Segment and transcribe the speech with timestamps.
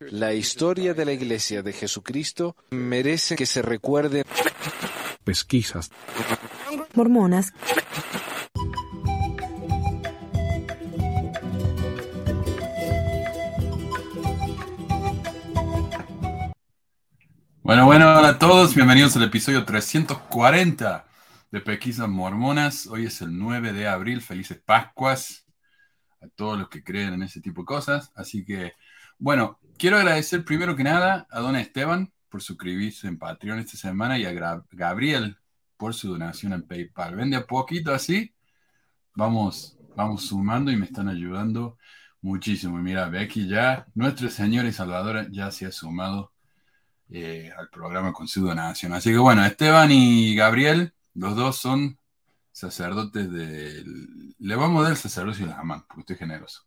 [0.00, 4.24] La historia de la Iglesia de Jesucristo merece que se recuerde.
[5.24, 5.90] Pesquisas.
[6.94, 7.52] Mormonas.
[17.62, 21.06] Bueno, bueno, hola a todos, bienvenidos al episodio 340
[21.52, 22.88] de Pesquisas Mormonas.
[22.88, 25.46] Hoy es el 9 de abril, felices Pascuas
[26.20, 28.10] a todos los que creen en ese tipo de cosas.
[28.14, 28.72] Así que,
[29.20, 34.18] bueno, quiero agradecer primero que nada a don Esteban por suscribirse en Patreon esta semana
[34.18, 34.32] y a
[34.72, 35.36] Gabriel
[35.76, 37.16] por su donación en PayPal.
[37.16, 38.34] Vende a poquito así,
[39.14, 41.76] vamos, vamos sumando y me están ayudando
[42.22, 42.78] muchísimo.
[42.78, 46.32] Mira, Becky ya, nuestro Señor y Salvador ya se ha sumado
[47.10, 48.94] eh, al programa con su donación.
[48.94, 51.98] Así que bueno, Esteban y Gabriel, los dos son
[52.52, 54.34] sacerdotes del...
[54.38, 56.62] Le vamos a dar el sacerdocio y la aman, porque estoy generoso.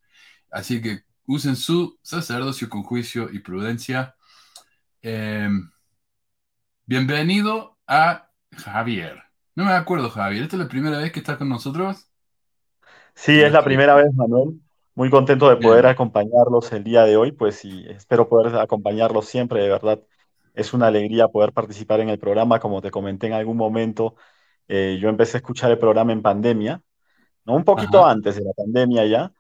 [0.51, 4.15] Así que usen su sacerdocio con juicio y prudencia.
[5.01, 5.69] Em,
[6.85, 9.23] bienvenido a Javier.
[9.55, 10.43] No me acuerdo, Javier.
[10.43, 12.09] ¿Esta es la primera vez que estás con nosotros?
[13.15, 14.59] Sí, es la primera vez, Manuel.
[14.95, 19.61] Muy contento de poder acompañarlos el día de hoy, pues y espero poder acompañarlos siempre,
[19.61, 19.99] de verdad.
[20.53, 24.15] Es una alegría poder participar en el programa, como te comenté en algún momento.
[24.67, 26.81] Eh, yo empecé a escuchar el programa en pandemia,
[27.45, 27.55] ¿no?
[27.55, 29.33] Un poquito antes de la pandemia ya,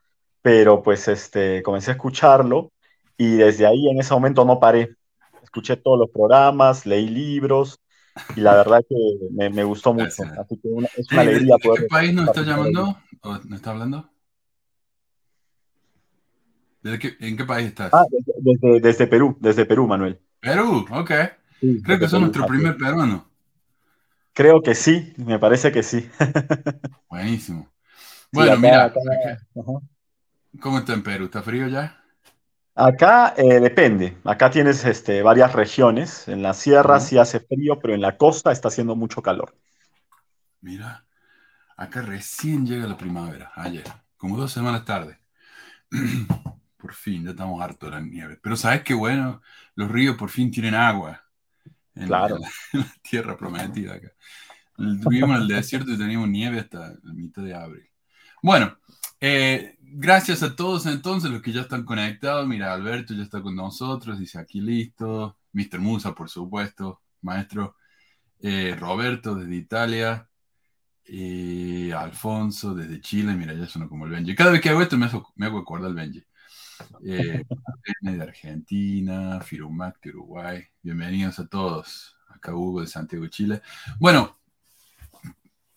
[0.43, 2.71] pero pues este, comencé a escucharlo
[3.17, 4.95] y desde ahí en ese momento no paré.
[5.41, 7.79] Escuché todos los programas, leí libros
[8.35, 10.23] y la verdad que me, gustó mucho.
[10.39, 11.81] Así que es una alegría poder...
[11.81, 14.09] ¿De qué país nos está llamando o nos está hablando?
[16.83, 17.93] ¿En qué país estás?
[17.93, 18.03] Ah,
[18.39, 20.19] desde, desde, Perú, desde Perú, Manuel.
[20.41, 21.11] Perú, ok.
[21.83, 23.29] Creo que son nuestro primer peruano.
[24.33, 26.09] Creo que sí, me parece que sí.
[27.09, 27.71] Buenísimo.
[28.33, 28.91] Bueno, mira,
[30.59, 31.25] ¿cómo está en Perú?
[31.25, 32.03] ¿Está frío ya?
[32.75, 34.17] Acá eh, depende.
[34.23, 36.27] Acá tienes este, varias regiones.
[36.27, 39.55] En la sierra sí hace frío, pero en la costa está haciendo mucho calor.
[40.61, 41.05] Mira,
[41.77, 43.83] acá recién llega la primavera, ayer,
[44.17, 45.19] como dos semanas tarde.
[46.77, 48.39] por fin, ya estamos hartos de la nieve.
[48.41, 49.41] Pero sabes qué bueno,
[49.75, 51.23] los ríos por fin tienen agua
[51.95, 52.37] en, claro.
[52.73, 54.11] la, tierra prometida acá.
[54.77, 57.87] Vivimos en el desierto y teníamos nieve hasta la mitad de abril.
[58.41, 58.77] Bueno,
[59.19, 62.47] eh, gracias a todos entonces los que ya están conectados.
[62.47, 65.37] Mira, Alberto ya está con nosotros, dice aquí listo.
[65.53, 65.79] Mr.
[65.79, 67.75] Musa, por supuesto, maestro.
[68.39, 70.29] Eh, Roberto desde Italia.
[71.05, 73.33] Eh, Alfonso desde Chile.
[73.35, 74.35] Mira, ya suena como el Benji.
[74.35, 76.23] Cada vez que hago esto me hago, me hago acordar al Benji.
[77.05, 77.43] Eh,
[78.01, 80.63] de Argentina, Firumac de Uruguay.
[80.81, 82.17] Bienvenidos a todos.
[82.29, 83.61] Acá Hugo de Santiago, Chile.
[83.99, 84.37] Bueno,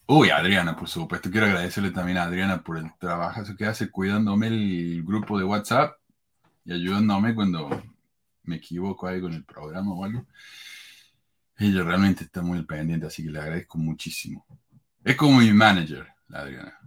[0.07, 1.31] uy, Adriana, por supuesto.
[1.31, 5.99] Quiero agradecerle también a Adriana por el trabajo que hace cuidándome el grupo de WhatsApp
[6.65, 7.83] y ayudándome cuando
[8.45, 10.27] me equivoco ahí con el programa o algo.
[11.59, 14.47] Ella realmente está muy pendiente, así que le agradezco muchísimo.
[15.03, 16.79] Es como mi manager, Adriana.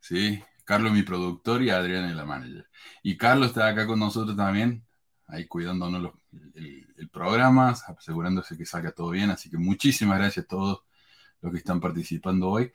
[0.00, 2.68] Sí, Carlos mi productor y Adriana la manager.
[3.02, 4.84] Y Carlos está acá con nosotros también,
[5.26, 6.12] ahí cuidándonos
[6.54, 9.30] el, programa, asegurándose que salga todo bien.
[9.30, 10.82] Así que muchísimas gracias a todos
[11.44, 12.72] los que están participando hoy.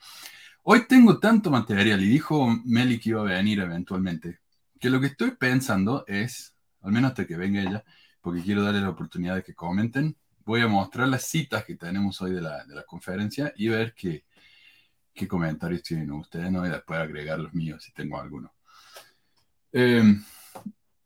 [0.62, 4.38] Hoy tengo tanto material y dijo Meli que iba a venir eventualmente,
[4.78, 7.84] que lo que estoy pensando es, al menos hasta que venga ella,
[8.20, 12.20] porque quiero darle la oportunidad de que comenten, voy a mostrar las citas que tenemos
[12.22, 14.24] hoy de la, de la conferencia y ver qué,
[15.12, 16.64] qué comentarios tienen ustedes, ¿no?
[16.64, 18.52] Y después agregar los míos si tengo alguno.
[19.72, 20.22] Em,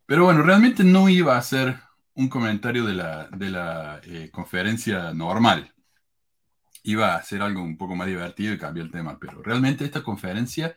[0.07, 1.79] pero bueno, realmente no iba a ser
[2.15, 5.74] un comentario de la, de la eh, conferencia normal.
[6.85, 10.03] Iba a ser algo un poco más divertido y cambiar el tema, pero realmente esta
[10.03, 10.77] conferencia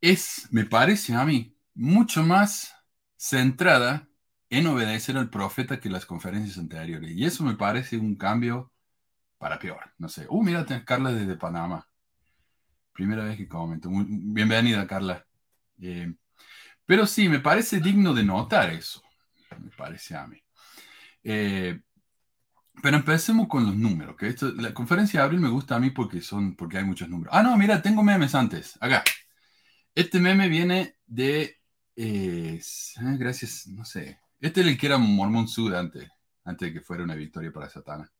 [0.00, 2.74] es, me parece a mí, mucho más
[3.16, 4.08] centrada
[4.50, 7.10] en obedecer al profeta que las conferencias anteriores.
[7.12, 8.72] Y eso me parece un cambio
[9.38, 9.92] para peor.
[9.98, 10.26] No sé.
[10.28, 11.88] Uh, mira, Carla desde Panamá.
[12.92, 13.90] Primera vez que comento.
[13.90, 15.26] Muy, bienvenida, Carla.
[15.80, 16.14] Eh,
[16.86, 19.02] pero sí, me parece digno de notar eso.
[19.58, 20.42] Me parece a mí.
[21.22, 21.80] Eh,
[22.82, 24.16] pero empecemos con los números.
[24.16, 27.08] Que esto, la conferencia de abril me gusta a mí porque, son, porque hay muchos
[27.08, 27.34] números.
[27.34, 28.76] Ah, no, mira, tengo memes antes.
[28.80, 29.02] Acá.
[29.94, 31.58] Este meme viene de.
[31.96, 32.60] Eh,
[33.18, 34.18] gracias, no sé.
[34.40, 36.08] Este es el que era Mormon Sud antes,
[36.44, 38.10] antes de que fuera una victoria para Satana.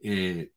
[0.00, 0.52] Eh,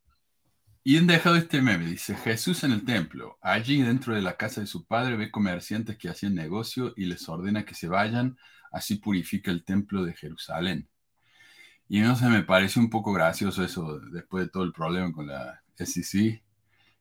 [0.84, 3.38] y han dejado este meme, dice Jesús en el templo.
[3.42, 7.30] Allí dentro de la casa de su padre ve comerciantes que hacían negocio y les
[7.30, 8.38] ordena que se vayan,
[8.72, 10.90] así purifica el templo de Jerusalén.
[11.94, 15.28] Y no sé, me parece un poco gracioso eso después de todo el problema con
[15.28, 16.42] la SEC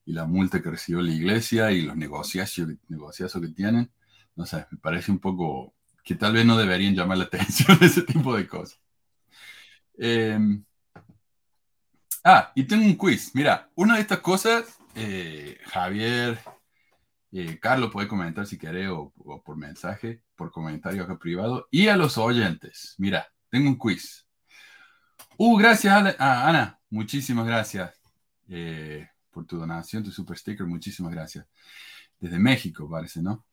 [0.04, 3.88] y la multa que recibió la iglesia y los negociazos, negociazos que tienen.
[4.34, 8.02] No sé, me parece un poco que tal vez no deberían llamar la atención ese
[8.02, 8.80] tipo de cosas.
[9.96, 10.64] Em,
[12.24, 13.32] ah, y tengo un quiz.
[13.32, 16.40] Mira, una de estas cosas, eh, Javier,
[17.30, 19.12] eh, Carlos puede comentar si quiere o,
[19.44, 21.68] por mensaje, por comentario acá privado.
[21.70, 24.26] Y a los oyentes, mira, tengo un quiz.
[25.42, 26.78] Uh, gracias, ah, Ana.
[26.90, 27.98] Muchísimas gracias
[28.50, 30.66] eh, por tu donación, tu super sticker.
[30.66, 31.46] Muchísimas gracias.
[32.18, 33.46] Desde México, parece, ¿no?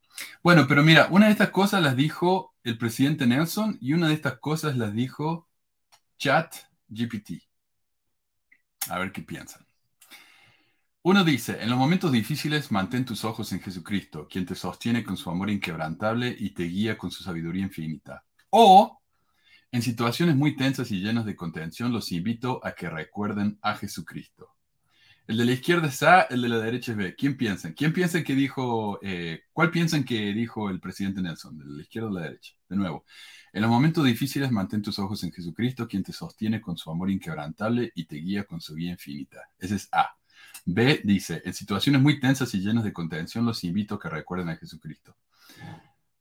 [0.44, 4.16] Bueno, pero mira, una de estas cosas las dijo el presidente Nelson y una de
[4.16, 5.48] estas cosas las dijo
[6.18, 6.56] Chat
[6.90, 7.42] GPT.
[8.90, 9.66] A ver qué piensan.
[11.04, 15.16] Uno dice, en los momentos difíciles mantén tus ojos en Jesucristo, quien te sostiene con
[15.16, 18.26] su amor inquebrantable y te guía con su sabiduría infinita.
[18.50, 19.00] O,
[19.72, 24.54] en situaciones muy tensas y llenas de contención, los invito a que recuerden a Jesucristo.
[25.28, 27.14] El de la izquierda es A, el de la derecha es B.
[27.16, 27.74] ¿Quién piensan?
[27.74, 31.58] ¿Quién piensan que dijo, eh, cuál piensan que dijo el presidente Nelson?
[31.58, 32.54] ¿De la izquierda o la derecha?
[32.70, 33.04] De nuevo,
[33.52, 37.12] en los momentos difíciles mantén tus ojos en Jesucristo, quien te sostiene con su amor
[37.12, 39.50] inquebrantable y te guía con su guía infinita.
[39.60, 40.16] Ese es A.
[40.66, 44.50] B dice, en situaciones muy tensas y llenas de contención, los invito a que recuerden
[44.50, 45.16] a Jesucristo.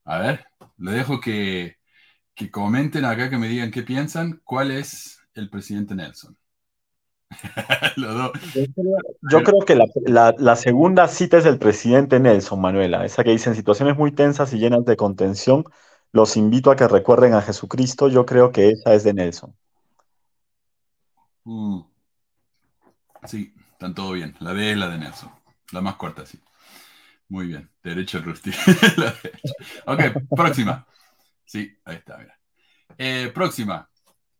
[0.04, 0.46] A ver,
[0.78, 1.78] le dejo que,
[2.36, 4.42] que comenten acá, que me digan qué piensan.
[4.44, 6.36] ¿Cuál es el presidente Nelson?
[9.32, 13.56] Yo creo que la, segunda cita es del presidente Nelson, Manuela, esa que dice en
[13.56, 15.64] situaciones muy tensas y llenas de contención,
[16.12, 19.56] los invito a que recuerden a Jesucristo, yo creo que esa es de Nelson.
[21.44, 21.80] Mm.
[23.24, 24.36] Sí, están todo bien.
[24.40, 25.30] La D es la de Nelson,
[25.72, 26.38] la más corta, sí.
[27.28, 28.50] Muy bien, derecho al Rusty.
[29.86, 30.00] ok,
[30.36, 30.86] próxima.
[31.46, 32.38] Sí, ahí está, mira.
[32.98, 33.88] Eh, próxima.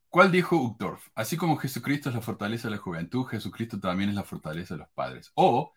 [0.09, 1.09] ¿Cuál dijo Uchtdorf?
[1.15, 4.81] Así como Jesucristo es la fortaleza de la juventud, Jesucristo también es la fortaleza de
[4.81, 5.31] los padres.
[5.35, 5.73] O,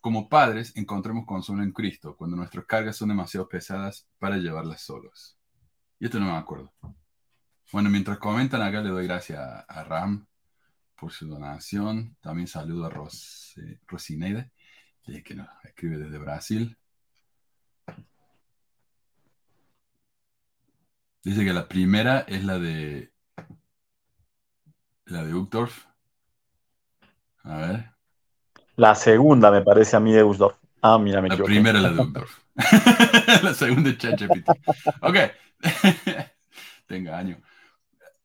[0.00, 5.38] como padres, encontremos consuelo en Cristo cuando nuestras cargas son demasiado pesadas para llevarlas solos.
[5.98, 6.72] Y esto no me acuerdo.
[7.72, 10.26] Bueno, mientras comentan acá, le doy gracias a, Ram
[10.96, 12.16] por su donación.
[12.20, 13.54] También saludo a Ros,
[13.86, 14.50] Rosineide,
[15.24, 16.76] que nos escribe desde Brasil.
[21.24, 23.10] Dice que la primera es la de
[25.06, 25.86] la de Uchtdorf.
[27.44, 27.90] A ver.
[28.76, 30.56] La segunda me parece a mí de Uchtdorf.
[30.82, 32.38] Ah, mira, me La primera la de Uchtdorf.
[33.42, 34.48] la segunda es ChatGPT.
[35.00, 35.16] Ok.
[36.86, 37.40] Te engaño.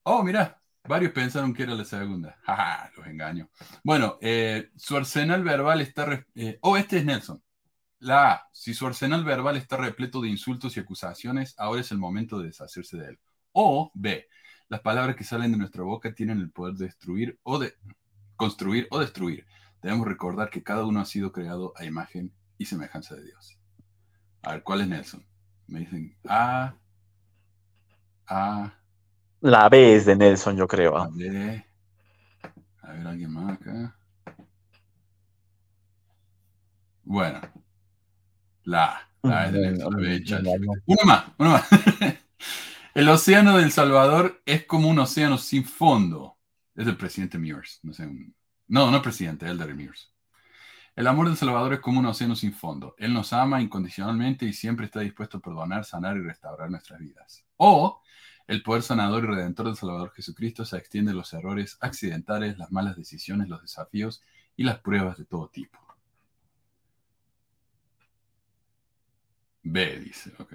[0.04, 0.60] Oh, mira.
[0.84, 2.38] Varios pensaron que era la segunda.
[2.44, 3.50] Jaja, los engaño.
[3.84, 6.26] Bueno, eh, su arsenal verbal está...
[6.36, 7.42] Eh, oh, este es Nelson.
[8.00, 8.50] La A.
[8.54, 12.48] Si su arsenal verbal está repleto de insultos y acusaciones, ahora es el momento de
[12.48, 13.20] deshacerse de él.
[13.52, 14.26] O B.
[14.70, 17.74] Las palabras que salen de nuestra boca tienen el poder de destruir o de
[18.36, 19.46] construir o destruir.
[19.82, 23.58] Debemos recordar que cada uno ha sido creado a imagen y semejanza de Dios.
[24.44, 25.26] A ver, ¿cuál es Nelson?
[25.68, 26.76] Me dicen A.
[28.28, 28.74] A.
[29.42, 30.98] La B es de Nelson, yo creo.
[30.98, 31.66] A, B.
[32.82, 33.98] A ver, alguien más acá.
[37.04, 37.42] Bueno.
[38.64, 39.10] La.
[39.22, 39.96] La Nelson.
[40.86, 41.68] Uno más, uno más.
[42.94, 46.38] El océano del Salvador es como un océano sin fondo.
[46.76, 47.80] Es el presidente Mears.
[47.84, 48.10] No, sé,
[48.68, 50.12] no, no presidente, Elder Mears.
[50.96, 52.96] El amor del Salvador es como un océano sin fondo.
[52.98, 57.46] Él nos ama incondicionalmente y siempre está dispuesto a perdonar, sanar y restaurar nuestras vidas.
[57.58, 58.02] O
[58.48, 62.72] el poder sanador y redentor del Salvador Jesucristo se extiende a los errores accidentales, las
[62.72, 64.24] malas decisiones, los desafíos
[64.58, 65.80] y las pruebas de todo tipo.
[69.64, 70.54] B, dice, ok.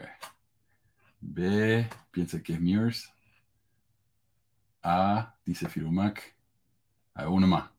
[1.21, 3.13] B, piensa que es Mears.
[4.83, 6.35] A, dice Firumac.
[7.15, 7.71] A uno más.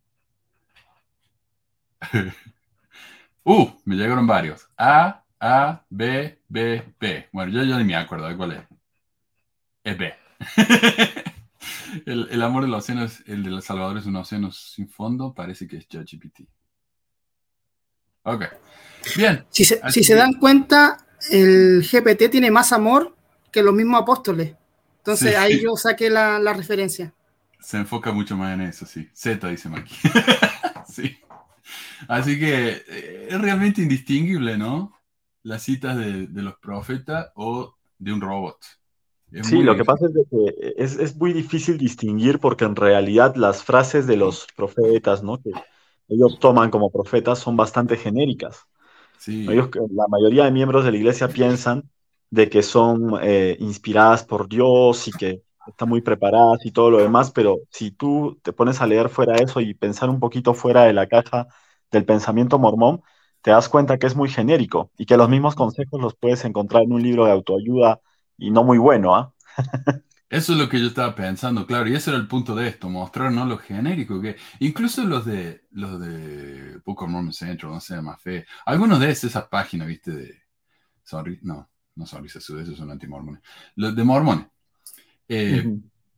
[3.44, 4.68] uh, me llegaron varios.
[4.78, 7.30] A, A, B, B, B.
[7.32, 8.64] Bueno, yo ya ni me acuerdo de cuál es.
[9.84, 10.14] Es B.
[12.06, 15.88] el, amor del océano, el de Salvador es un océano sin fondo, parece que es
[15.88, 16.42] ChatGPT.
[18.24, 18.46] Ok.
[19.16, 19.46] Bien.
[19.52, 23.16] Si si se dan cuenta, el GPT tiene más amor
[23.52, 24.56] que los mismos apóstoles.
[24.98, 27.14] Entonces ahí yo saqué la, referencia.
[27.60, 29.08] Se enfoca mucho más en eso, sí.
[29.14, 29.96] Z dice Maki.
[30.90, 31.18] sí.
[32.08, 34.94] Así que eh, es realmente indistinguible, ¿no?
[35.44, 38.58] Las citas de, los profetas o de un robot.
[39.44, 43.64] sí, lo que pasa es que es, es, muy difícil distinguir porque en realidad las
[43.64, 45.42] frases de los profetas, ¿no?
[45.42, 45.52] Que
[46.08, 48.66] ellos toman como profetas son bastante genéricas.
[49.46, 51.90] Ellos, la mayoría de miembros de la iglesia piensan
[52.30, 56.98] de que son eh, inspiradas por Dios y que están muy preparadas y todo lo
[57.00, 60.84] demás, pero si tú te pones a leer fuera eso y pensar un poquito fuera
[60.84, 61.48] de la caja
[61.92, 63.02] del pensamiento mormón,
[63.42, 66.84] te das cuenta que es muy genérico y que los mismos consejos los puedes encontrar
[66.84, 68.02] en un libro de autoayuda
[68.38, 69.34] y no muy bueno, ¿ah?
[70.30, 72.90] Eso es lo que yo estaba pensando, claro, y ese era el punto de esto,
[72.90, 77.80] mostrar no lo genérico, que incluso los de los de Book of Mormon Central, no
[77.80, 80.42] sé, más fe, algunos de esas páginas, viste, de
[81.04, 83.42] sorry, no, no Sonrisa Sud, esos son antimormones,
[83.76, 84.48] los de mormones.
[85.28, 85.78] Eh,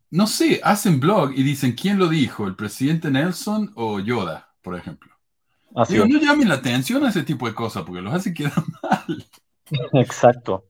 [0.09, 4.75] no sé, hacen blog y dicen quién lo dijo, el presidente Nelson o Yoda, por
[4.75, 5.13] ejemplo.
[5.89, 9.25] Digo, no llamen la atención a ese tipo de cosas porque los hace quedar mal.
[9.93, 10.65] Exacto.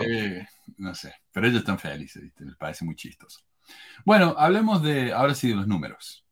[0.00, 0.46] Eh,
[0.82, 2.44] no sé, pero ellos están felices, ¿viste?
[2.44, 3.40] me parece muy chistoso.
[4.04, 6.26] Bueno, hablemos de, ahora sí, de los números.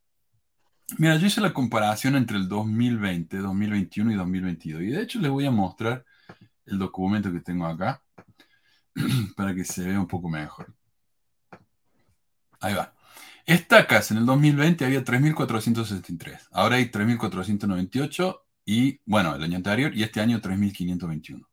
[0.99, 4.83] Mira, yo hice la comparación entre el 2020, 2021 y 2022.
[4.83, 6.04] Y de hecho les voy a mostrar
[6.66, 8.02] el documento que tengo acá
[9.37, 10.75] para que se vea un poco mejor.
[12.61, 12.92] Ahí va.
[13.47, 16.49] Estacas en el 2020 había 3.473.
[16.50, 21.50] Ahora hay 3.498 y, bueno, el año anterior y este año 3.521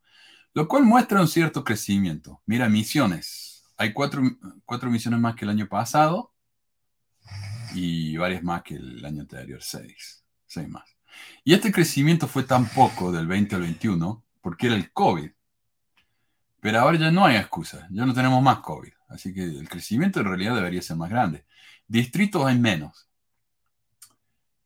[0.58, 2.42] lo cual muestra un cierto crecimiento.
[2.48, 3.64] Mira, misiones.
[3.78, 4.24] Hay cuatro,
[4.90, 6.34] misiones más que el año pasado
[7.76, 10.84] y varias más que el año anterior, seis, seis más.
[11.44, 15.30] Y este crecimiento fue tan poco del 20 al 21 porque era el COVID.
[16.60, 18.94] Pero ahora ya no hay excusa, ya no tenemos más COVID.
[19.10, 21.46] Así que el crecimiento en realidad debería ser más grande.
[21.88, 23.08] Distritos hay menos.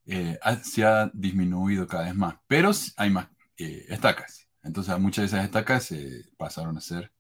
[0.06, 4.48] Eh, se ha disminuido cada vez más, pero hay más eh, estacas.
[4.64, 5.94] Entonces muchas de esas estacas
[6.38, 7.12] pasaron a ser,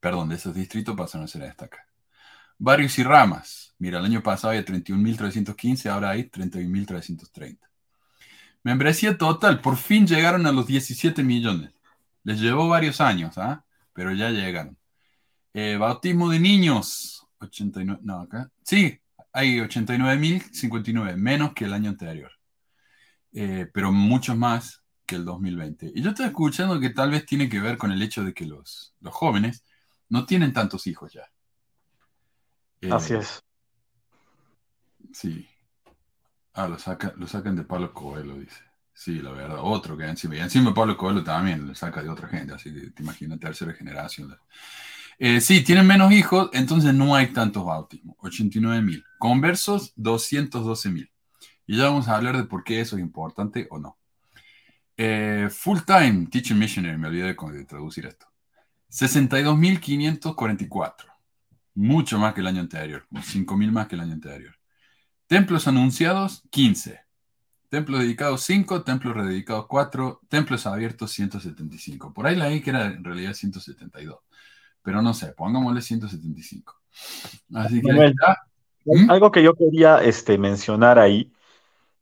[0.00, 1.84] perdón, de esos distritos pasaron a ser estacas.
[2.58, 3.74] Barrios y ramas.
[3.78, 7.58] Mira, el año pasado había 31.315, ahora hay 31.330.
[8.62, 11.72] Membresía total, por fin llegaron a los 17 millones.
[12.22, 13.64] Les llevó varios años, ¿ah?
[13.92, 14.78] Pero ya llegaron.
[15.52, 18.50] Eh, bautismo de niños, 89, no, acá.
[18.62, 18.98] Sí,
[19.32, 22.32] hay 89.059, menos que el año anterior.
[23.32, 25.92] Eh, pero muchos más que el 2020.
[25.94, 28.46] Y yo estoy escuchando que tal vez tiene que ver con el hecho de que
[28.46, 29.64] los, los jóvenes
[30.08, 31.30] no tienen tantos hijos ya.
[32.80, 33.42] Eh, Así es.
[35.12, 35.48] Sí.
[36.52, 38.62] Ah, lo, saca, lo sacan de Pablo Coelho, dice.
[38.92, 39.58] Sí, la verdad.
[39.60, 40.36] Otro que encima.
[40.36, 43.72] Y encima Pablo Coelho también lo saca de otra gente, así que te imaginas, tercera
[43.72, 44.36] generación.
[45.18, 48.16] Eh, sí, tienen menos hijos, entonces no hay tantos bautismos.
[48.20, 49.04] 89 mil.
[49.18, 51.10] Conversos, 212 mil.
[51.66, 53.96] Y ya vamos a hablar de por qué eso es importante o no.
[54.96, 58.26] Eh, full time teaching missionary, me olvidé de, traducir esto.
[58.90, 61.12] 62.544.
[61.76, 64.54] Mucho más que el año anterior, 5.000 más que el año anterior.
[65.26, 67.00] Templos anunciados, 15.
[67.68, 68.84] Templos dedicados, 5.
[68.84, 70.20] Templos rededicados, 4.
[70.28, 72.14] Templos abiertos, 175.
[72.14, 74.20] Por ahí la I que era en realidad 172.
[74.82, 76.80] Pero no sé, pongámosle 175.
[77.54, 78.12] Así que
[78.84, 79.10] ¿Mm?
[79.10, 81.32] Algo que yo quería este, mencionar ahí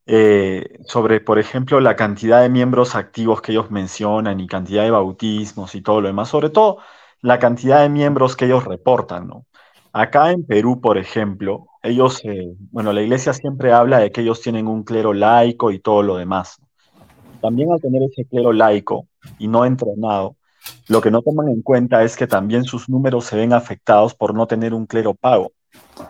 [0.07, 4.91] eh, sobre, por ejemplo, la cantidad de miembros activos que ellos mencionan y cantidad de
[4.91, 6.79] bautismos y todo lo demás, sobre todo
[7.21, 9.47] la cantidad de miembros que ellos reportan, ¿no?
[9.93, 14.41] Acá en Perú, por ejemplo, ellos, eh, bueno, la iglesia siempre habla de que ellos
[14.41, 16.59] tienen un clero laico y todo lo demás.
[17.41, 19.07] También al tener ese clero laico
[19.39, 20.37] y no entrenado,
[20.89, 24.35] lo que no toman en cuenta es que también sus números se ven afectados por
[24.35, 25.53] no tener un clero pago.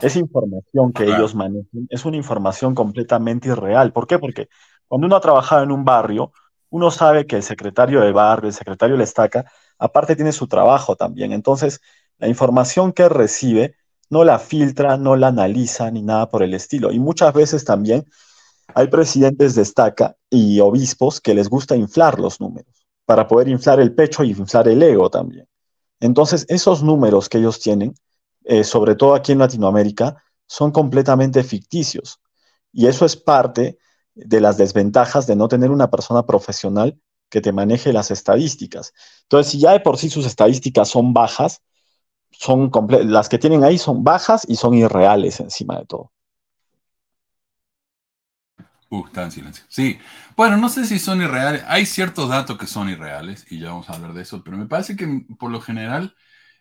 [0.00, 3.92] Esa información que ellos manejan es una información completamente irreal.
[3.92, 4.18] ¿Por qué?
[4.18, 4.48] Porque
[4.88, 6.32] cuando uno ha trabajado en un barrio,
[6.70, 9.44] uno sabe que el secretario de barrio, el secretario de la estaca,
[9.78, 11.32] aparte tiene su trabajo también.
[11.32, 11.80] Entonces,
[12.18, 13.76] la información que recibe
[14.10, 16.92] no la filtra, no la analiza ni nada por el estilo.
[16.92, 18.04] Y muchas veces también
[18.74, 23.80] hay presidentes de estaca y obispos que les gusta inflar los números para poder inflar
[23.80, 25.46] el pecho y inflar el ego también.
[26.00, 27.94] Entonces, esos números que ellos tienen
[28.44, 32.20] eh, sobre todo aquí en Latinoamérica, son completamente ficticios.
[32.72, 33.78] Y eso es parte
[34.14, 38.92] de las desventajas de no tener una persona profesional que te maneje las estadísticas.
[39.22, 41.62] Entonces, si ya de por sí sus estadísticas son bajas,
[42.30, 42.70] son
[43.04, 46.12] las que tienen ahí son bajas y son irreales encima de todo.
[48.90, 49.64] Uh, está en silencio.
[49.68, 49.98] Sí,
[50.36, 51.64] bueno, no sé si son irreales.
[51.66, 54.66] Hay ciertos datos que son irreales y ya vamos a hablar de eso, pero me
[54.66, 56.14] parece que por lo general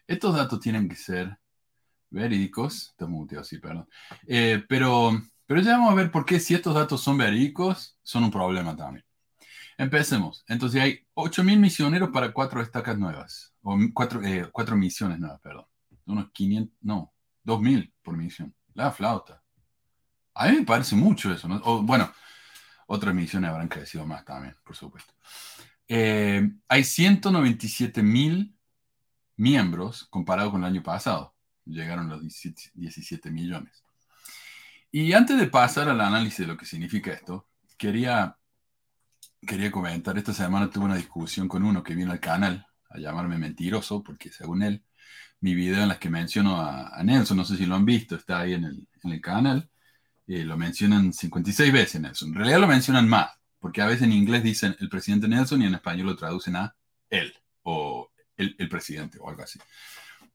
[0.08, 1.38] estos datos tienen que ser
[2.12, 3.90] verídicos, está muteado, sí, perdón.
[4.28, 8.26] Eh, pero, pero ya vamos a ver por qué si estos datos son verídicos, son
[8.26, 9.06] un problema también.
[9.78, 10.44] Empecemos.
[10.48, 15.66] Entonces hay 8.000 misioneros para cuatro estacas nuevas, o cuatro, eh, cuatro misiones nuevas, perdón.
[16.06, 17.14] Unos 500, no,
[17.46, 18.54] 2.000 por misión.
[18.74, 19.42] La flauta.
[20.34, 21.60] A mí me parece mucho eso, ¿no?
[21.84, 22.12] Bueno,
[22.88, 25.14] otras misiones habrán crecido más también, por supuesto.
[25.88, 28.54] Eh, hay 197.000
[29.38, 31.31] miembros comparado con el año pasado
[31.66, 33.84] llegaron los 17, millones.
[34.92, 38.38] Y antes de pasar al análisis de lo que significa esto, quería,
[39.42, 43.38] quería comentar, esta semana tuve una discusión con uno que vino al canal a llamarme
[43.38, 44.84] mentiroso, porque según él,
[45.40, 48.40] mi video en las que menciono a, Nelson, no sé si lo han visto, está
[48.42, 49.70] ahí en el, en el canal.
[50.28, 52.30] Eh, lo mencionan 56 veces Nelson.
[52.30, 55.66] En realidad lo mencionan más, porque a veces en inglés dicen el presidente Nelson y
[55.66, 56.76] en español lo traducen a
[57.10, 59.60] él o el, el presidente o algo así.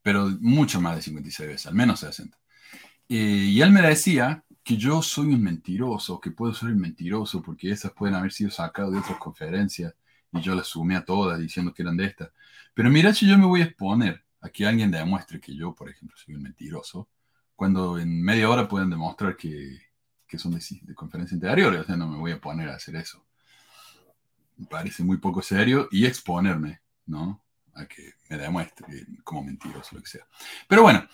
[0.06, 2.38] Pero mucho más de 56 veces, al menos 60.
[3.08, 7.42] Eh, y él me decía que yo soy un mentiroso, que puedo ser un mentiroso
[7.42, 9.96] porque esas pueden haber sido sacadas de otras conferencias
[10.30, 12.30] y yo las sumé a todas diciendo que eran de estas.
[12.72, 15.90] Pero mira si yo me voy a exponer a que alguien demuestre que yo, por
[15.90, 17.08] ejemplo, soy un mentiroso,
[17.56, 19.76] cuando en media hora pueden demostrar que,
[20.28, 22.94] que son de, de conferencias anteriores, o sea, no me voy a poner a hacer
[22.94, 23.26] eso.
[24.56, 27.42] Me parece muy poco serio y exponerme, ¿no?
[27.76, 30.26] A que me demuestre como mentiroso, lo que sea.
[30.66, 31.06] Pero bueno,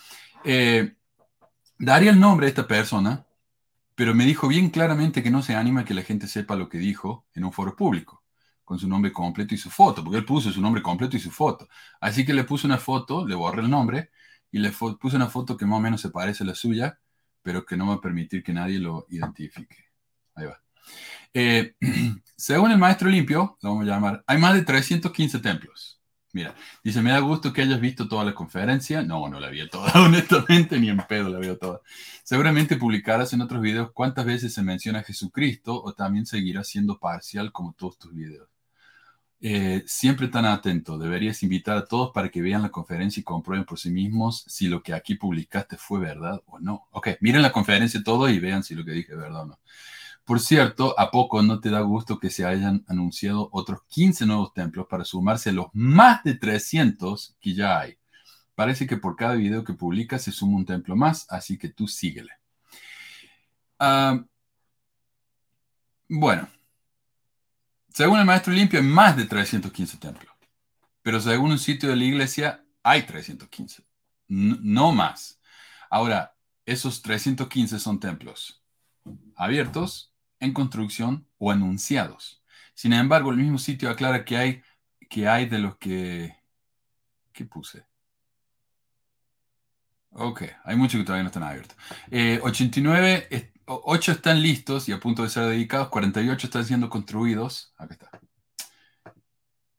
[0.45, 0.95] eh,
[1.79, 3.27] daría el nombre de esta persona
[3.95, 6.69] pero me dijo bien claramente que no se anima a que la gente sepa lo
[6.69, 8.25] que dijo en un foro público,
[8.65, 11.31] con su nombre completo y su foto, porque él puso su nombre completo y su
[11.31, 11.69] foto.
[12.01, 14.11] Así que le puse una foto, le borré el nombre
[14.51, 16.99] y le puse una foto que más o menos se parece a la suya,
[17.43, 19.91] pero que no va a permitir que nadie lo identifique.
[20.35, 20.61] Ahí va.
[21.35, 21.77] Eh,
[22.37, 26.02] según el maestro limpio, lo vamos a llamar, hay más de 315 templos.
[26.35, 29.03] Mira, dice, me da gusto que hayas visto toda la conferencia.
[29.03, 31.83] No, no la vi toda, honestamente, ni en pedo la veo toda.
[32.25, 37.53] Seguramente publicarás en otros videos cuántas veces se menciona Jesucristo o también seguirás siendo parcial
[37.53, 38.49] como todos tus videos.
[39.45, 43.65] Eh, siempre tan atento, deberías invitar a todos para que vean la conferencia y comprueben
[43.67, 46.87] por sí mismos si lo que aquí publicaste fue verdad o no.
[46.93, 49.59] Ok, miren la conferencia todo y vean si lo que dije es verdad o no.
[50.25, 54.55] Por cierto, ¿a poco no te da gusto que se hayan anunciado otros 15 nuevos
[54.55, 57.99] templos para sumarse a los más de 300 que ya hay?
[58.55, 61.89] Parece que por cada video que publicas se suma un templo más, así que tú
[61.89, 62.31] síguele.
[63.79, 64.25] Ah,
[66.09, 66.49] bueno,
[67.89, 70.33] según el maestro limpio hay más de 315 templos,
[71.03, 73.85] pero según un sitio de la iglesia hay 315,
[74.29, 75.41] no más.
[75.91, 78.63] Ahora, esos 315 son templos
[79.35, 80.12] abiertos
[80.43, 82.43] en construcción o anunciados.
[82.75, 84.63] Sin embargo, el mismo sitio aclara que hay,
[85.09, 86.37] que hay de los que...
[87.33, 87.85] ¿Qué puse?
[90.11, 91.77] Ok, hay muchos que todavía no están abiertos.
[92.43, 97.73] 89, 8 están listos y a punto de ser dedicados, 48 están siendo construidos.
[97.79, 98.11] Acá está.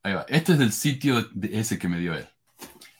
[0.02, 0.26] Ahí va.
[0.30, 2.28] Este es del sitio de ese que me dio él.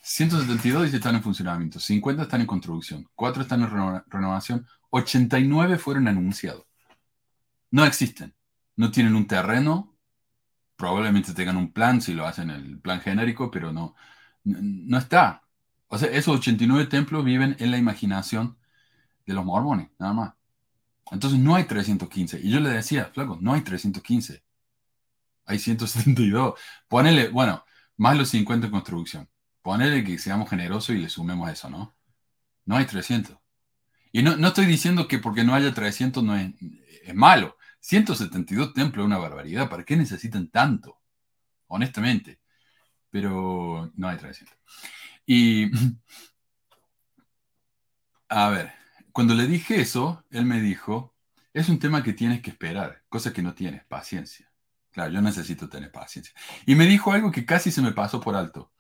[0.02, 6.10] 172 dice están en funcionamiento, 50 están en construcción, 4 están en renovación, 89 fueron
[6.10, 6.66] anunciados
[7.74, 8.36] no existen.
[8.76, 9.98] No tienen un terreno,
[10.76, 13.96] probablemente tengan un plan si lo hacen el plan genérico, pero no,
[14.44, 15.44] no está.
[15.88, 18.58] O sea, esos 89 templos viven en la imaginación
[19.26, 20.34] de los mormones, nada más.
[21.12, 22.42] Entonces no hay 315.
[22.44, 24.44] Y yo le decía, flaco, no hay 315.
[25.46, 26.60] Hay 172.
[26.88, 27.66] Ponele, bueno,
[27.98, 29.30] más los 50 en construcción.
[29.64, 31.96] Ponele que seamos generosos y le sumemos eso, ¿no?
[32.66, 33.36] No hay 300.
[34.12, 36.54] Y no, no estoy diciendo que porque no haya 300 no es,
[37.04, 37.58] es malo.
[37.84, 39.70] 172 templos es una barbaridad.
[39.70, 41.02] ¿Para qué necesitan tanto?
[41.68, 42.40] Honestamente.
[43.10, 44.56] Pero no hay 300.
[45.26, 45.70] Y,
[48.30, 48.72] a ver,
[49.12, 51.14] cuando le dije eso, él me dijo,
[51.54, 54.50] es un tema que tienes que esperar, cosa que no tienes, paciencia.
[54.92, 56.34] Claro, yo necesito tener paciencia.
[56.66, 58.72] Y me dijo algo que casi se me pasó por alto.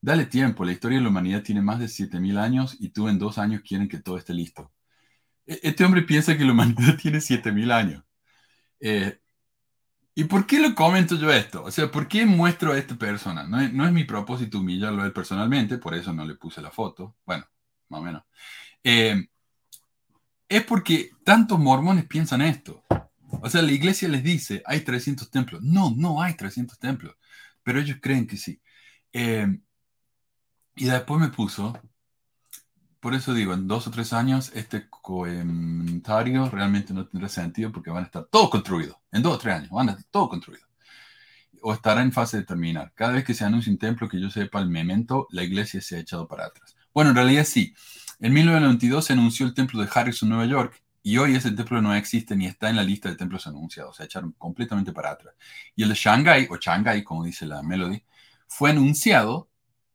[0.00, 3.18] Dale tiempo, la historia de la humanidad tiene más de 7.000 años y tú en
[3.18, 4.72] dos años quieren que todo esté listo.
[5.46, 8.04] E-, este hombre piensa que la humanidad tiene 7.000 años.
[8.80, 9.18] Eh,
[10.14, 11.62] ¿Y por qué lo comento yo esto?
[11.62, 13.44] O sea, ¿por qué muestro a esta persona?
[13.46, 16.72] No es, no es mi propósito humillarlo él personalmente, por eso no le puse la
[16.72, 17.16] foto.
[17.24, 17.46] Bueno,
[17.88, 18.22] más o menos.
[18.82, 19.28] Eh,
[20.48, 22.84] es porque tantos mormones piensan esto.
[23.42, 25.62] O sea, la iglesia les dice, hay 300 templos.
[25.62, 27.14] No, no hay 300 templos.
[27.62, 28.60] Pero ellos creen que sí.
[29.12, 29.46] Eh,
[30.76, 31.78] y después me puso,
[33.00, 37.90] por eso digo, en dos o tres años este comentario realmente no tendrá sentido porque
[37.90, 38.96] van a estar todos construidos.
[39.12, 40.68] En dos o tres años van a estar todos construidos.
[41.62, 42.92] O estará en fase de terminar.
[42.94, 45.96] Cada vez que se anuncia un templo que yo sepa el memento, la iglesia se
[45.96, 46.76] ha echado para atrás.
[46.92, 47.74] Bueno, en realidad sí.
[48.20, 51.94] En 1992 se anunció el templo de Harrison, Nueva York, y hoy ese templo no
[51.94, 53.96] existe ni está en la lista de templos anunciados.
[53.96, 55.34] Se echaron completamente para atrás.
[55.76, 58.02] Y el de Shanghai, o Shanghai, como dice la Melody,
[58.48, 59.47] fue anunciado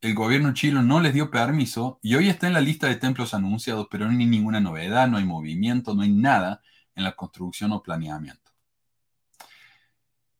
[0.03, 3.33] el gobierno chino no les dio permiso y hoy está en la lista de templos
[3.33, 6.61] anunciados, pero no hay ninguna novedad, no hay movimiento, no hay nada
[6.93, 8.51] en la construcción o planeamiento.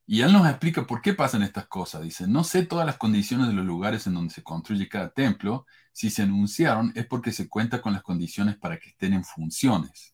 [0.06, 2.02] Y él nos explica por qué pasan estas cosas.
[2.02, 5.66] Dice, no sé todas las condiciones de los lugares en donde se construye cada templo.
[5.94, 10.14] Si se anunciaron es porque se cuenta con las condiciones para que estén en funciones.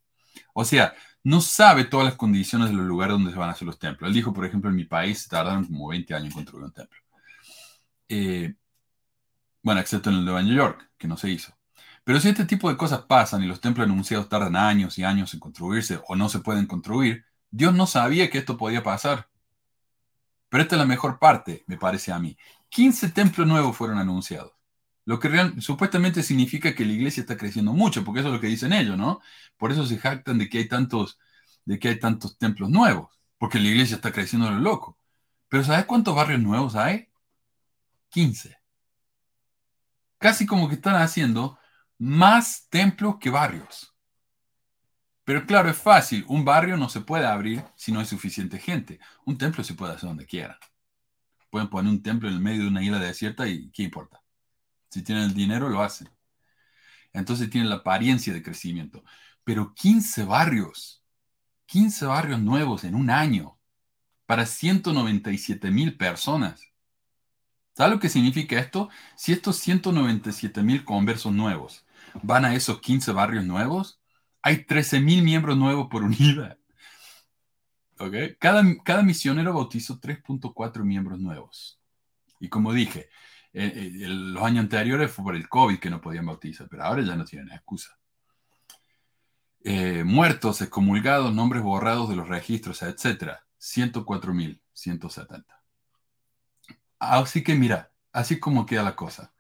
[0.54, 3.66] O sea, no sabe todas las condiciones de los lugares donde se van a hacer
[3.66, 4.10] los templos.
[4.10, 7.00] Él dijo, por ejemplo, en mi país tardaron como 20 años en construir un templo.
[8.08, 8.54] Eh,
[9.62, 11.54] Bueno, excepto en el de Nueva York, que no se hizo.
[12.04, 15.34] Pero si este tipo de cosas pasan y los templos anunciados tardan años y años
[15.34, 19.30] en construirse o no se pueden construir, Dios no sabía que esto podía pasar.
[20.50, 22.38] Pero esta es la mejor parte, me parece a mí.
[22.70, 24.54] 15 templos nuevos fueron anunciados.
[25.06, 28.48] Lo que supuestamente significa que la iglesia está creciendo mucho, porque eso es lo que
[28.48, 29.22] dicen ellos, ¿no?
[29.58, 31.20] Por eso se jactan de que hay tantos,
[31.66, 34.98] de que hay tantos templos nuevos, porque la iglesia está creciendo lo loco.
[35.48, 37.10] Pero ¿sabes cuántos barrios nuevos hay?
[38.10, 38.59] 15.
[40.20, 41.58] Casi como que están haciendo
[41.98, 43.96] más templos que barrios.
[45.24, 46.26] Pero claro, es fácil.
[46.28, 49.00] Un barrio no se puede abrir si no hay suficiente gente.
[49.26, 50.60] Un templo se puede hacer donde quiera.
[51.50, 54.22] Pueden poner un templo en el medio de una isla desierta y ¿qué importa?
[54.90, 56.10] Si tienen el dinero, lo hacen.
[57.14, 59.04] Entonces tienen la apariencia de crecimiento.
[59.44, 61.04] Pero 15 barrios,
[61.68, 63.60] 15 barrios nuevos en un año
[64.26, 66.69] para 197 mil personas.
[67.80, 68.90] ¿Sabe lo que significa esto?
[69.16, 71.86] Si estos 197 mil conversos nuevos
[72.24, 74.02] van a esos 15 barrios nuevos,
[74.42, 76.58] hay 13.000 miembros nuevos por unidad.
[77.98, 78.36] ¿Okay?
[78.38, 81.80] Cada, cada misionero bautizó 3.4 miembros nuevos.
[82.42, 83.08] Y como dije,
[83.54, 87.02] eh, eh, los años anteriores fue por el COVID que no podían bautizar, pero ahora
[87.02, 87.98] ya no tienen excusa.
[89.64, 93.40] Eh, muertos, excomulgados, nombres borrados de los registros, etc.
[93.58, 95.59] 104.170.
[97.00, 99.34] Así que mira, así como queda la cosa.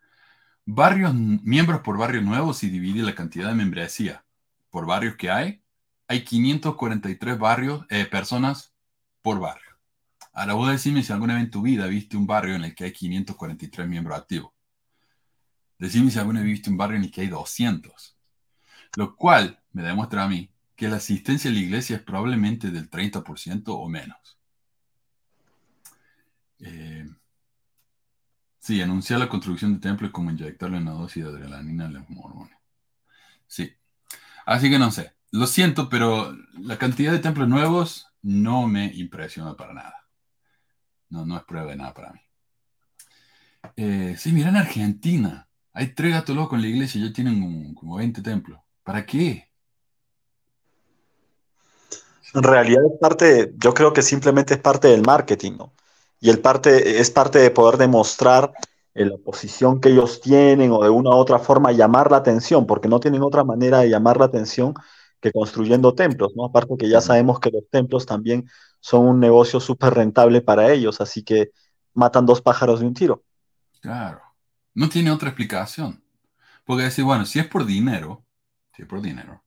[0.65, 4.26] Barrios, miembros por barrio nuevos y divide la cantidad de membresía
[4.69, 5.63] por barrios que hay,
[6.08, 8.74] hay 543 barrios, eh, personas
[9.22, 9.78] por barrio.
[10.34, 12.86] Ahora vos decime si alguna vez en tu vida viste un barrio en el que
[12.86, 14.54] hay 543 miembros activos.
[15.78, 18.17] Decime si alguna vez viste un barrio en el que hay 200.
[18.95, 22.89] Lo cual me demuestra a mí que la asistencia a la iglesia es probablemente del
[22.89, 24.39] 30% o menos.
[26.60, 27.08] Eh,
[28.70, 32.58] sí, anunciar la construcción de templos como inyectarle una dosis de adrenalina a los mormones.
[33.48, 33.74] Sí,
[34.46, 35.14] Así que no sé.
[35.32, 40.08] Lo siento, pero la cantidad de templos nuevos no me impresiona para nada.
[41.10, 42.20] No, no es prueba de nada para mí.
[43.76, 45.48] Eh, sí, mira en Argentina.
[45.74, 48.60] Hay tres gatos locos en la iglesia y ya tienen como, 20 templos.
[48.84, 49.50] ¿Para qué?
[52.34, 55.74] En realidad es parte, yo creo que simplemente es parte del marketing, ¿no?
[56.20, 58.52] Y el parte, es parte de poder demostrar
[58.94, 62.90] la posición que ellos tienen o de una u otra forma llamar la atención, porque
[62.90, 64.74] no tienen otra manera de llamar la atención
[65.22, 66.46] que construyendo templos, ¿no?
[66.46, 71.02] Aparte que ya sabemos que los templos también son un negocio súper rentable para ellos,
[71.02, 71.52] así que
[71.94, 73.24] matan dos pájaros de un tiro.
[73.82, 74.22] Claro,
[74.74, 76.02] no tiene otra explicación.
[76.66, 78.24] Porque decir, bueno, si es por dinero,
[78.76, 79.44] si es por dinero,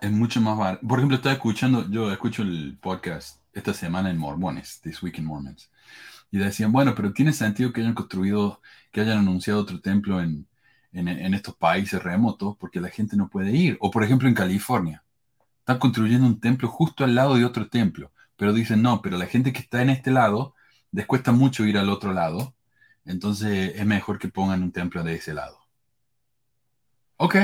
[0.00, 0.86] es mucho más barato.
[0.86, 5.24] Por ejemplo, estaba escuchando, yo escucho el podcast esta semana en Mormones, This Week in
[5.24, 5.70] Mormons.
[6.30, 8.60] Y decían, bueno, pero tiene sentido que hayan construido,
[8.92, 10.46] que hayan anunciado otro templo en,
[10.92, 13.76] estos países remotos porque la gente no puede ir.
[13.80, 15.04] O por ejemplo en California.
[15.60, 18.12] Están construyendo un templo justo al lado de otro templo.
[18.36, 20.54] Pero dicen, no, pero la gente que está en este lado
[20.92, 22.54] les cuesta mucho ir al otro lado.
[23.04, 25.58] Entonces es mejor que pongan un templo de ese lado.
[27.16, 27.36] Ok.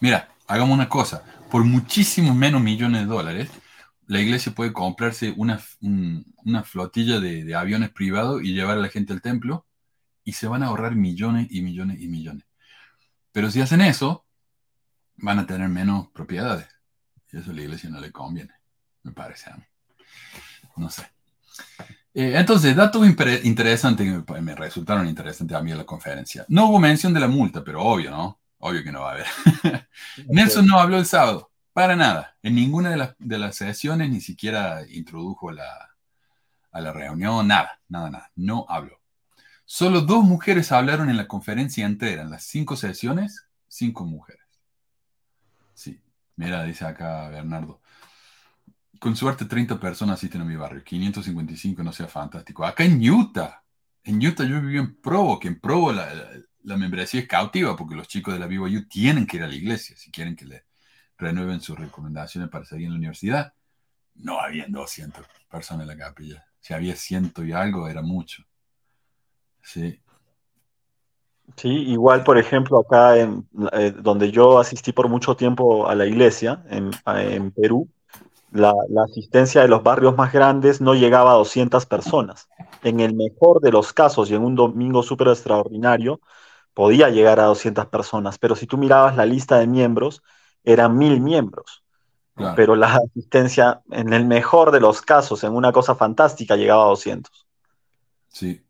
[0.00, 1.22] Mira, hagamos una cosa.
[1.50, 3.50] Por muchísimos menos millones de dólares,
[4.06, 9.12] la iglesia puede comprarse una, una flotilla de, aviones privados y llevar a la gente
[9.12, 9.66] al templo
[10.24, 12.44] y se van a ahorrar millones y millones y millones.
[13.32, 14.24] Pero si hacen eso,
[15.16, 16.68] van a tener menos propiedades.
[17.32, 18.54] Y eso a la iglesia no le conviene,
[19.02, 19.64] me parece a mí.
[20.76, 21.02] No sé.
[22.12, 26.44] Eh, entonces, datos interesantes me, me resultaron interesantes a mí en la conferencia.
[26.48, 28.40] No hubo mención de la multa, pero obvio, ¿no?
[28.58, 29.26] Obvio que no va a haber.
[30.28, 31.50] Nelson no habló el sábado.
[31.74, 32.36] Para nada.
[32.40, 35.90] En ninguna de, las sesiones ni siquiera introdujo la,
[36.70, 38.30] a la reunión, nada, nada, nada.
[38.36, 39.00] No habló.
[39.64, 44.46] Solo dos mujeres hablaron en la conferencia entera, en las cinco sesiones, cinco mujeres.
[45.74, 46.00] Sí,
[46.36, 47.80] mira, dice acá Bernardo.
[49.00, 52.64] Con suerte 30 personas asisten a mi barrio, 555 no sea fantástico.
[52.64, 53.64] Acá en Utah,
[54.04, 56.08] en Utah yo viví en Provo, que en Provo la,
[56.62, 59.54] la, membresía es cautiva porque los chicos de la BYU tienen que ir a la
[59.56, 60.64] iglesia si quieren que le,
[61.18, 63.54] renueven sus recomendaciones para seguir en la universidad.
[64.14, 66.46] No había 200 personas en la capilla.
[66.60, 68.44] Si había ciento y algo, era mucho.
[69.62, 70.00] Sí.
[71.56, 76.06] Sí, igual, por ejemplo, acá en eh, donde yo asistí por mucho tiempo a la
[76.06, 77.88] iglesia, en, en Perú,
[78.50, 82.48] la, la, asistencia de los barrios más grandes no llegaba a 200 personas.
[82.82, 86.20] En el mejor de los casos, y en un domingo súper extraordinario,
[86.72, 90.22] podía llegar a 200 personas, pero si tú mirabas la lista de miembros,
[90.64, 91.82] eran mil miembros.
[92.56, 96.88] Pero la asistencia, en el mejor de los casos, en una cosa fantástica, llegaba a
[96.88, 97.46] 200.
[98.26, 98.60] Sí.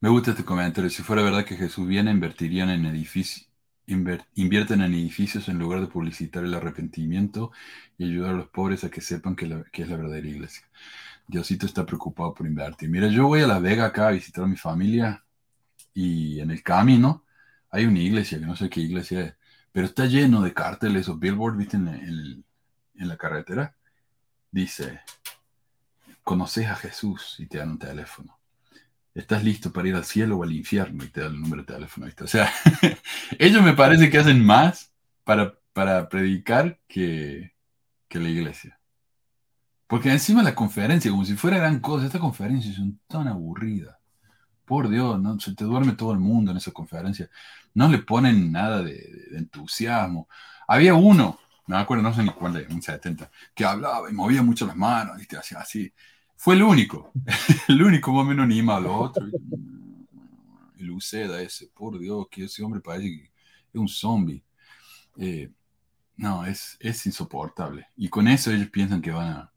[0.00, 0.90] Me gusta este comentario.
[0.90, 3.48] Si fuera verdad que Jesús viene, invertirían en edificios,
[3.86, 7.50] invierten en edificios en lugar de publicitar el arrepentimiento
[7.96, 10.68] y ayudar a los pobres a que sepan que, es la verdadera iglesia.
[11.26, 12.90] Diosito está preocupado por invertir.
[12.90, 15.24] Mira, yo voy a La Vega acá a visitar a mi familia
[15.94, 17.24] y en el camino
[17.70, 19.37] hay una iglesia, que no sé qué iglesia es,
[19.78, 21.76] pero está lleno de carteles o billboards, ¿viste?
[21.76, 22.44] En,
[22.96, 23.76] en la carretera.
[24.50, 25.02] Dice,
[26.24, 28.38] conoces a Jesús y te dan un teléfono
[29.14, 31.74] estás listo para ir al cielo o al infierno y te da el número de
[31.74, 32.06] teléfono.
[32.20, 32.50] O sea,
[33.38, 34.92] ellos me parece que hacen más
[35.24, 37.54] para, para predicar que,
[38.08, 38.78] que la iglesia.
[39.86, 43.97] Porque encima la conferencia, como si fuera gran cosa, esta conferencia es tan aburrida.
[44.68, 45.40] Por Dios, ¿no?
[45.40, 47.30] se te duerme todo el mundo en esa conferencia.
[47.72, 50.28] No le ponen nada de, entusiasmo.
[50.66, 54.42] Había uno, me acuerdo, no sé ni cuál de un 70, que hablaba y movía
[54.42, 55.38] mucho las manos, ¿viste?
[55.38, 55.90] Así.
[56.36, 57.12] Fue el único,
[57.68, 59.12] el único más o menos anima a los.
[60.78, 63.24] El Uceda ese, por Dios, que ese hombre parece que
[63.72, 64.44] es un zombie.
[65.16, 65.50] Eh,
[66.16, 67.86] no, es, es insoportable.
[67.96, 69.52] Y con eso ellos piensan que van a,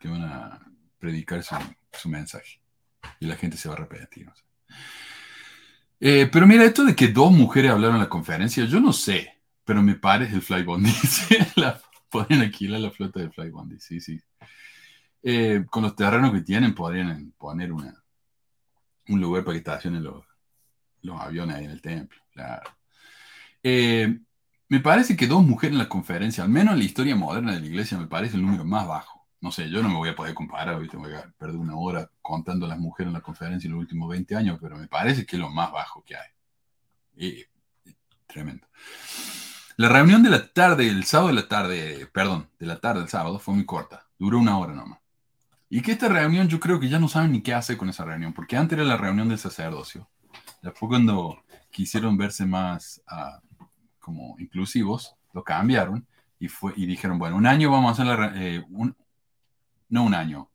[0.00, 0.60] que van a
[0.98, 1.54] predicar su,
[1.92, 2.60] su mensaje.
[3.20, 4.28] Y la gente se va a repetir.
[6.00, 9.34] Eh, pero mira, esto de que dos mujeres hablaron en la conferencia, yo no sé,
[9.64, 10.92] pero me parece el Flybondi.
[11.56, 14.20] la, ponen aquí la flota del Flybondi, sí, sí.
[15.22, 18.02] Eh, con los terrenos que tienen podrían poner una,
[19.08, 20.24] un lugar para que estacionen los,
[21.02, 22.20] los aviones ahí en el templo.
[23.62, 24.20] Eh,
[24.68, 27.60] me parece que dos mujeres en la conferencia, al menos en la historia moderna de
[27.60, 29.17] la iglesia, me parece el número más bajo.
[29.40, 30.96] No sé, yo no me voy a poder comparar, ¿viste?
[30.96, 34.34] voy a perder una hora contando las mujeres en la conferencia en los últimos 20
[34.34, 36.28] años, pero me parece que es lo más bajo que hay.
[37.16, 37.44] Y,
[38.26, 38.66] tremendo.
[39.76, 43.08] La reunión de la tarde, el sábado de la tarde, perdón, de la tarde del
[43.08, 44.98] sábado fue muy corta, duró una hora nomás.
[45.70, 48.04] Y que esta reunión yo creo que ya no saben ni qué hacer con esa
[48.04, 50.08] reunión, porque antes era la reunión del sacerdocio.
[50.62, 53.40] Después cuando quisieron verse más ah,
[54.00, 56.06] como inclusivos, lo cambiaron
[56.40, 58.32] y, fue, y dijeron, bueno, un año vamos a hacer la...
[58.34, 58.64] Eh,
[59.88, 60.50] no un año.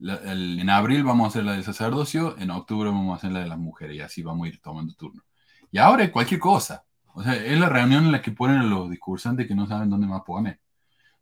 [0.00, 3.48] en abril vamos a hacer la del sacerdocio, en octubre vamos a hacer la de
[3.48, 5.22] las mujeres y así vamos a ir tomando turno.
[5.70, 6.84] Y ahora es cualquier cosa.
[7.14, 10.06] O sea, es la reunión en la que ponen los discursantes que no saben dónde
[10.06, 10.60] más poner.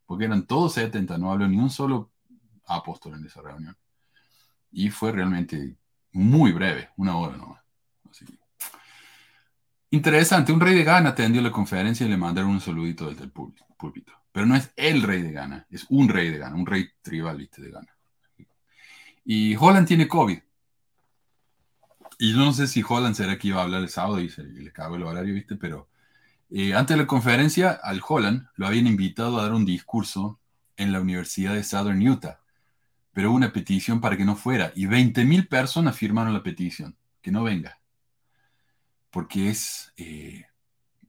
[0.07, 2.11] Porque eran todos 70, no hablo ni un solo
[2.67, 3.77] apóstol en esa reunión.
[4.71, 5.77] Y fue realmente
[6.13, 7.63] muy breve, una hora nomás.
[9.93, 13.31] Interesante, un rey de Ghana atendió la conferencia y le mandaron un saludito desde el
[13.31, 14.13] púlpito.
[14.33, 17.39] Pero no es el rey de Ghana, es un rey de Ghana, un rey tribal
[17.39, 17.95] de Ghana.
[19.25, 20.39] Y Holland tiene COVID.
[22.19, 24.73] Y yo no sé si Holland será que a hablar el sábado y, se, le
[24.73, 25.57] cagó el horario, ¿viste?
[25.57, 25.91] Pero
[26.51, 30.41] eh, antes de la conferencia, al Holland lo habían invitado a dar un discurso
[30.77, 32.43] en la Universidad de Southern Utah
[33.13, 37.31] pero hubo una petición para que no fuera y 20.000 personas firmaron la petición, que
[37.31, 37.79] no venga,
[39.13, 40.47] porque es, eh,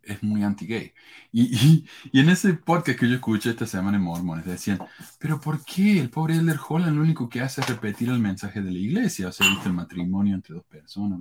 [0.04, 0.94] es muy anti-gay.
[1.32, 4.80] Y, en ese podcast que yo escuché esta semana en Mormones decían,
[5.20, 8.62] pero ¿por qué el pobre Elder Holland lo único que hace es repetir el mensaje
[8.62, 9.30] de la iglesia?
[9.30, 11.20] O sea, viste el matrimonio entre dos personas.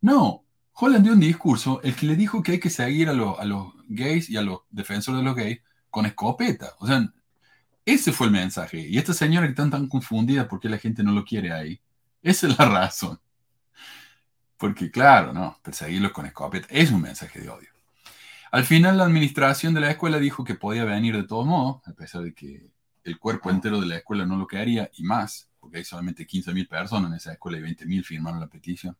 [0.00, 3.44] No, Holland dio un discurso, el que le dijo que hay que seguir a, a
[3.44, 5.60] los gays y a los defensores de los gays
[5.90, 6.74] con escopeta.
[6.78, 7.12] O sea,
[7.84, 8.86] ese fue el mensaje.
[8.86, 11.80] Y esta señora que está tan confundida porque la gente no lo quiere ahí,
[12.22, 13.18] esa es la razón.
[14.58, 17.70] Porque claro, no, perseguirlos con escopeta es un mensaje de odio.
[18.50, 21.92] Al final la administración de la escuela dijo que podía venir de todos modos, a
[21.92, 22.66] pesar de que
[23.04, 26.68] el cuerpo entero de la escuela no lo quedaría y más, porque hay solamente 15.000
[26.68, 28.96] personas en esa escuela y 20.000 firmaron la petición.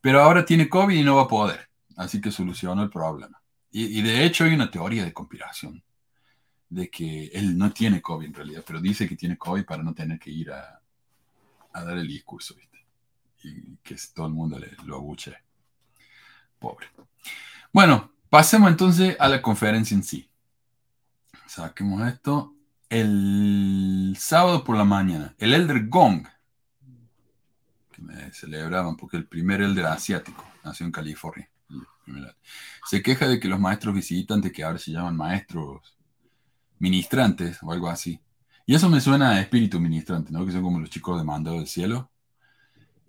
[0.00, 3.40] Pero ahora tiene COVID y no va a poder, así que solucionó el problema.
[3.72, 5.82] y de hecho hay una teoría de conspiración
[6.70, 9.92] de que él no tiene COVID en realidad, pero dice que tiene COVID para no
[9.92, 10.80] tener que ir a,
[11.74, 12.69] dar el discurso, ¿viste?
[13.42, 15.34] Y que todo el mundo le, lo abuche.
[16.58, 16.88] Pobre.
[17.72, 20.30] Bueno, pasemos entonces a la conferencia en sí.
[21.46, 22.54] Saquemos esto.
[22.88, 26.26] El sábado por la mañana, el Elder Gong,
[27.92, 31.48] que me celebraban porque el primer Elder asiático nació en California.
[32.84, 35.96] Se queja de que los maestros visitantes, que ahora se llaman maestros
[36.80, 38.20] ministrantes o algo así.
[38.66, 40.44] Y eso me suena a espíritu ministrante, ¿no?
[40.44, 42.09] Que son como los chicos de mando del cielo.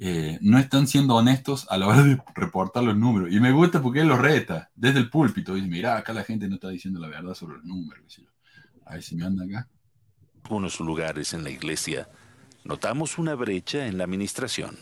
[0.04, 3.32] Eh, no están siendo honestos a la hora de reportar los números.
[3.32, 5.54] Y me gusta porque él los reta desde el púlpito.
[5.54, 8.20] Dice, mira, acá la gente no está diciendo la verdad sobre los números.
[8.86, 9.70] A ver si me anda acá.
[9.70, 12.10] En algunos lugares en la iglesia
[12.64, 14.76] notamos una brecha en la administración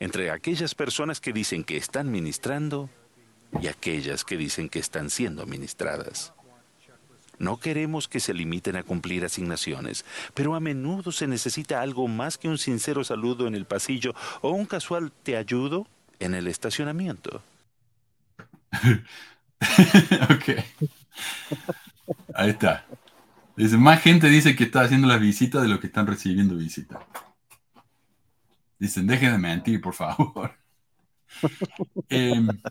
[0.00, 2.88] entre aquellas personas que dicen que están ministrando
[3.60, 6.32] y aquellas que dicen que están siendo ministradas.
[7.40, 12.36] No queremos que se limiten a cumplir asignaciones, pero a menudo se necesita algo más
[12.36, 17.42] que un sincero saludo en el pasillo o un casual te ayudo en el estacionamiento.
[20.30, 20.48] ok.
[22.34, 22.84] Ahí está.
[23.56, 26.98] Dice, más gente dice que está haciendo las visitas de lo que están recibiendo visitas.
[28.78, 30.54] Dicen, dejen de mentir, por favor.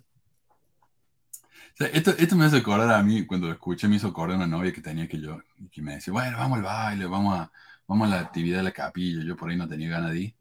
[1.79, 4.47] Em, esto, esto, me hace acordar a mí, cuando escuché, me hizo acordar a una
[4.47, 7.51] novia que tenía que yo, que me decía, bueno, vamos al baile, vamos a,
[7.87, 9.23] vamos a la actividad de la capilla.
[9.23, 10.35] Yo por ahí no tenía ganas de ir.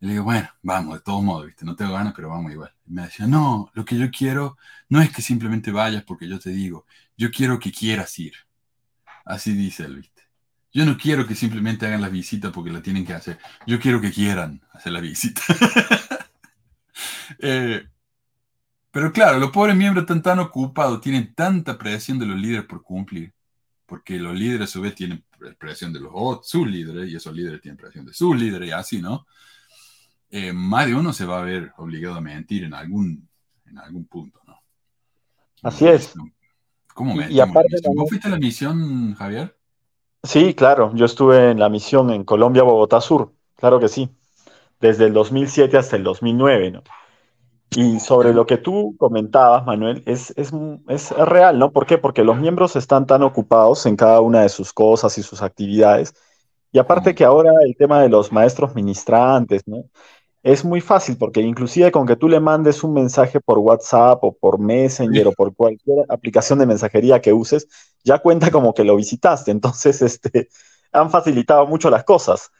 [0.00, 1.64] Y le digo, bueno, vamos, de todos modos, ¿viste?
[1.64, 2.72] No tengo ganas, pero vamos igual.
[2.86, 4.58] Y me decía, no, lo que yo quiero
[4.88, 8.34] no es que simplemente vayas porque yo te digo, yo quiero que quieras ir.
[9.24, 10.22] Así dice él, ¿viste?
[10.72, 13.38] Yo no quiero que simplemente hagan la visita porque la tienen que hacer.
[13.66, 15.42] Yo quiero que quieran hacer la visita.
[17.38, 17.86] eh,
[18.94, 22.80] pero claro, los pobres miembros están tan ocupados, tienen tanta presión de los líderes por
[22.84, 23.34] cumplir,
[23.86, 25.24] porque los líderes a su vez tienen
[25.58, 26.12] presión de los
[26.46, 29.26] sus líderes y esos líderes tienen presión de sus líderes y así, ¿no?
[30.30, 33.28] Eh, más de uno se va a ver obligado a mentir en algún,
[33.66, 34.60] en algún punto, ¿no?
[35.64, 36.14] Así es.
[36.94, 39.58] ¿Cómo me y, aparte ¿Vos fuiste a la misión, Javier?
[40.22, 44.08] Sí, claro, yo estuve en la misión en Colombia, Bogotá Sur, claro que sí,
[44.78, 46.84] desde el 2007 hasta el 2009, ¿no?
[47.76, 50.52] Y sobre lo que tú comentabas, Manuel, es, es,
[50.88, 51.72] es, real, ¿no?
[51.72, 51.98] ¿Por qué?
[51.98, 56.14] Porque los miembros están tan ocupados en cada una de sus cosas y sus actividades.
[56.72, 59.84] Y aparte que ahora el tema de los maestros ministrantes, ¿no?
[60.42, 64.36] Es muy fácil porque inclusive con que tú le mandes un mensaje por WhatsApp o
[64.36, 67.66] por Messenger o por cualquier aplicación de mensajería que uses,
[68.04, 69.50] ya cuenta como que lo visitaste.
[69.50, 70.48] Entonces, este,
[70.92, 72.50] han facilitado mucho las cosas.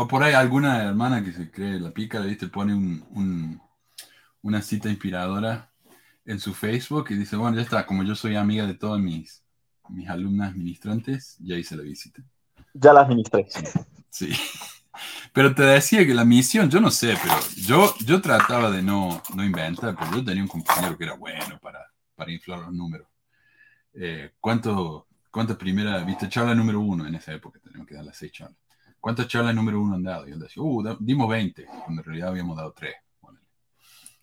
[0.00, 2.46] O por ahí alguna hermana que se cree la pica, ¿viste?
[2.46, 3.60] Pone un,
[4.42, 5.72] una cita inspiradora
[6.24, 9.42] en su Facebook y dice, bueno, ya está, como yo soy amiga de todas mis,
[9.88, 12.22] mis alumnas ministrantes, ya hice la visita.
[12.74, 13.48] Ya las ministré.
[14.08, 14.30] Sí.
[15.32, 19.20] Pero te decía que la misión, yo no sé, pero yo, yo trataba de no,
[19.34, 21.80] no inventar, pero yo tenía un compañero que era bueno para,
[22.16, 23.06] para inflar los números.
[23.94, 27.60] Eh, ¿cuánto, ¿Cuántas primeras, viste, charla número uno en esa época?
[27.62, 28.67] Tenemos que dar las seis charlas.
[29.00, 30.28] ¿Cuántas charlas número uno han dado?
[30.28, 32.94] Y él decía, uh, dimos 20, cuando en realidad habíamos dado 3.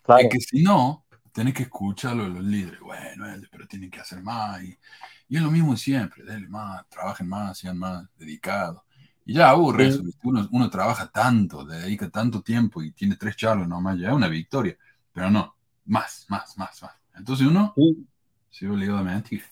[0.02, 0.22] Claro.
[0.22, 2.80] Es que si no, tenés que escucharlo de los líderes.
[2.80, 4.62] Bueno, pero tienen que hacer más.
[4.62, 4.78] Y,
[5.28, 8.82] y es lo mismo siempre, denle más, trabajen más, sean más dedicados.
[9.24, 13.66] Y ya aburre eso, uno, uno, trabaja tanto, dedica tanto tiempo y tiene tres charlas
[13.66, 14.76] nomás, ya es una victoria.
[15.12, 16.92] Pero no, más, más, más, más.
[17.16, 18.06] Entonces uno sí.
[18.50, 19.42] se ve obligado a mentir.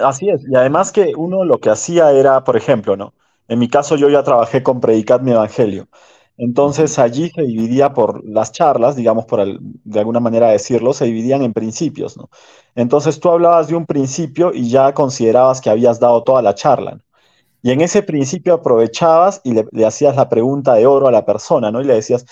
[0.00, 3.14] Así es, y además que uno lo que hacía era, por ejemplo, ¿no?
[3.48, 5.88] En mi caso yo ya trabajé con Predicat mi Evangelio.
[6.38, 11.42] Entonces allí se dividía por las charlas, digamos, por de alguna manera decirlo, se dividían
[11.42, 12.30] en principios, ¿no?
[12.76, 16.98] Entonces tú hablabas de un principio y ya considerabas que habías dado toda la charla.
[17.62, 21.72] Y en ese principio aprovechabas y le, hacías la pregunta de oro a la persona,
[21.72, 21.80] ¿no?
[21.80, 22.24] Y le decías,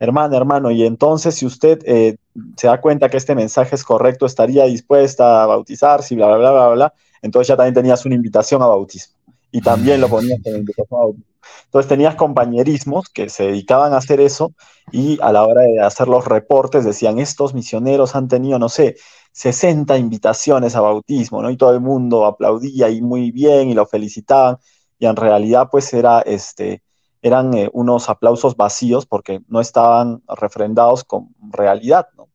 [0.00, 2.16] hermano, hermano, y entonces si usted eh,
[2.56, 6.38] se da cuenta que este mensaje es correcto, estaría dispuesta a bautizarse y bla, bla,
[6.38, 6.94] bla, bla, bla.
[7.22, 9.21] Entonces ya también tenías una invitación a bautismo
[9.52, 10.64] y también lo ponías en el
[11.64, 14.54] Entonces tenías compañerismos que se dedicaban a hacer eso
[14.90, 18.96] y a la hora de hacer los reportes decían, estos misioneros han tenido, no sé,
[19.32, 21.50] 60 invitaciones a bautismo, ¿no?
[21.50, 24.58] Y todo el mundo aplaudía y muy bien y lo felicitaban
[24.98, 26.82] y en realidad pues era este
[27.22, 32.28] eran eh, unos aplausos vacíos porque no estaban refrendados con realidad, ¿no?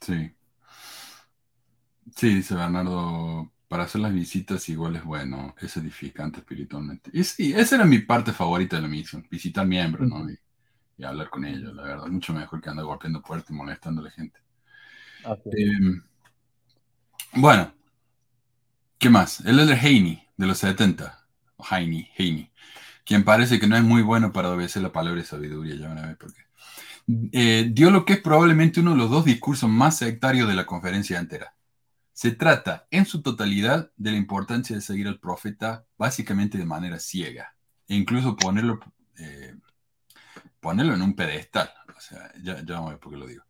[0.00, 0.32] Sí.
[2.16, 7.10] Sí, dice Bernardo, para hacer las visitas igual es bueno, es edificante espiritualmente.
[7.12, 10.28] Y sí, esa era mi parte favorita de la misión, visitar miembros, ¿no?
[10.30, 10.38] Y,
[11.04, 14.10] hablar con ellos, la verdad, mucho mejor que andar golpeando puertas y molestando a la
[14.10, 14.40] gente.
[15.52, 16.02] Em,
[17.34, 17.72] bueno,
[18.98, 19.38] ¿qué más?
[19.40, 21.24] El Elder Haney, de los 70,
[21.56, 22.50] o Haney, Haney,
[23.04, 25.98] quien parece que no es muy bueno para obedecer la palabra de sabiduría, ya van
[25.98, 26.42] a ver por qué.
[27.32, 30.66] Eh, dio lo que es probablemente uno de los dos discursos más sectarios de la
[30.66, 31.54] conferencia entera.
[32.18, 36.98] Se trata en su totalidad de la importancia de seguir al profeta básicamente de manera
[36.98, 37.54] ciega
[37.86, 38.80] e incluso ponerlo,
[39.18, 39.54] eh,
[40.58, 41.72] ponerlo en un pedestal.
[41.96, 43.44] O sea, ya, vamos a ver por qué lo digo.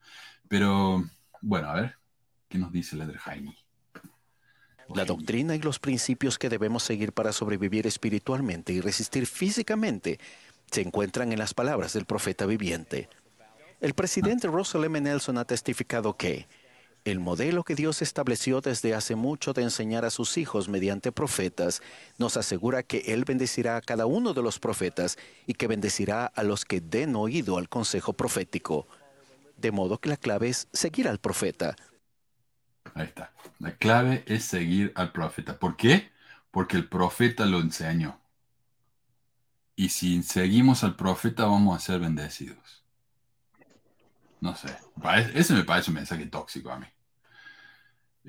[0.48, 1.02] Pero
[1.40, 1.94] bueno, a ver,
[2.46, 3.56] ¿qué nos dice Leder Jaime?
[4.94, 10.20] La doctrina y los principios que debemos seguir para sobrevivir espiritualmente y resistir físicamente
[10.70, 13.08] se encuentran en las palabras del profeta viviente.
[13.80, 15.00] El presidente Russell M.
[15.00, 16.46] Nelson ha testificado que
[17.10, 21.80] el modelo que Dios estableció desde hace mucho de enseñar a sus hijos mediante profetas
[22.18, 26.42] nos asegura que Él bendecirá a cada uno de los profetas y que bendecirá a
[26.42, 28.86] los que den oído al consejo profético.
[29.56, 31.76] De modo que la clave es seguir al profeta.
[32.94, 33.32] Ahí está.
[33.58, 35.58] La clave es seguir al profeta.
[35.58, 36.10] ¿Por qué?
[36.50, 38.20] Porque el profeta lo enseñó.
[39.76, 42.84] Y si seguimos al profeta vamos a ser bendecidos.
[44.40, 44.76] No sé.
[45.34, 46.86] Ese me parece un mensaje tóxico a mí.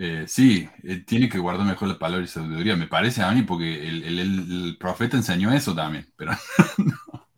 [0.01, 2.77] Eh, sí, eh, tiene que guardar mejor la palabra y sabiduría.
[2.77, 6.07] Me parece a mí porque el, profeta enseñó eso también.
[6.15, 6.31] Pero
[6.77, 7.29] no.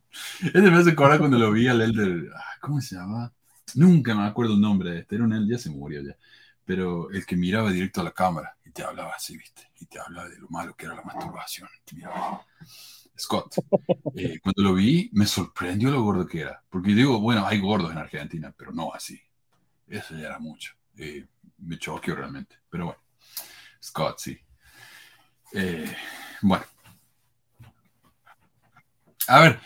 [0.42, 2.30] Ese me hace acordar cuando lo vi al elder.
[2.36, 3.34] Ah, ¿Cómo se llama?
[3.74, 5.16] Nunca me acuerdo el nombre de este.
[5.16, 6.16] Era un elder, ya se murió ya.
[6.64, 9.64] Pero el que miraba directo a la cámara y te hablaba así, ¿viste?
[9.80, 11.68] Y te hablaba de lo malo que era la masturbación.
[13.18, 13.56] Scott.
[14.16, 16.64] Eh, cuando lo vi, me sorprendió lo gordo que era.
[16.70, 19.20] Porque digo, bueno, hay gordos en Argentina, pero no así.
[19.88, 20.76] Eso ya era mucho.
[20.96, 21.26] Eh,
[21.62, 22.58] me choqueó realmente.
[22.70, 23.02] Pero bueno,
[23.82, 24.40] Scott, sí.
[25.54, 25.96] Eh,
[26.42, 26.66] bueno.
[29.28, 29.60] A ver,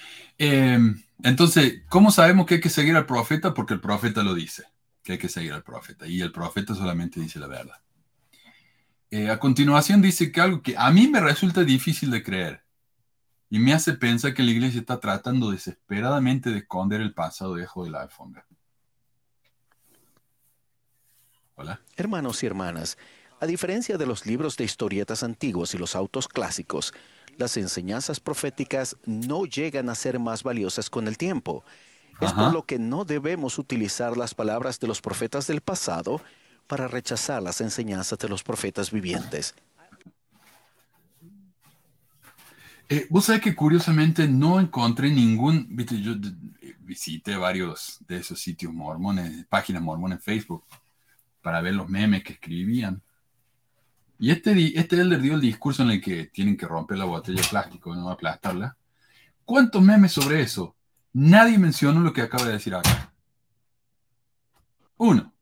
[1.23, 3.53] entonces, ¿cómo sabemos que hay que seguir al profeta?
[3.53, 4.65] Porque el profeta lo dice,
[5.01, 6.05] que hay que seguir al profeta.
[6.07, 7.81] Y el profeta solamente dice la verdad.
[9.31, 12.65] a continuación dice que algo que a mí me resulta difícil de creer
[13.49, 17.85] y me hace pensar que la iglesia está tratando desesperadamente de esconder el pasado debajo
[17.85, 18.45] de la alfombra.
[21.55, 21.81] Hola.
[21.95, 22.97] Hermanos y hermanas,
[23.39, 26.93] a diferencia de los libros de historietas antiguos y los autos clásicos,
[27.37, 31.63] las enseñanzas proféticas no llegan a ser más valiosas con el tiempo.
[32.21, 36.21] Es por lo que no debemos utilizar las palabras de los profetas del pasado
[36.67, 39.53] para rechazar las enseñanzas de los profetas vivientes.
[42.87, 46.13] Eh, vos sabés que curiosamente no encontré ningún, viste, yo
[46.79, 50.63] visité varios de esos sitios mormones, páginas mormones en Facebook,
[51.45, 53.03] para ver los memes que escribían.
[54.17, 57.39] Y este, este elder dio el discurso en el que tienen que romper la botella
[57.39, 58.75] de plástico, no aplastarla.
[59.43, 60.75] ¿Cuántos memes sobre eso?
[61.13, 63.13] Nadie mencionó lo que acaba de decir acá.
[64.97, 65.35] Uno.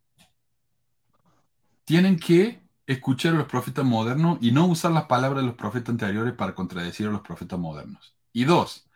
[1.86, 5.91] Tienen que escuchar a los profetas modernos y no usar las palabras de los profetas
[5.91, 8.14] anteriores para contradecir a los profetas modernos.
[8.34, 8.89] Y dos,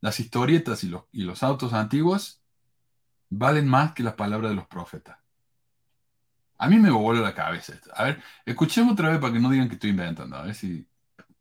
[0.00, 2.40] las historietas y los, y los autos antiguos
[3.30, 5.21] valen más que las palabras de los profetas.
[6.58, 7.90] A mí me vuelve la cabeza esto.
[7.94, 10.36] A ver, escuchemos otra vez para que no digan que estoy inventando.
[10.36, 10.86] A ver si...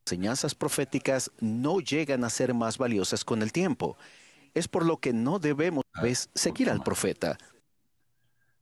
[0.05, 3.97] Enseñanzas proféticas no llegan a ser más valiosas con el tiempo.
[4.53, 5.83] Es por lo que no debemos
[6.33, 7.37] seguir al profeta.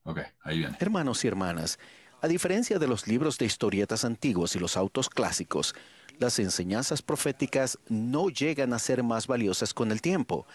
[0.03, 0.75] Ok, ahí viene.
[0.79, 1.79] Hermanos y hermanas,
[2.21, 5.73] a diferencia de los libros de historietas antiguos y los autos clásicos,
[6.19, 10.45] las enseñanzas proféticas no llegan a ser más valiosas con el tiempo.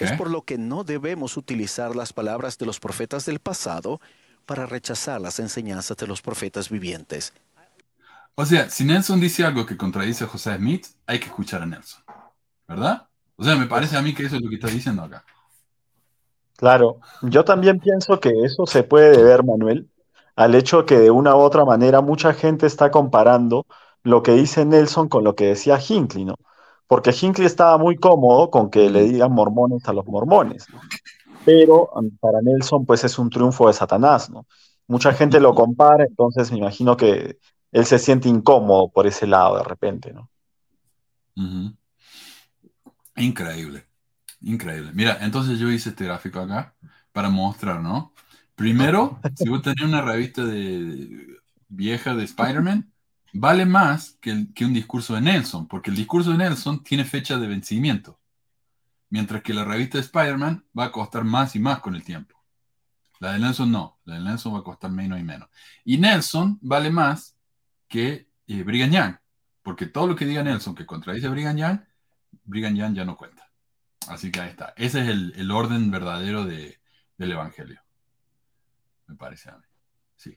[0.00, 4.00] Es por lo que no debemos utilizar las palabras de los profetas del pasado
[4.46, 7.32] para rechazar las enseñanzas de los profetas vivientes.
[8.36, 11.66] O sea, si Nelson dice algo que contradice a José Smith, hay que escuchar a
[11.66, 12.02] Nelson.
[12.68, 13.08] ¿Verdad?
[13.36, 15.24] O sea, me parece a mí que eso es lo que está diciendo acá.
[16.56, 19.90] Claro, yo también pienso que eso se puede deber, Manuel,
[20.36, 23.66] al hecho que de una u otra manera mucha gente está comparando
[24.02, 26.36] lo que dice Nelson con lo que decía Hinckley, ¿no?
[26.86, 30.66] Porque Hinckley estaba muy cómodo con que le digan mormones a los mormones,
[31.46, 34.46] pero um, para Nelson pues es un triunfo de Satanás, ¿no?
[34.88, 37.38] Mucha gente lo compara, entonces me imagino que
[37.72, 40.30] él se siente incómodo por ese lado de repente, ¿no?
[43.16, 43.86] Increíble,
[44.40, 44.90] increíble.
[44.92, 46.74] Mira, entonces yo hice este gráfico acá
[47.12, 48.12] para mostrar, ¿no?
[48.54, 51.38] Primero, si vos tenés una revista de,
[51.68, 52.92] vieja de Spider-Man,
[53.32, 57.46] vale más que, un discurso de Nelson, porque el discurso de Nelson tiene fecha de
[57.46, 58.18] vencimiento,
[59.10, 62.36] mientras que la revista de Spider-Man va a costar más y más con el tiempo.
[63.18, 65.48] La de Nelson no, la de Nelson va a costar menos y menos.
[65.84, 67.36] Y Nelson vale más
[67.88, 69.16] que eh, Brigham Young,
[69.62, 71.80] porque todo lo que diga Nelson que contradice a Brigham Young,
[72.44, 73.50] Brigham Young ya no cuenta.
[74.08, 74.74] Así que ahí está.
[74.76, 76.76] Ese es el, orden verdadero del
[77.18, 77.80] Evangelio
[79.06, 79.64] me parece a mí.
[80.16, 80.36] Sí.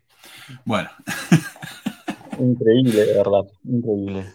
[0.65, 0.89] Bueno.
[2.39, 4.33] Increíble, de verdad, increíble.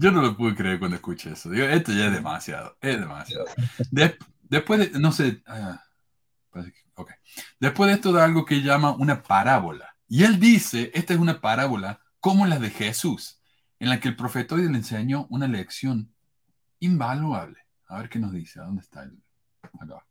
[0.00, 1.50] Yo no lo pude creer cuando escuché eso.
[1.50, 3.44] Digo, esto ya es demasiado, es demasiado.
[4.48, 5.84] después de, no sé, ah,
[6.94, 7.16] okay.
[7.58, 9.94] Después de esto da algo que llama una parábola.
[10.08, 13.42] Y él dice, esta es una parábola como la de Jesús,
[13.78, 14.16] en la que el
[14.50, 16.14] hoy le enseñó una lección
[16.78, 17.58] invaluable.
[17.86, 19.22] A ver qué nos dice, ¿a dónde está él?
[19.80, 20.06] Acá.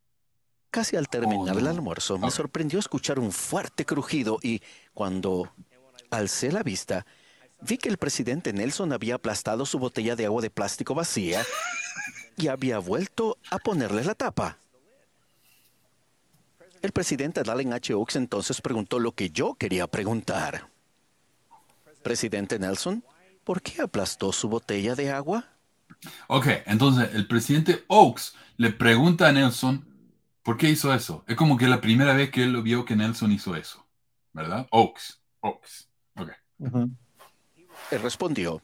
[0.70, 4.62] Casi al terminar el almuerzo me sorprendió escuchar un fuerte crujido y
[4.94, 5.52] cuando
[6.12, 7.08] alcé la vista,
[7.62, 11.43] vi que el presidente Nelson había aplastado su botella de agua de plástico vacía
[12.38, 14.57] y había vuelto a ponerle la tapa.
[16.82, 17.93] El presidente Dallin H.
[17.93, 20.70] Oaks entonces preguntó lo que yo quería preguntar.
[22.03, 23.03] Presidente Nelson,
[23.43, 25.45] ¿por qué aplastó su botella de agua?
[26.28, 29.89] Ok, entonces el presidente Oaks le pregunta a Nelson
[30.49, 31.24] ¿Por qué hizo eso?
[31.28, 33.86] Es como que la primera vez que él lo vio que Nelson hizo eso,
[34.34, 34.68] ¿verdad?
[34.72, 35.89] Oaks, Oaks.
[36.16, 36.32] Ok.
[37.92, 38.62] Él respondió,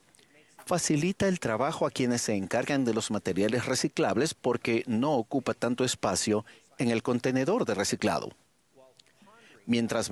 [0.65, 5.84] facilita el trabajo a quienes se encargan de los materiales reciclables porque no ocupa tanto
[5.84, 6.45] espacio
[6.78, 8.30] en el contenedor de reciclado.
[9.65, 10.11] Mientras,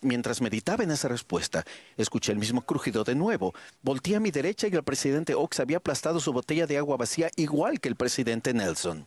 [0.00, 1.66] mientras meditaba en esa respuesta,
[1.98, 3.52] escuché el mismo crujido de nuevo.
[3.82, 7.30] Volté a mi derecha y el presidente Ox había aplastado su botella de agua vacía
[7.36, 9.06] igual que el presidente Nelson.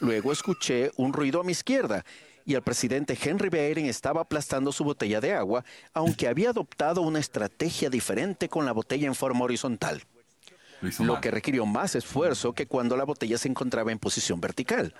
[0.00, 2.04] Luego escuché un ruido a mi izquierda
[2.44, 7.18] y el presidente Henry Beiren estaba aplastando su botella de agua, aunque había adoptado una
[7.18, 10.02] estrategia diferente con la botella en forma horizontal,
[10.98, 14.94] Lo que requirió más esfuerzo que cuando la botella se encontraba en posición vertical.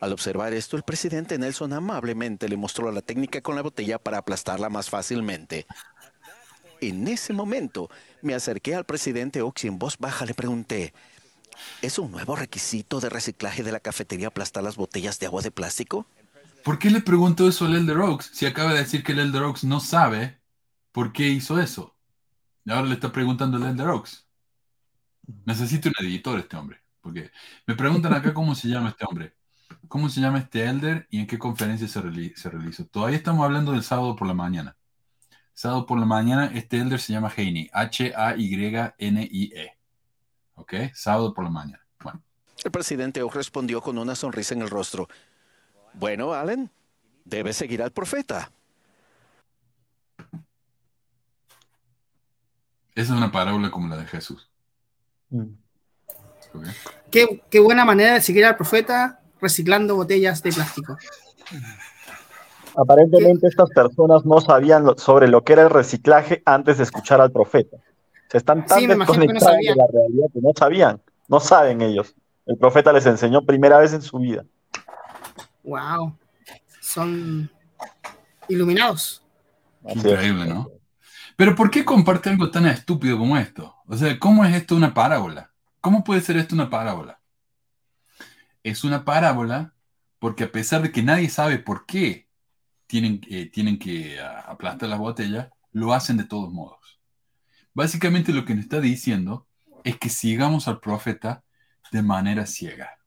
[0.00, 4.18] Al observar esto, el presidente Nelson amablemente le mostró la técnica con la botella para
[4.18, 5.66] aplastarla más fácilmente.
[6.80, 7.88] En ese momento,
[8.20, 10.92] me acerqué al presidente Ox y en voz baja le pregunté,
[11.80, 15.52] ¿es un nuevo requisito de reciclaje de la cafetería aplastar las botellas de agua de
[15.52, 16.06] plástico?
[16.64, 19.42] ¿Por qué le preguntó eso al Elder Oaks si acaba de decir que el Elder
[19.42, 20.40] Oaks no sabe
[20.92, 21.96] por qué hizo eso?
[22.64, 24.26] Y ahora le está preguntando al Elder Oaks.
[25.44, 26.80] Necesito un editor este hombre.
[27.00, 27.30] Porque
[27.66, 29.34] me preguntan acá cómo se llama este hombre.
[29.88, 32.86] ¿Cómo se llama este Elder y en qué conferencia se, reali- se realizó?
[32.86, 34.76] Todavía estamos hablando del sábado por la mañana.
[35.54, 37.68] Sábado por la mañana, este Elder se llama Haney.
[37.72, 39.78] H-A-Y-N-I-E.
[40.54, 40.74] ¿Ok?
[40.94, 41.84] Sábado por la mañana.
[42.00, 42.22] Bueno.
[42.64, 45.08] El presidente respondió con una sonrisa en el rostro.
[45.94, 46.70] Bueno, Allen,
[47.24, 48.50] debes seguir al profeta.
[52.94, 54.50] Esa es una parábola como la de Jesús.
[55.30, 55.46] Mm.
[57.10, 60.96] Qué, qué buena manera de seguir al profeta reciclando botellas de plástico.
[62.76, 67.20] Aparentemente estas personas no sabían lo- sobre lo que era el reciclaje antes de escuchar
[67.20, 67.78] al profeta.
[68.30, 72.14] Se están tan Sí, no desconectados de la realidad que no sabían, no saben ellos.
[72.46, 74.44] El profeta les enseñó primera vez en su vida.
[75.62, 76.16] Wow.
[76.80, 77.50] Son
[78.48, 79.22] iluminados.
[79.86, 80.68] Increíble, ¿no?
[81.36, 83.74] Pero ¿por qué comparte algo tan estúpido como esto?
[83.86, 85.50] O sea, ¿cómo es esto una parábola?
[85.80, 87.20] ¿Cómo puede ser esto una parábola?
[88.62, 89.74] Es una parábola
[90.18, 92.28] porque a pesar de que nadie sabe por qué
[92.86, 97.00] tienen, eh, tienen que ah, aplastar las botellas, lo hacen de todos modos.
[97.74, 99.48] Básicamente lo que nos está diciendo
[99.82, 101.42] es que sigamos al profeta
[101.90, 102.98] de manera ciega.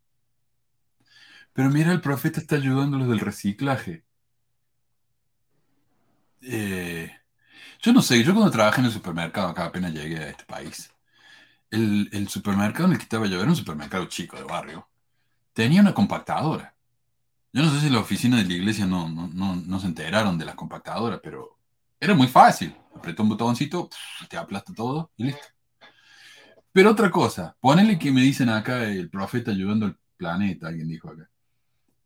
[1.55, 4.03] Pero mira, el profeta está ayudándolos del reciclaje.
[6.41, 7.09] Eh,
[7.81, 10.93] yo no sé, yo cuando trabajé en el supermercado, acá apenas llegué a este país,
[11.71, 14.89] el, supermercado en el que estaba yo era un supermercado chico de barrio.
[15.53, 16.75] Tenía una compactadora.
[17.53, 20.37] Yo no sé si la oficina de la iglesia no, no, no, no se enteraron
[20.37, 21.59] de la compactadora, pero
[21.99, 22.75] era muy fácil.
[22.95, 23.89] Apretó un botoncito,
[24.29, 25.47] te aplasta todo y listo.
[26.73, 31.09] Pero otra cosa, ponele que me dicen acá el profeta ayudando al planeta, alguien dijo
[31.09, 31.29] acá.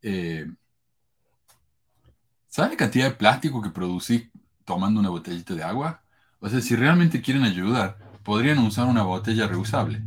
[0.01, 0.45] Eh,
[2.47, 4.29] ¿Sabes la cantidad de plástico que producís
[4.65, 6.01] tomando una botellita de agua?
[6.39, 10.01] O sea, si realmente quieren ayudar, podrían usar una botella reusable.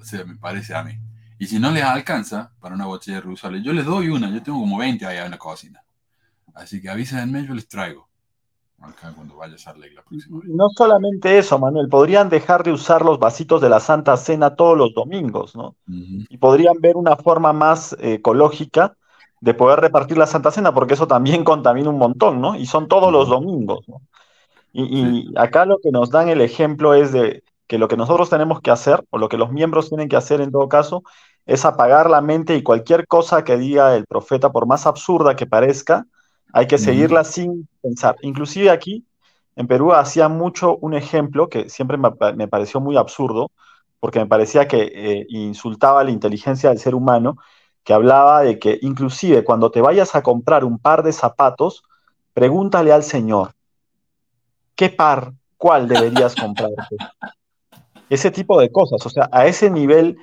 [0.00, 0.98] O sea, me parece a mí.
[1.38, 4.30] Y si no les alcanza para una botella reusable, yo les doy una.
[4.30, 5.82] Yo tengo como 20 allá en la cocina.
[6.54, 8.08] Así que avísenme, yo les traigo.
[8.80, 10.48] Acá cuando vaya a Salt la próxima vez.
[10.48, 14.76] No solamente eso, Manuel, podrían dejar de usar los vasitos de la Santa Cena todos
[14.76, 15.76] los domingos, ¿no?
[15.86, 18.96] Y podrían ver una forma más eh, ecológica
[19.44, 22.56] de poder repartir la Santa Cena, porque eso también contamina un montón, ¿no?
[22.56, 24.00] Y son todos los domingos, ¿no?
[24.72, 28.28] Y, y acá lo que nos dan el ejemplo es de que lo que nosotros
[28.28, 31.04] tenemos que hacer, o lo que los miembros tienen que hacer en todo caso,
[31.46, 35.46] es apagar la mente y cualquier cosa que diga el profeta, por más absurda que
[35.46, 36.06] parezca,
[36.52, 38.16] hay que seguirla sin pensar.
[38.22, 39.04] Inclusive aquí,
[39.56, 43.50] en Perú, hacía mucho un ejemplo que siempre me, me pareció muy absurdo,
[44.00, 47.36] porque me parecía que eh, insultaba la inteligencia del ser humano,
[47.84, 51.82] que hablaba de que inclusive cuando te vayas a comprar un par de zapatos,
[52.32, 53.52] pregúntale al Señor,
[54.74, 56.96] ¿qué par, cuál deberías comprarte?
[58.08, 60.18] Ese tipo de cosas, o sea, a ese nivel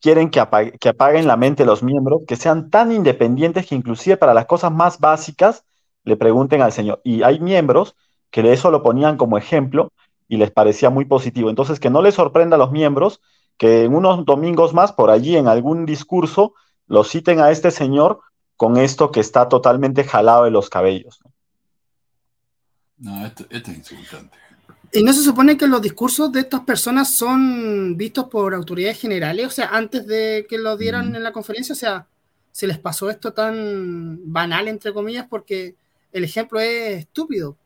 [0.00, 4.16] quieren que, apa- que apaguen la mente los miembros, que sean tan independientes que inclusive
[4.16, 5.64] para las cosas más básicas
[6.04, 7.00] le pregunten al Señor.
[7.04, 7.96] Y hay miembros
[8.30, 9.90] que de eso lo ponían como ejemplo
[10.28, 11.50] y les parecía muy positivo.
[11.50, 13.20] Entonces, que no les sorprenda a los miembros
[13.58, 16.54] que en unos domingos más, por allí en algún discurso,
[16.88, 18.20] lo citen a este señor
[18.56, 21.20] con esto que está totalmente jalado de los cabellos.
[22.98, 24.36] No, esto, esto es insultante.
[24.92, 29.46] ¿Y no se supone que los discursos de estas personas son vistos por autoridades generales?
[29.46, 32.06] O sea, antes de que lo dieran en la conferencia, o sea,
[32.52, 35.74] se les pasó esto tan banal, entre comillas, porque
[36.12, 37.56] el ejemplo es estúpido.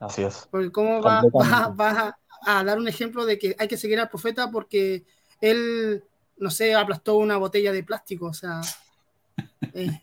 [0.00, 0.46] Así es.
[0.50, 1.62] Porque ¿cómo va, Completamente.
[1.62, 1.96] va- vas
[2.44, 5.04] a, a dar un ejemplo de que hay que seguir al profeta porque
[5.40, 6.02] él,
[6.40, 8.26] no sé, aplastó una botella de plástico?
[8.26, 8.60] O sea,
[9.74, 10.00] eh,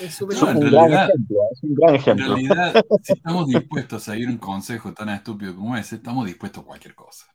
[0.00, 2.26] Es súper No, en un gran ejemplo, es un gran En ejemplo.
[2.34, 6.66] realidad, si estamos dispuestos a seguir un consejo tan estúpido como ese, estamos dispuestos a
[6.66, 7.26] cualquier cosa.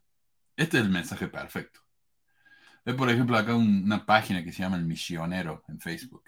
[0.57, 1.81] Este es el mensaje perfecto.
[2.85, 6.23] Ve, por ejemplo, acá un- una página que se llama El Misionero en Facebook.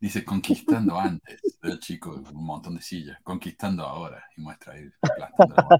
[0.00, 1.58] Dice, conquistando antes.
[1.62, 3.18] El chico, un montón de sillas.
[3.22, 4.24] Conquistando ahora.
[4.36, 5.76] Y muestra ahí aplastando la.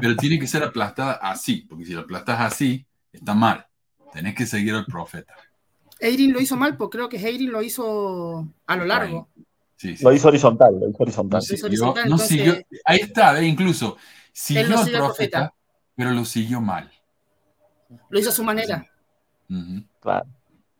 [0.00, 3.66] Pero tiene que ser aplastada así, porque si la aplastas así, está mal.
[4.12, 5.34] Tenés que seguir al profeta.
[6.00, 9.28] Eirin lo hizo mal, pues creo que Eirin lo hizo a lo largo.
[9.76, 10.04] Sí, sí.
[10.04, 11.42] Lo hizo horizontal, lo hizo horizontal.
[11.42, 15.38] siguió, horizontal, no entonces- siguió- ahí está, incluso Él siguió no al siguió al profeta,
[15.38, 15.54] profeta.
[15.94, 16.90] pero lo siguió mal.
[18.10, 18.86] Lo hizo a su manera.
[20.00, 20.26] Claro.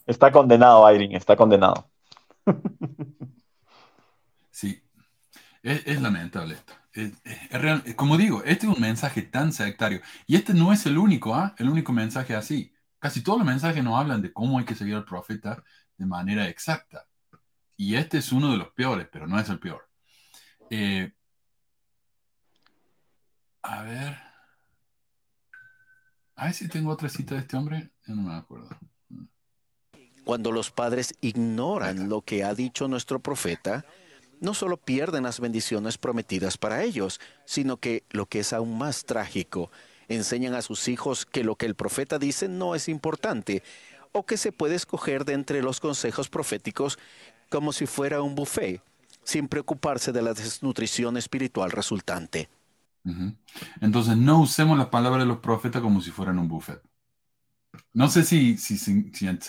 [0.07, 1.89] Está condenado, Irene, está condenado.
[4.51, 4.83] Sí,
[5.63, 6.73] es, es lamentable esto.
[6.93, 10.01] Es- es- es real- como digo, este es un mensaje tan sectario.
[10.27, 11.55] Y este no es el único, ¿ah?
[11.59, 12.73] El único mensaje así.
[12.99, 15.63] Casi todos los mensajes nos hablan de cómo hay que seguir al profeta
[15.97, 17.07] de manera exacta.
[17.77, 19.89] Y este es uno de los peores, pero no es el peor.
[20.71, 21.13] Eh,
[23.63, 24.19] a ver.
[26.35, 27.91] A ver si tengo otra cita de este hombre.
[28.07, 28.69] No me acuerdo.
[30.25, 33.85] Cuando los padres ignoran lo que ha dicho nuestro profeta,
[34.41, 39.05] no solo pierden las bendiciones prometidas para ellos, sino que, lo que es aún más
[39.05, 39.71] trágico,
[40.09, 43.63] enseñan a sus hijos que lo que el profeta dice no es importante,
[44.13, 46.99] o que se puede escoger de entre los consejos proféticos
[47.51, 48.83] como si fuera un buffet,
[49.25, 52.49] sin preocuparse de la desnutrición espiritual resultante.
[53.81, 56.81] Entonces, no usemos las palabras de los profetas como si fueran un buffet.
[57.93, 58.91] No sé si, se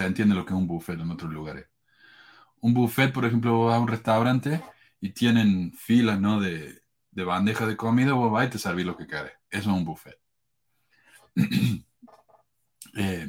[0.05, 1.67] entiende lo que es un buffet en otros lugares.
[2.61, 4.61] Un buffet, por ejemplo, vas a un restaurante
[5.01, 6.39] y tienen filas ¿no?
[6.41, 9.33] de, de bandejas de comida, vos vas y te servís lo que querés.
[9.49, 10.18] Eso es un buffet.
[12.95, 13.27] Eh,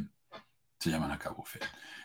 [0.78, 1.62] se llaman acá buffet.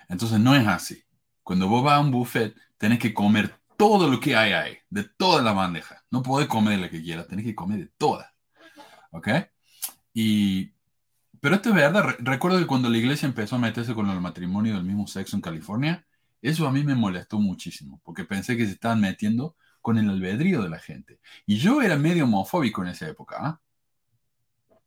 [0.10, 1.04] Entonces, no es así.
[1.44, 5.04] Cuando vos vas a un buffet, tenés que comer todo lo que hay ahí, de
[5.04, 6.04] toda la bandeja.
[6.12, 8.28] No podés comer la que quieras, tenés que comer de todas.
[9.12, 9.30] ¿Ok?
[10.14, 10.74] Y,
[11.42, 12.04] pero esto es verdad.
[12.04, 15.36] Re- recuerdo que cuando la iglesia empezó a meterse con el matrimonio del mismo sexo
[15.36, 16.06] en California,
[16.42, 20.62] eso a mí me molestó muchísimo, porque pensé que se estaban metiendo con el albedrío
[20.62, 21.20] de la gente.
[21.46, 23.62] Y yo era medio homofóbico en esa época, ¿ah?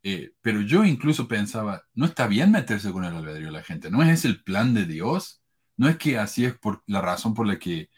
[0.03, 3.91] Eh, pero yo incluso pensaba, no está bien meterse con el albedrío de la gente,
[3.91, 5.41] no es ese el plan de Dios,
[5.77, 7.89] no es que así es por la razón por la que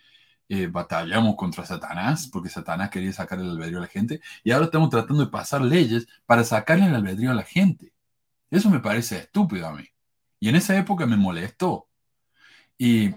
[0.49, 4.65] eh, batallamos contra Satanás, porque Satanás quería sacar el albedrío a la gente, y ahora
[4.65, 7.93] estamos tratando de pasar leyes para sacarle el albedrío a la gente.
[8.49, 9.85] Eso me parece estúpido a mí.
[10.39, 11.87] Y en esa época me molestó.
[12.77, 13.15] Y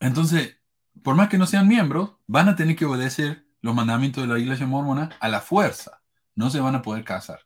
[0.00, 0.56] entonces,
[1.02, 4.38] por más que no sean miembros, van a tener que obedecer los mandamientos de la
[4.38, 6.02] iglesia mormona a la fuerza.
[6.36, 7.40] No se van a poder casar.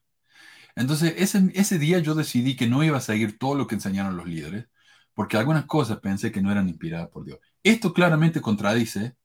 [0.76, 4.16] Entonces, ese, ese día yo decidí que no iba a seguir todo lo que enseñaron
[4.16, 4.68] los líderes,
[5.14, 7.38] porque algunas cosas pensé que no eran inspiradas por Dios.
[7.62, 9.16] Esto claramente contradice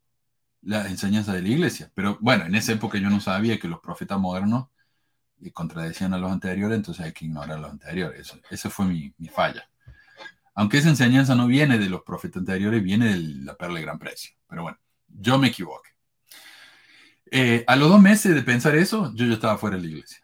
[0.61, 3.79] la enseñanza de la iglesia, pero bueno, en esa época yo no sabía que los
[3.81, 4.67] profetas modernos
[5.41, 8.19] eh, contradecían a los anteriores, entonces hay que ignorar a los anteriores.
[8.21, 9.69] Eso, esa fue mi, mi falla.
[10.55, 13.99] Aunque esa enseñanza no viene de los profetas anteriores, viene de la perla de gran
[13.99, 14.35] precio.
[14.47, 15.94] Pero bueno, yo me equivoqué.
[17.31, 20.19] Eh, a los dos meses de pensar eso, yo ya estaba fuera de la iglesia.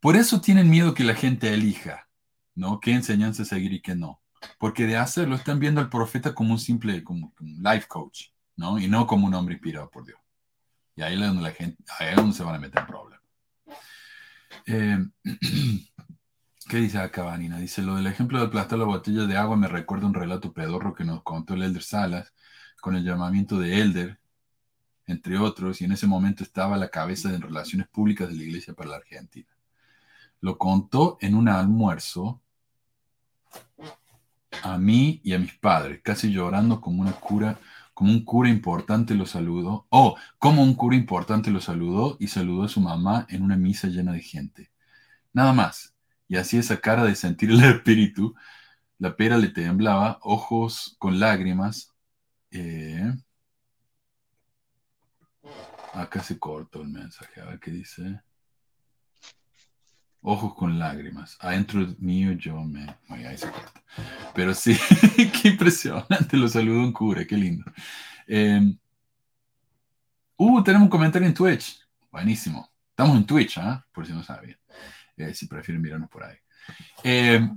[0.00, 2.08] Por eso tienen miedo que la gente elija,
[2.54, 2.80] ¿no?
[2.80, 4.22] ¿Qué enseñanza seguir y qué no?
[4.58, 8.78] Porque de hacerlo están viendo al profeta como un simple, como un life coach, ¿no?
[8.78, 10.18] Y no como un hombre inspirado por Dios.
[10.96, 13.20] Y ahí es donde la gente, ahí es donde se van a meter en problemas.
[14.66, 14.98] Eh,
[16.68, 17.58] ¿Qué dice acá, Vanina?
[17.58, 20.94] Dice, lo del ejemplo de aplastar la botella de agua me recuerda un relato pedorro
[20.94, 22.32] que nos contó el Elder Salas
[22.80, 24.19] con el llamamiento de Elder,
[25.10, 28.42] entre otros, y en ese momento estaba a la cabeza de relaciones públicas de la
[28.42, 29.48] Iglesia para la Argentina.
[30.40, 32.40] Lo contó en un almuerzo
[34.62, 37.58] a mí y a mis padres, casi llorando como cura,
[37.94, 42.64] como un cura importante lo saludó, oh, como un cura importante lo saludó y saludó
[42.64, 44.70] a su mamá en una misa llena de gente.
[45.32, 45.94] Nada más.
[46.28, 48.34] Y así esa cara de sentir el espíritu,
[48.98, 51.92] la pera le temblaba, ojos con lágrimas.
[52.50, 53.12] eh,
[55.94, 58.20] Acá se cortó el mensaje, a ver qué dice.
[60.22, 61.36] Ojos con lágrimas.
[61.40, 62.86] Adentro mío yo me...
[63.08, 63.82] Ahí se corta.
[64.34, 64.76] Pero sí,
[65.42, 66.36] qué impresionante.
[66.36, 67.64] Lo saludó un cura, qué lindo.
[68.26, 68.60] Eh,
[70.36, 71.80] uh, tenemos un comentario en Twitch.
[72.12, 72.70] Buenísimo.
[72.90, 73.84] Estamos en Twitch, ¿ah?
[73.92, 74.58] Por si no sabían.
[75.16, 76.36] Eh, si prefieren mirarnos por ahí.
[77.02, 77.48] Eh,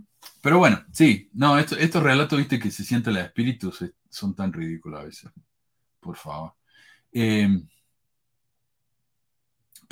[0.41, 1.29] pero bueno, sí.
[1.33, 5.03] No, esto- estos relatos, viste, que se siente el espíritu, se- son tan ridículos a
[5.03, 5.31] veces.
[5.99, 6.55] Por favor.
[7.11, 7.61] Eh,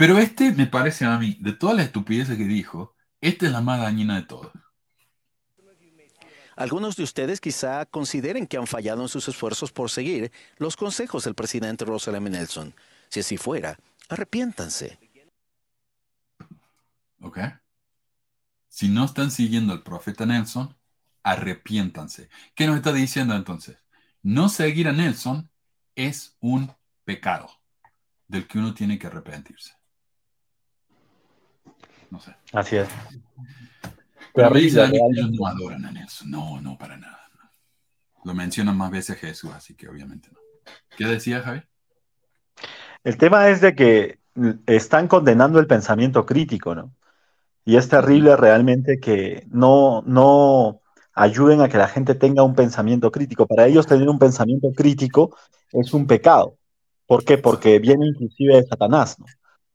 [0.01, 3.61] pero este me parece a mí, de todas las estupideces que dijo, esta es la
[3.61, 4.51] más dañina de todas.
[6.55, 11.25] Algunos de ustedes quizá consideren que han fallado en sus esfuerzos por seguir los consejos
[11.25, 12.31] del presidente Russell M.
[12.31, 12.73] Nelson.
[13.09, 13.77] Si así fuera,
[14.09, 14.97] arrepiéntanse.
[17.19, 17.37] ¿Ok?
[18.69, 20.75] Si no están siguiendo al profeta Nelson,
[21.21, 22.27] arrepiéntanse.
[22.55, 23.77] ¿Qué nos está diciendo entonces?
[24.23, 25.51] No seguir a Nelson
[25.93, 26.73] es un
[27.03, 27.51] pecado
[28.27, 29.79] del que uno tiene que arrepentirse.
[32.11, 32.35] No sé.
[32.53, 32.89] Así es.
[34.33, 34.97] Pero realmente.
[35.11, 36.29] ellos no adoran a Nelson.
[36.29, 37.29] No, no, para nada.
[37.35, 37.49] no.
[38.25, 40.39] Lo mencionan más veces Jesús, así que obviamente no.
[40.95, 41.63] ¿Qué decía Javi?
[43.03, 44.19] El tema es de que
[44.67, 46.93] están condenando el pensamiento crítico, ¿no?
[47.65, 50.81] Y es terrible realmente que no, no
[51.13, 53.45] ayuden a que la gente tenga un pensamiento crítico.
[53.47, 55.35] Para ellos tener un pensamiento crítico
[55.71, 56.57] es un pecado.
[57.05, 57.37] ¿Por qué?
[57.37, 59.25] Porque viene inclusive de Satanás, ¿no?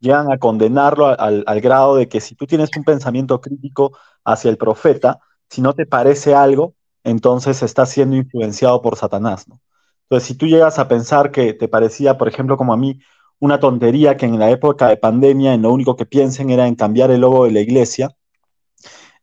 [0.00, 4.50] Llegan a condenarlo al, al grado de que si tú tienes un pensamiento crítico hacia
[4.50, 6.74] el profeta, si no te parece algo,
[7.04, 9.60] entonces estás siendo influenciado por Satanás, ¿no?
[10.04, 13.00] Entonces, si tú llegas a pensar que te parecía, por ejemplo, como a mí,
[13.40, 16.74] una tontería que en la época de pandemia en lo único que piensen era en
[16.76, 18.14] cambiar el logo de la iglesia,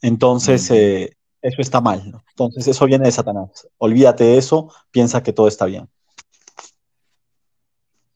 [0.01, 0.73] entonces Mm.
[0.75, 1.09] eh,
[1.41, 2.23] eso está mal, ¿no?
[2.29, 3.67] Entonces eso viene de Satanás.
[3.77, 5.89] Olvídate de eso, piensa que todo está bien.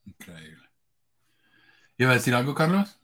[0.06, 0.68] Increíble.
[1.98, 2.98] ¿Iba a decir algo, Carlos?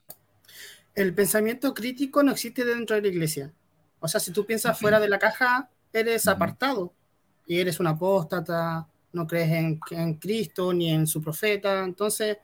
[0.95, 3.53] El pensamiento crítico no existe dentro de la iglesia.
[4.01, 6.93] O sea, si tú piensas fuera de la caja, eres apartado
[7.47, 11.85] y eres un apóstata, no crees en, en Cristo ni en su profeta.
[11.85, 12.39] Entonces,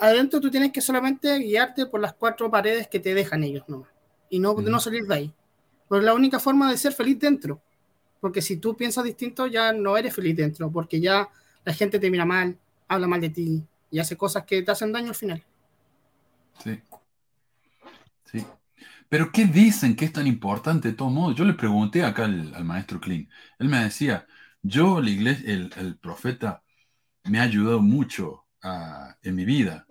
[0.00, 3.86] adentro tú tienes que solamente guiarte por las cuatro paredes que te dejan ellos, ¿no?
[4.30, 4.62] Y no, Ujú.
[4.62, 5.34] no salir de ahí.
[5.88, 7.60] Porque es la única forma de ser feliz dentro.
[8.20, 11.28] Porque si tú piensas distinto, ya no eres feliz dentro, porque ya
[11.64, 13.64] la gente te mira mal, habla mal de ti
[13.94, 15.40] y hace cosas que te hacen daño al final.
[16.64, 16.80] Sí.
[18.24, 18.44] Sí.
[19.08, 21.36] Pero ¿qué dicen que es tan importante de todos modos?
[21.36, 23.30] Yo le pregunté acá al, al maestro Klein.
[23.56, 24.26] Él me decía,
[24.62, 26.64] yo, la iglesia, el, el profeta,
[27.22, 29.86] me ha ayudado mucho ah, en mi vida.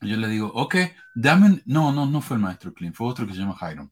[0.00, 0.74] Yo le digo, ok,
[1.14, 3.88] dame, no, no, no fue el maestro Klein, fue otro que se llama Hiram.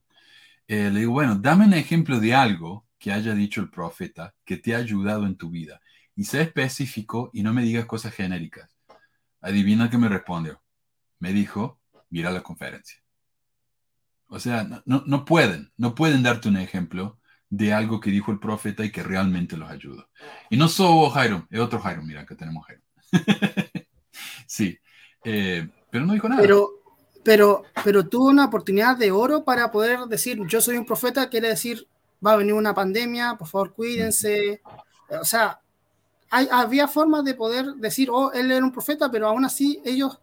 [0.67, 4.57] Eh, le digo, bueno, dame un ejemplo de algo que haya dicho el profeta que
[4.57, 5.81] te ha ayudado en tu vida.
[6.17, 8.74] Y sé específico y no me digas cosas genéricas.
[9.45, 10.63] Adivina qué me respondió.
[11.19, 11.79] Me dijo,
[12.09, 12.99] mira la conferencia.
[14.29, 17.21] O sea, no, no, no pueden, no pueden darte un ejemplo
[17.51, 20.09] de algo que dijo el profeta y que realmente los ayudó.
[20.49, 22.83] Y no solo Jairo, es otro Jairo, mira, acá tenemos Jairo.
[24.47, 24.79] sí,
[25.25, 26.41] eh, pero no dijo nada.
[26.41, 26.71] Pero,
[27.23, 31.49] pero, pero tuvo una oportunidad de oro para poder decir, yo soy un profeta, quiere
[31.49, 31.87] decir,
[32.25, 34.63] va a venir una pandemia, por favor cuídense.
[35.11, 35.61] O sea,
[36.35, 40.19] hay, había formas de poder decir, oh, él era un profeta, pero aún así ellos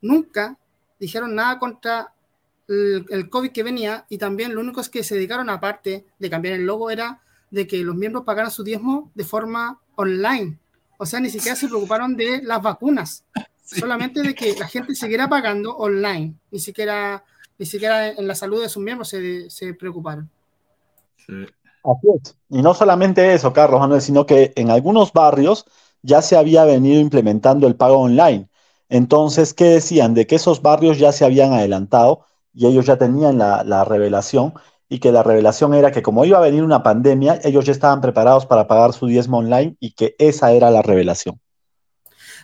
[0.00, 0.56] nunca
[1.00, 2.12] dijeron nada contra
[2.68, 6.30] el, el COVID que venía y también lo único es que se dedicaron, aparte de
[6.30, 7.20] cambiar el logo, era
[7.50, 10.58] de que los miembros pagaran su diezmo de forma online.
[10.98, 13.24] O sea, ni siquiera se preocuparon de las vacunas
[13.66, 13.80] Sí.
[13.80, 17.24] solamente de que la gente siguiera pagando online, ni siquiera,
[17.58, 20.30] ni siquiera en la salud de sus miembros se, se preocuparon.
[21.16, 21.46] Sí.
[22.48, 25.66] Y no solamente eso, Carlos Manuel, sino que en algunos barrios
[26.02, 28.48] ya se había venido implementando el pago online.
[28.88, 30.14] Entonces, ¿qué decían?
[30.14, 34.54] De que esos barrios ya se habían adelantado y ellos ya tenían la, la revelación
[34.88, 38.00] y que la revelación era que como iba a venir una pandemia, ellos ya estaban
[38.00, 41.40] preparados para pagar su diezmo online y que esa era la revelación.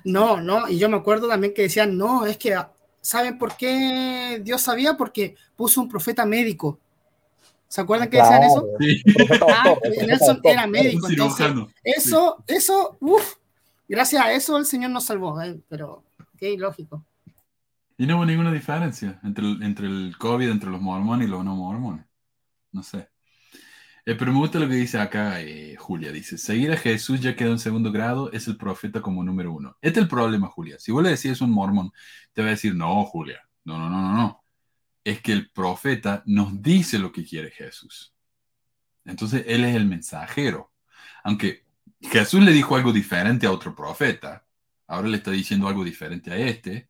[0.05, 2.57] No, no, y yo me acuerdo también que decían, no, es que,
[3.01, 4.97] ¿saben por qué Dios sabía?
[4.97, 6.81] Porque puso un profeta médico.
[7.73, 8.69] ¿Se acuerdan que decían eso?
[8.79, 9.03] Sí.
[9.49, 9.75] Ah,
[10.07, 13.37] Nelson era médico, entonces, eso, eso, uff,
[13.89, 16.05] gracias a eso el Señor nos salvó, eh, pero
[16.37, 17.03] qué lógico.
[17.97, 21.43] Y no hubo ninguna diferencia entre el, entre el COVID, entre los mormones y los
[21.43, 22.05] no mormones.
[22.73, 23.09] No sé.
[24.05, 26.13] Eh, pero me gusta lo que dice acá eh, Julia.
[26.13, 29.79] Dice, seguir a Jesús ya quedó en segundo grado, es el profeta como número uno.
[29.81, 30.79] Este es el problema, Julia.
[30.79, 31.91] Si vos le decís un mormón,
[32.35, 34.42] te va a decir, no, Julia, no, no, no, no, no.
[35.05, 38.15] Es que el profeta nos dice lo que quiere Jesús.
[39.05, 40.73] Entonces, él es el mensajero.
[41.25, 41.65] Aunque
[42.01, 44.47] Jesús le dijo algo diferente a otro profeta,
[44.87, 46.89] ahora le está diciendo algo diferente a este,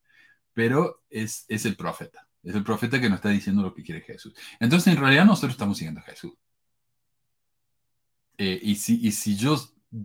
[0.52, 2.28] pero es, es el profeta.
[2.42, 4.34] Es el profeta que nos está diciendo lo que quiere Jesús.
[4.60, 6.32] Entonces, en realidad, nosotros estamos siguiendo a Jesús.
[8.38, 9.56] Eh, y, si, y si yo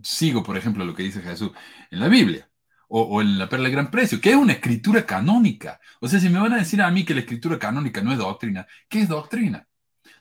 [0.02, 1.50] sigo, por ejemplo, lo que dice Jesús
[1.90, 2.47] en la Biblia
[2.88, 5.80] o, o en la Perla de Gran Precio, que es una escritura canónica.
[6.00, 8.18] O sea, si me van a decir a mí que la escritura canónica no es
[8.18, 9.66] doctrina, ¿qué es doctrina?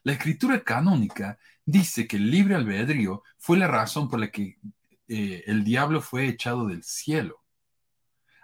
[0.03, 4.57] La escritura canónica dice que el libre albedrío fue la razón por la que
[5.07, 7.41] eh, el diablo fue echado del cielo.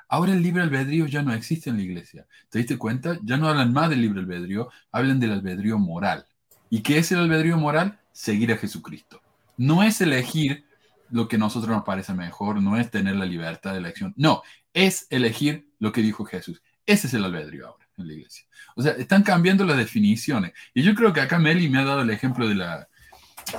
[0.10, 2.28] Ahora el libre albedrío ya no existe en la iglesia.
[2.50, 3.18] ¿Te diste cuenta?
[3.24, 6.26] Ya no hablan más del libre albedrío, hablan del albedrío moral.
[6.70, 8.00] ¿Y qué es el albedrío moral?
[8.14, 9.22] seguir a Jesucristo.
[9.58, 10.66] No es elegir
[11.14, 14.42] lo que a nosotros nos parece mejor, no es tener la libertad de elección, no,
[14.74, 16.62] es elegir lo que dijo Jesús.
[16.88, 18.46] Ese es el albedrío ahora en la iglesia.
[18.76, 20.54] O sea, están cambiando las definiciones.
[20.74, 22.88] Y yo creo que acá Meli me ha dado el ejemplo de la,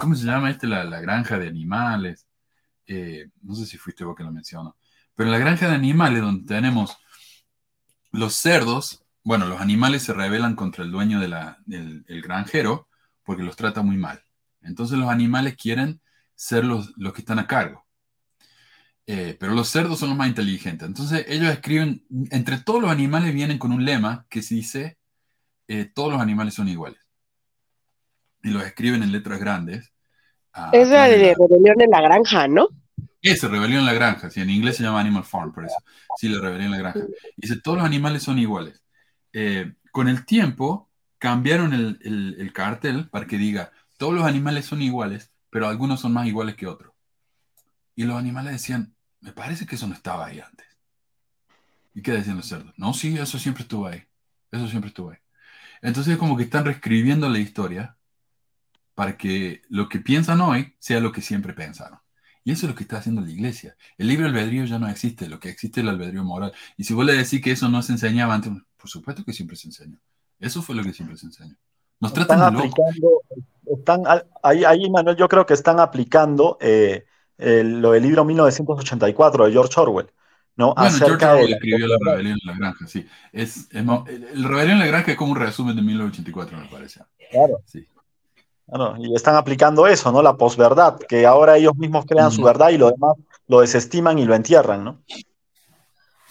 [0.01, 0.67] ¿cómo se llama este?
[0.67, 2.27] La, la granja de animales.
[2.89, 4.77] Eh, no sé si fuiste vos que lo mencionó.
[5.15, 6.97] Pero la granja de animales, donde tenemos
[8.11, 12.89] los cerdos, bueno, los animales se rebelan contra el dueño del el granjero
[13.23, 14.25] porque los trata muy mal.
[14.61, 16.01] Entonces los animales quieren
[16.35, 17.85] ser los, los que están a cargo.
[19.07, 20.87] Eh, pero los cerdos son los más inteligentes.
[20.87, 24.99] Entonces ellos escriben, entre todos los animales vienen con un lema que se dice,
[25.69, 27.01] eh, todos los animales son iguales.
[28.43, 29.93] Y los escriben en letras grandes.
[30.73, 32.69] es la de rebelión en la granja, ¿no?
[33.21, 34.31] Ese, rebelión en la granja.
[34.31, 35.77] Sí, en inglés se llama Animal Farm, por eso.
[36.17, 37.01] Sí, la rebelión en la granja.
[37.37, 38.83] Dice, todos los animales son iguales.
[39.33, 44.67] Eh, con el tiempo cambiaron el, el, el cartel para que diga, todos los animales
[44.67, 46.93] son iguales, pero algunos son más iguales que otros.
[47.95, 50.67] Y los animales decían, me parece que eso no estaba ahí antes.
[51.95, 52.75] ¿Y qué decían los cerdos?
[52.77, 54.03] No, sí, eso siempre estuvo ahí.
[54.51, 55.19] Eso siempre estuvo ahí.
[55.81, 57.97] Entonces como que están reescribiendo la historia
[58.97, 62.01] para que lo que piensan hoy sea lo que siempre pensaron.
[62.43, 63.77] Y eso es lo que está haciendo la iglesia.
[63.97, 66.53] El libre albedrío ya no existe, lo que existe es el albedrío moral.
[66.77, 69.57] Y si vos le decís que eso no se enseñaba antes, por supuesto que siempre
[69.57, 70.01] se enseñó.
[70.41, 71.55] Eso fue lo que siempre se enseñó.
[72.01, 73.54] Nos tratan están de locos.
[73.85, 74.03] Están,
[74.43, 77.05] ahí, ahí, Manuel, yo creo que están aplicando eh,
[77.39, 80.11] el, lo del libro 1984 de George Orwell,
[80.57, 80.75] ¿no?
[80.75, 83.07] Bueno, Acerca George Orwell de la- escribió La rebelión en la granja, sí.
[83.33, 87.01] Es, el, el rebelión en la granja es como un resumen de 1984, me parece.
[87.31, 87.61] Claro.
[87.67, 87.87] Sí.
[88.67, 90.23] Claro, y están aplicando eso, ¿no?
[90.23, 93.13] La posverdad, que ahora ellos mismos crean su verdad y lo demás
[93.47, 95.03] lo desestiman y lo entierran, ¿no?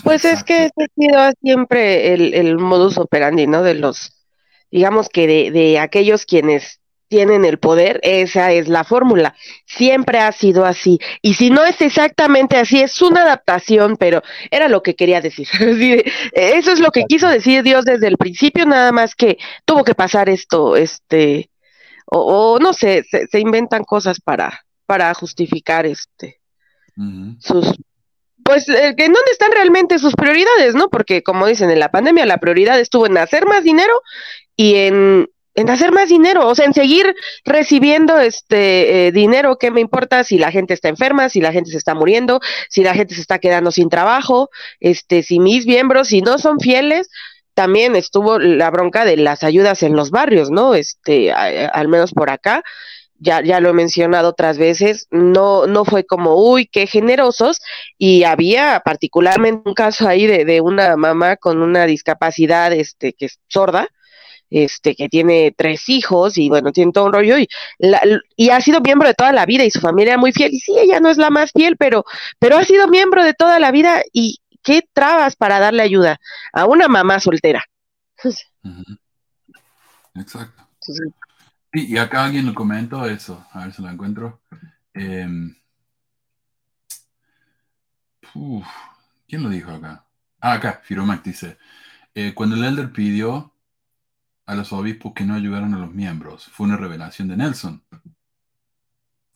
[0.03, 3.61] Pues es que ese ha sido siempre el, el modus operandi, ¿no?
[3.61, 4.25] De los,
[4.71, 6.81] digamos que de, de aquellos quienes
[7.13, 9.35] tienen el poder, esa es la fórmula.
[9.67, 10.97] Siempre ha sido así.
[11.21, 15.47] Y si no es exactamente así, es una adaptación, pero era lo que quería decir.
[16.33, 19.93] Eso es lo que quiso decir Dios desde el principio, nada más que tuvo que
[19.93, 21.51] pasar esto, este,
[22.07, 26.39] o, o no sé, se, se inventan cosas para, para justificar este
[27.39, 27.73] sus
[28.43, 30.89] pues eh, que en dónde están realmente sus prioridades, ¿no?
[30.89, 33.93] Porque como dicen en la pandemia la prioridad estuvo en hacer más dinero
[34.55, 39.69] y en en hacer más dinero, o sea, en seguir recibiendo este eh, dinero, ¿qué
[39.71, 42.39] me importa si la gente está enferma, si la gente se está muriendo,
[42.69, 44.49] si la gente se está quedando sin trabajo,
[44.79, 47.09] este, si mis miembros, si no son fieles,
[47.53, 50.73] también estuvo la bronca de las ayudas en los barrios, ¿no?
[50.73, 52.63] Este, a- al menos por acá,
[53.19, 57.61] ya, ya lo he mencionado otras veces, no, no fue como, uy, qué generosos,
[57.97, 63.25] y había particularmente un caso ahí de, de una mamá con una discapacidad, este, que
[63.27, 63.87] es sorda,
[64.49, 67.47] este, que tiene tres hijos y bueno, tiene todo un rollo y,
[67.79, 68.01] la,
[68.35, 70.53] y ha sido miembro de toda la vida y su familia muy fiel.
[70.53, 72.05] Y sí, ella no es la más fiel, pero,
[72.39, 76.19] pero ha sido miembro de toda la vida y qué trabas para darle ayuda
[76.53, 77.65] a una mamá soltera.
[80.15, 80.67] Exacto.
[80.79, 81.01] Sí,
[81.73, 84.41] y acá alguien lo comentó eso, a ver si lo encuentro.
[84.93, 85.55] Em,
[88.35, 88.67] uf,
[89.27, 90.05] ¿quién lo dijo acá?
[90.39, 91.57] Ah, acá, Firomac dice,
[92.13, 93.52] eh, cuando el elder pidió
[94.45, 97.83] a los obispos que no ayudaran a los miembros, fue una revelación de Nelson.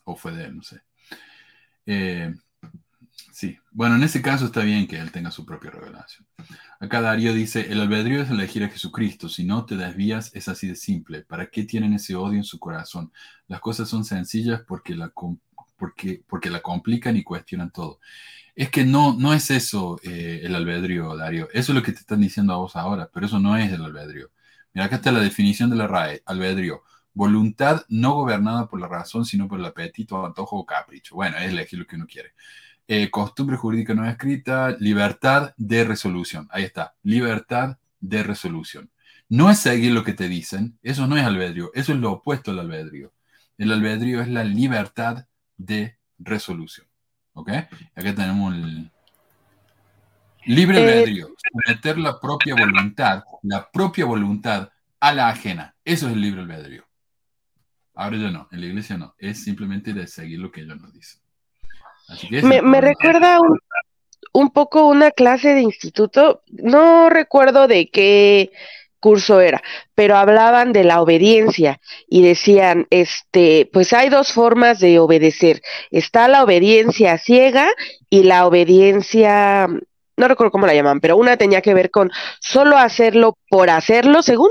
[0.04, 0.82] O fue de él, no sé.
[1.86, 2.34] Eh,
[3.32, 6.28] sí, bueno, en ese caso está bien que él tenga su propia revelación.
[6.80, 10.68] Acá Darío dice, el albedrío es elegir a Jesucristo, si no te desvías es así
[10.68, 11.22] de simple.
[11.22, 13.12] ¿Para qué tienen ese odio en su corazón?
[13.48, 15.12] Las cosas son sencillas porque la,
[15.78, 18.00] porque, porque la complican y cuestionan todo.
[18.56, 21.48] Es que no, no es eso eh, el albedrío, Darío.
[21.54, 23.84] Eso es lo que te están diciendo a vos ahora, pero eso no es el
[23.84, 24.32] albedrío.
[24.78, 26.84] Mira, acá está la definición de la RAE, albedrío.
[27.16, 31.16] Voluntad no gobernada por la razón, sino por el apetito, antojo o capricho.
[31.16, 32.34] Bueno, es elegir lo que uno quiere.
[32.88, 36.48] Eh, costumbre jurídica no escrita, libertad de resolución.
[36.52, 38.92] Ahí está, libertad de resolución.
[39.30, 42.52] No es seguir lo que te dicen, eso no es albedrío, eso es lo opuesto
[42.52, 43.12] al albedrío.
[43.58, 45.26] El albedrío es la libertad
[45.58, 46.86] de resolución.
[47.34, 47.50] ¿Ok?
[47.50, 48.92] Acá tenemos el
[50.48, 54.70] libre Eh, albedrío, someter la propia voluntad, la propia voluntad
[55.00, 55.76] a la ajena.
[55.86, 56.84] Eso es el libre albedrío.
[57.94, 60.94] Ahora ya no, en la iglesia no, es simplemente de seguir lo que ellos nos
[60.94, 61.20] dicen.
[62.08, 63.60] Así que Me, recuerda un,
[64.34, 68.52] un poco una clase de instituto, no recuerdo de qué
[69.00, 69.62] curso era,
[69.96, 75.62] pero hablaban de la obediencia y decían, este, pues hay dos formas de obedecer.
[75.92, 77.68] Está la obediencia ciega
[78.10, 79.68] y la obediencia
[80.18, 84.22] no recuerdo cómo la llaman, pero una tenía que ver con solo hacerlo por hacerlo,
[84.24, 84.50] según,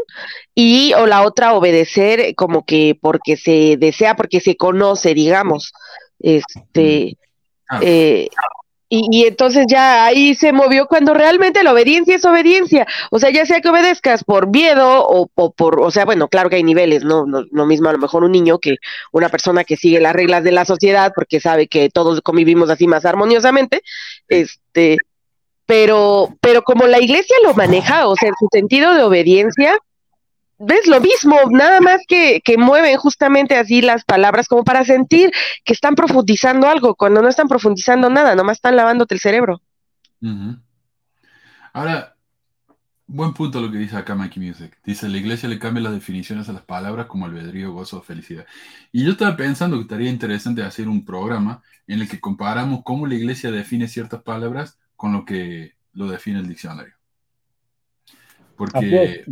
[0.55, 5.73] y o la otra obedecer como que porque se desea, porque se conoce, digamos.
[6.21, 7.17] Este,
[7.69, 7.81] Ah.
[7.83, 8.29] eh,
[8.89, 12.87] y, y entonces ya ahí se movió cuando realmente la obediencia es obediencia.
[13.11, 16.49] O sea, ya sea que obedezcas por miedo o, o por, o sea, bueno, claro
[16.51, 17.27] que hay niveles, ¿no?
[17.27, 18.77] No lo mismo a lo mejor un niño que
[19.13, 22.87] una persona que sigue las reglas de la sociedad porque sabe que todos convivimos así
[22.87, 23.83] más armoniosamente,
[24.29, 24.99] este,
[25.67, 29.77] pero, pero como la iglesia lo maneja, o sea, en su sentido de obediencia,
[30.59, 35.31] ves lo mismo, nada más que, que mueven justamente así las palabras como para sentir
[35.65, 39.61] que están profundizando algo, cuando no están profundizando nada, nomás están lavándote el cerebro.
[41.73, 42.17] Ahora,
[43.07, 44.79] buen punto lo que dice acá Mikey Music.
[44.85, 48.47] Dice, la iglesia le cambia las definiciones a las palabras como albedrío, gozo felicidad.
[48.93, 53.07] Y yo estaba pensando que estaría interesante hacer un programa en el que comparamos cómo
[53.07, 56.95] la iglesia define ciertas palabras con lo que lo define el diccionario.
[58.57, 59.25] Porque,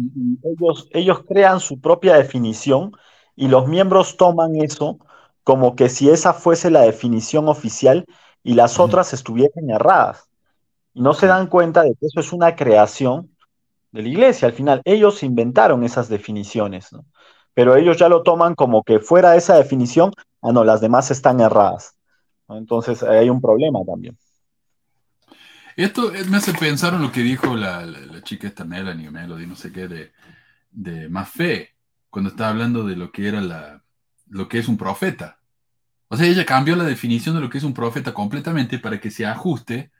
[0.42, 2.92] ellos, ellos crean su propia definición
[3.34, 4.98] y los miembros toman eso
[5.42, 8.06] como que si esa fuese la definición oficial
[8.42, 10.28] y las otras estuviesen erradas.
[10.92, 13.34] Y no se dan cuenta de que eso es una creación
[13.92, 14.48] de la iglesia.
[14.48, 17.04] Al final, ellos inventaron esas definiciones, ¿no?
[17.54, 20.10] Pero ellos ya lo toman como que fuera esa definición,
[20.42, 21.96] ah, no, las demás están erradas.
[22.48, 22.56] ¿no?
[22.56, 24.18] Entonces, hay un problema también.
[25.76, 29.10] Esto eh, me hace pensar en lo que dijo la, la- la chica esta Melanie
[29.10, 30.12] Melody, no sé qué, de,
[30.70, 31.76] de más fe,
[32.10, 33.82] cuando estaba hablando de lo que era la,
[34.28, 35.40] lo que es un profeta.
[36.08, 39.10] O sea, ella cambió la definición de lo que es un profeta completamente para que
[39.10, 39.92] se ajuste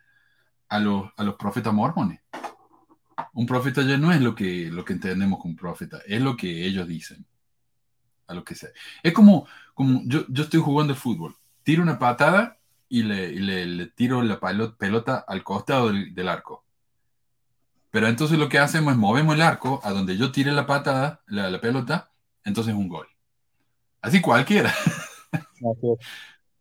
[0.69, 2.21] a los, a los profetas mormones.
[3.35, 6.65] Un profeta ya no es lo que, lo que entendemos como profeta, es lo que
[6.67, 7.27] ellos dicen.
[8.27, 8.71] A lo que sea.
[9.03, 12.59] Es como, como yo, yo estoy jugando fútbol, tiro una patada
[12.99, 14.39] y le, y le- le tiro la
[14.79, 16.65] pelota al costado del, del arco.
[17.91, 21.23] Pero entonces lo que hacemos es movemos el arco a donde yo tire la patada,
[21.27, 22.13] la, la pelota,
[22.45, 23.09] entonces es un gol.
[24.01, 24.73] Así cualquiera.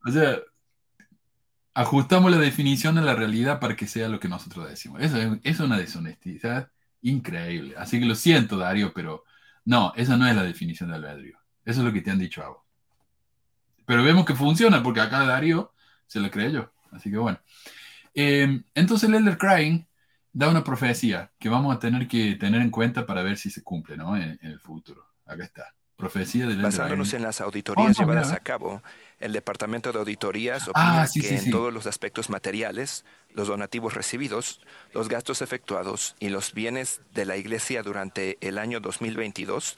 [0.06, 0.38] O sea,
[1.74, 5.02] ajustamos la definición a la realidad para que sea lo que nosotros decimos.
[5.02, 6.72] Eso es, es una deshonestidad
[7.02, 7.76] increíble.
[7.78, 9.24] Así que lo siento, Darío, pero
[9.66, 11.38] no, esa no es la definición de albedrío.
[11.66, 12.60] Eso es lo que te han dicho a vos.
[13.86, 15.73] Pero vemos que funciona porque acá Darío
[16.14, 16.72] se lo creyó.
[16.92, 17.40] Así que bueno.
[18.16, 19.86] Eh, entonces el Elder Crying
[20.34, 23.64] da una profecía que vamos a tener que tener en cuenta para ver si se
[23.64, 24.16] cumple ¿no?
[24.18, 25.06] en, en el futuro.
[25.26, 25.76] Acá está.
[25.98, 27.14] Profecía del Elder Basándonos Crying.
[27.14, 28.38] en las auditorías Oh, no, llevadas mira.
[28.38, 28.82] a cabo,
[29.20, 31.50] el Departamento de Auditorías opina Ah, sí, que sí, en sí.
[31.50, 34.62] todos los aspectos materiales, los donativos recibidos,
[34.94, 39.78] los gastos efectuados y los bienes de la Iglesia durante el año 2022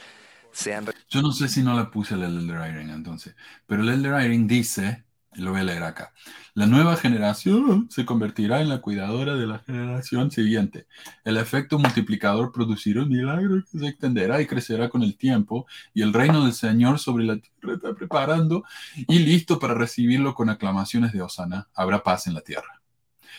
[0.52, 4.26] sean Yo no sé si no la puse el Elder Iron entonces, pero el Elder
[4.26, 5.06] Iron dice,
[5.36, 6.14] lo voy a leer acá,
[6.54, 10.88] la nueva generación se convertirá en la cuidadora de la generación siguiente.
[11.26, 16.02] El efecto multiplicador producirá un milagro que se extenderá y crecerá con el tiempo, y
[16.02, 18.64] el reino del Señor sobre la tierra está preparando
[18.96, 21.68] y listo para recibirlo con aclamaciones de Osana.
[21.76, 22.82] Habrá paz en la tierra.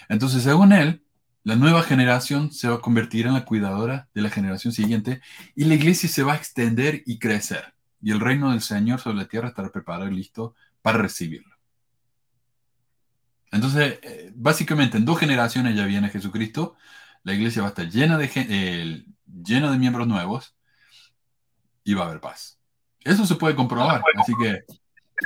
[0.08, 1.02] Entonces, según él,
[1.42, 5.20] la nueva generación se va a convertir en la cuidadora de la generación siguiente
[5.54, 7.72] y la iglesia se va a extender y crecer.
[8.02, 11.55] Y el reino del Señor sobre la tierra estará preparado y listo para recibirlo.
[13.52, 16.76] Entonces, eh, básicamente en dos generaciones ya viene Jesucristo.
[17.22, 20.54] La iglesia va a estar llena de, llena de miembros nuevos
[21.84, 22.58] y va a haber paz.
[23.00, 24.02] Eso se puede comprobar.
[24.16, 24.64] Así que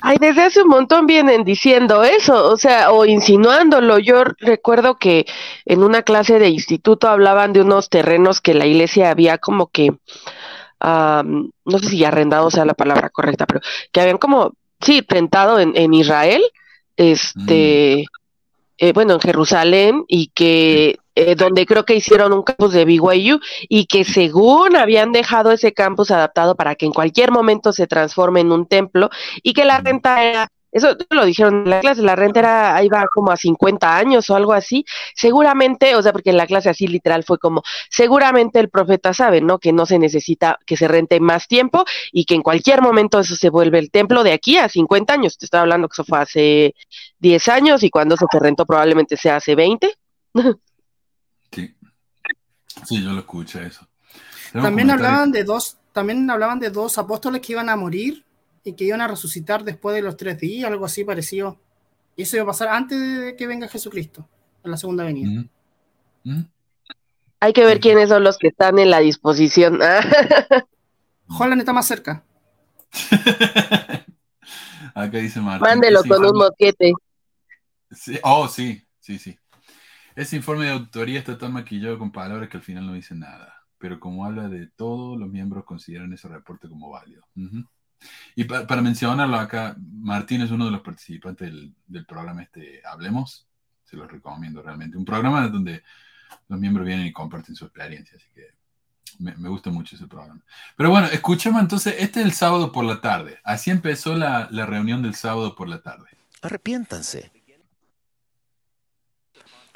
[0.02, 3.98] Ay, desde hace un montón vienen diciendo eso, o sea, o insinuándolo.
[3.98, 5.26] Yo recuerdo que
[5.64, 9.92] en una clase de instituto hablaban de unos terrenos que la iglesia había como que,
[10.80, 13.60] no sé si arrendado sea la palabra correcta, pero
[13.90, 16.42] que habían como, sí, rentado en, en Israel,
[17.00, 18.04] este,
[18.76, 23.40] eh, bueno, en Jerusalén, y que eh, donde creo que hicieron un campus de BYU
[23.68, 28.40] y que según habían dejado ese campus adaptado para que en cualquier momento se transforme
[28.40, 29.08] en un templo
[29.42, 32.88] y que la renta era, eso lo dijeron en la clase, la renta era, ahí
[32.88, 36.70] va como a 50 años o algo así, seguramente, o sea, porque en la clase
[36.70, 39.58] así literal fue como, seguramente el profeta sabe, ¿no?
[39.58, 43.34] Que no se necesita que se rente más tiempo y que en cualquier momento eso
[43.34, 46.18] se vuelve el templo de aquí a 50 años, te estaba hablando que eso fue
[46.18, 46.74] hace
[47.18, 49.92] 10 años y cuando eso se rentó probablemente sea hace 20.
[51.52, 51.74] sí.
[52.86, 53.86] Sí, yo lo escuché eso.
[54.52, 58.24] Tengo También hablaban de dos, también hablaban de dos apóstoles que iban a morir
[58.64, 61.58] y que iban a resucitar después de los tres días, algo así parecido.
[62.16, 64.28] Y eso iba a pasar antes de que venga Jesucristo,
[64.62, 65.30] en la segunda venida.
[65.30, 65.48] Ujú.
[66.26, 66.46] Ujú.
[67.40, 69.80] Hay que ver quiénes son los que están en la disposición.
[71.28, 72.22] Holland está más cerca.
[74.94, 75.66] Acá dice Martín.
[75.66, 76.92] Mándelo con un moquete.
[77.90, 79.38] Sí, Oh, sí, sí, sí.
[80.14, 83.54] Ese informe de autoría está tan maquillado con palabras que al final no dice nada.
[83.78, 87.22] Pero como habla de todo, los miembros consideran ese reporte como válido.
[88.34, 92.80] Y pa- para mencionarlo acá, Martín es uno de los participantes del, del programa este
[92.84, 93.46] Hablemos.
[93.84, 94.96] Se los recomiendo realmente.
[94.96, 95.82] Un programa donde
[96.48, 98.16] los miembros vienen y comparten su experiencia.
[98.16, 98.54] Así que
[99.18, 100.40] me, me gusta mucho ese programa.
[100.76, 103.38] Pero bueno, escuchemos entonces, este es el sábado por la tarde.
[103.42, 106.08] Así empezó la, la reunión del sábado por la tarde.
[106.40, 107.32] Arrepiéntanse.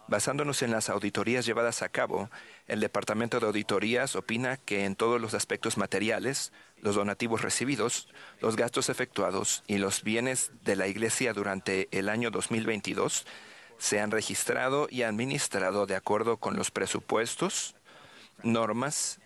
[0.07, 2.31] Basándonos en las auditorías llevadas a cabo,
[2.67, 6.53] el Departamento de Auditorías opina que en todos los aspectos materiales,
[6.85, 8.09] los donativos recibidos,
[8.41, 13.25] los gastos efectuados y los bienes de la Iglesia durante el año 2022
[13.79, 17.75] se han registrado y administrado de acuerdo con los presupuestos,
[18.43, 19.19] normas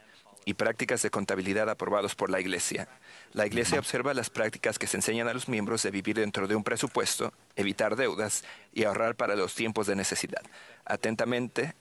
[0.44, 2.88] y prácticas de contabilidad aprobados por la Iglesia.
[3.32, 6.54] La Iglesia observa las prácticas que se enseñan a los miembros de vivir dentro de
[6.54, 10.42] un presupuesto, evitar deudas y ahorrar para los tiempos de necesidad.
[10.84, 11.74] Atentamente,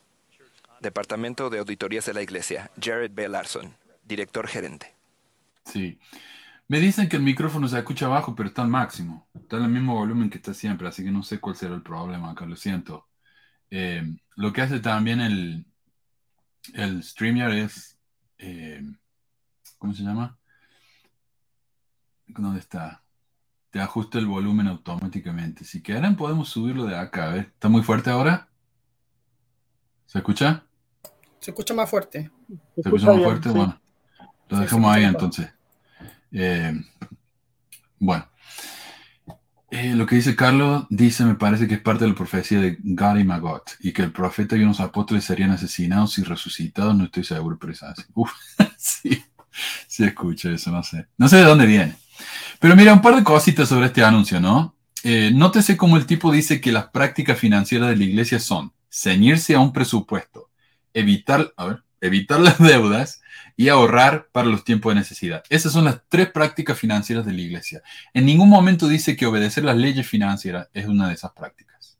[0.80, 3.28] Departamento de Auditorías de la Iglesia, Jared B.
[3.28, 4.97] Larson, director gerente.
[5.68, 5.98] Sí.
[6.68, 9.28] Me dicen que el micrófono se escucha bajo, pero está al máximo.
[9.34, 11.82] Está en el mismo volumen que está siempre, así que no sé cuál será el
[11.82, 13.08] problema acá, lo siento.
[13.70, 14.02] Eh,
[14.36, 15.66] lo que hace también el,
[16.74, 17.98] el StreamYard es,
[18.38, 18.82] eh,
[19.78, 20.38] ¿cómo se llama?
[22.26, 23.02] ¿Dónde está?
[23.70, 25.64] Te ajusta el volumen automáticamente.
[25.64, 27.30] Si quieren, podemos subirlo de acá.
[27.30, 28.48] A ver, ¿está muy fuerte ahora?
[30.06, 30.64] ¿Se escucha?
[31.40, 32.30] Se escucha más fuerte.
[32.74, 33.48] ¿Se escucha más fuerte?
[33.50, 33.80] Bueno,
[34.48, 35.57] lo Sí, dejamos ahí entonces.
[36.32, 36.72] Eh,
[38.00, 38.28] bueno,
[39.70, 42.78] Eh, lo que dice Carlos dice, me parece que es parte de la profecía de
[42.82, 47.04] God y Magot, y que el profeta y unos apóstoles serían asesinados y resucitados, no
[47.04, 48.04] estoy seguro, pero es así.
[48.78, 49.22] Sí,
[49.88, 51.06] sí escucho eso, no sé.
[51.18, 51.96] No sé de dónde viene.
[52.60, 54.76] Pero mira, un par de cositas sobre este anuncio, ¿no?
[55.04, 59.54] Eh, nótese cómo el tipo dice que las prácticas financieras de la iglesia son ceñirse
[59.54, 60.50] a un presupuesto,
[60.94, 63.20] evitar, a ver, evitar las deudas
[63.56, 65.42] y ahorrar para los tiempos de necesidad.
[65.48, 67.82] Esas son las tres prácticas financieras de la iglesia.
[68.14, 71.98] En ningún momento dice que obedecer las leyes financieras es una de esas prácticas.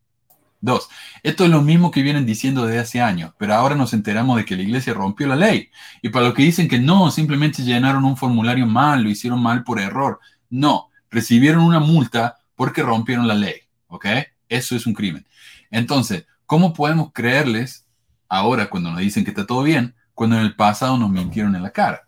[0.61, 0.89] Dos,
[1.23, 4.45] esto es lo mismo que vienen diciendo desde hace años, pero ahora nos enteramos de
[4.45, 5.71] que la iglesia rompió la ley.
[6.03, 9.63] Y para los que dicen que no, simplemente llenaron un formulario mal, lo hicieron mal
[9.63, 10.19] por error.
[10.51, 13.55] No, recibieron una multa porque rompieron la ley.
[13.87, 14.07] ¿Ok?
[14.49, 15.27] Eso es un crimen.
[15.71, 17.87] Entonces, ¿cómo podemos creerles
[18.29, 21.62] ahora cuando nos dicen que está todo bien, cuando en el pasado nos mintieron en
[21.62, 22.03] la cara?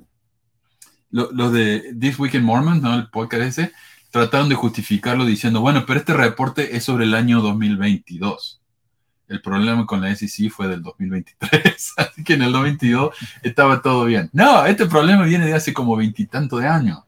[1.11, 2.95] Los lo de This Week in Mormon, ¿no?
[2.95, 3.73] El podcast ese,
[4.11, 8.61] trataron de justificarlo diciendo, bueno, pero este reporte es sobre el año 2022.
[9.29, 14.05] El problema con la SEC fue del 2023, así que en el 2022 estaba todo
[14.05, 14.29] bien.
[14.33, 16.99] No, este problema viene de hace como veintitantos de años.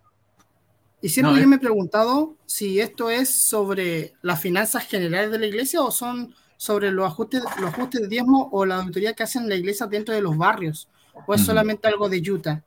[1.00, 5.32] Y siempre No, yo es- me he preguntado si esto es sobre las finanzas generales
[5.32, 6.32] de la iglesia o son
[6.62, 10.14] sobre los ajustes, los ajustes de diezmo o la auditoría que hacen la iglesia dentro
[10.14, 10.86] de los barrios,
[11.26, 12.62] o es solamente algo de Utah.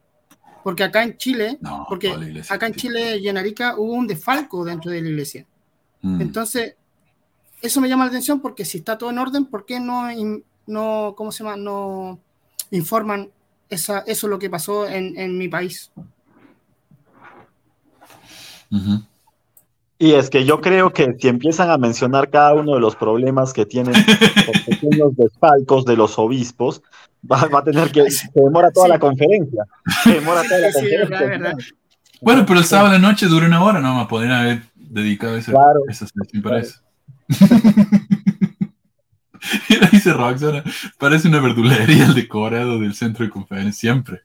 [0.65, 4.05] Porque acá en Chile, No, porque iglesia acá en Chile y en Arica hubo un
[4.05, 5.45] desfalco dentro de la iglesia.
[6.01, 6.19] Mm.
[6.19, 6.75] Entonces,
[7.61, 10.43] eso me llama la atención porque si está todo en orden, ¿por qué no, in-
[10.67, 11.55] no ¿cómo se llama?
[11.55, 12.19] No
[12.71, 13.31] informan
[13.69, 15.89] esa, eso lo que pasó en, en mi país.
[18.71, 19.05] Ujú.
[20.05, 23.53] Y es que yo creo que si empiezan a mencionar cada uno de los problemas
[23.53, 23.95] que tienen
[24.47, 26.83] los pequeños desfalcos de los obispos,
[27.29, 28.91] va, va a tener que, se demora toda Sí.
[28.91, 29.63] la conferencia.
[30.03, 31.09] Se demora toda la Sí, conferencia.
[31.19, 31.53] verdad, verdad.
[32.21, 35.51] Bueno, pero el sábado la noche dura una hora, no más podrían haber dedicado esa,
[35.53, 35.79] Claro.
[35.89, 36.79] esa sesión para eso.
[39.69, 40.63] Mira, dice Roxana,
[40.99, 44.21] parece una verdulería el decorado del centro de conferencia, siempre.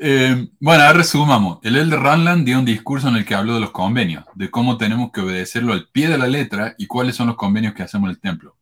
[0.00, 1.58] Eh, bueno, ahora resumamos.
[1.62, 4.76] El Elder Ranland dio un discurso en el que habló de los convenios, de cómo
[4.76, 8.08] tenemos que obedecerlo al pie de la letra y cuáles son los convenios que hacemos
[8.08, 8.56] en el templo.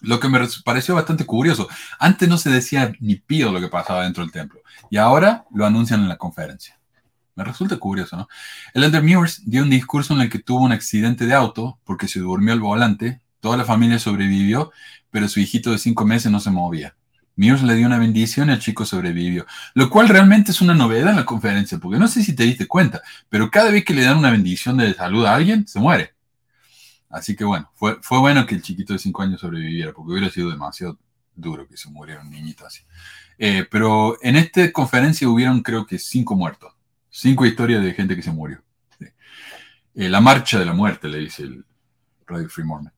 [0.00, 1.68] Lo que me pareció bastante curioso.
[1.98, 4.60] Antes no se decía ni pío lo que pasaba dentro del templo
[4.90, 6.78] y ahora lo anuncian en la conferencia.
[7.34, 8.28] Me resulta curioso, ¿no?
[8.74, 12.08] El Elder Muirs dio un discurso en el que tuvo un accidente de auto porque
[12.08, 14.72] se durmió al volante, toda la familia sobrevivió,
[15.10, 16.94] pero su hijito de cinco meses no se movía.
[17.40, 21.08] Muirs le dio una bendición y el chico sobrevivió, lo cual realmente es una novedad
[21.08, 23.00] en la conferencia, porque no sé si te diste cuenta,
[23.30, 26.12] pero cada vez que le dan una bendición de salud a alguien, se muere.
[27.08, 30.28] Así que bueno, fue, fue bueno que el chiquito de cinco años sobreviviera, porque hubiera
[30.28, 30.98] sido demasiado
[31.34, 32.82] duro que se muriera un niñito así.
[33.38, 36.74] Eh, pero en esta conferencia hubieron creo que cinco muertos,
[37.08, 38.62] cinco historias de gente que se murió.
[39.94, 41.64] Eh, la marcha de la muerte, le dice el
[42.26, 42.92] Radio Free Mormon.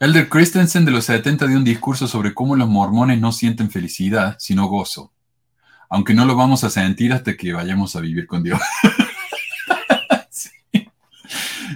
[0.00, 4.36] Elder Christensen de los 70 dio un discurso sobre cómo los mormones no sienten felicidad,
[4.38, 5.12] sino gozo.
[5.90, 8.60] Aunque no lo vamos a sentir hasta que vayamos a vivir con Dios.
[10.30, 10.50] Sí.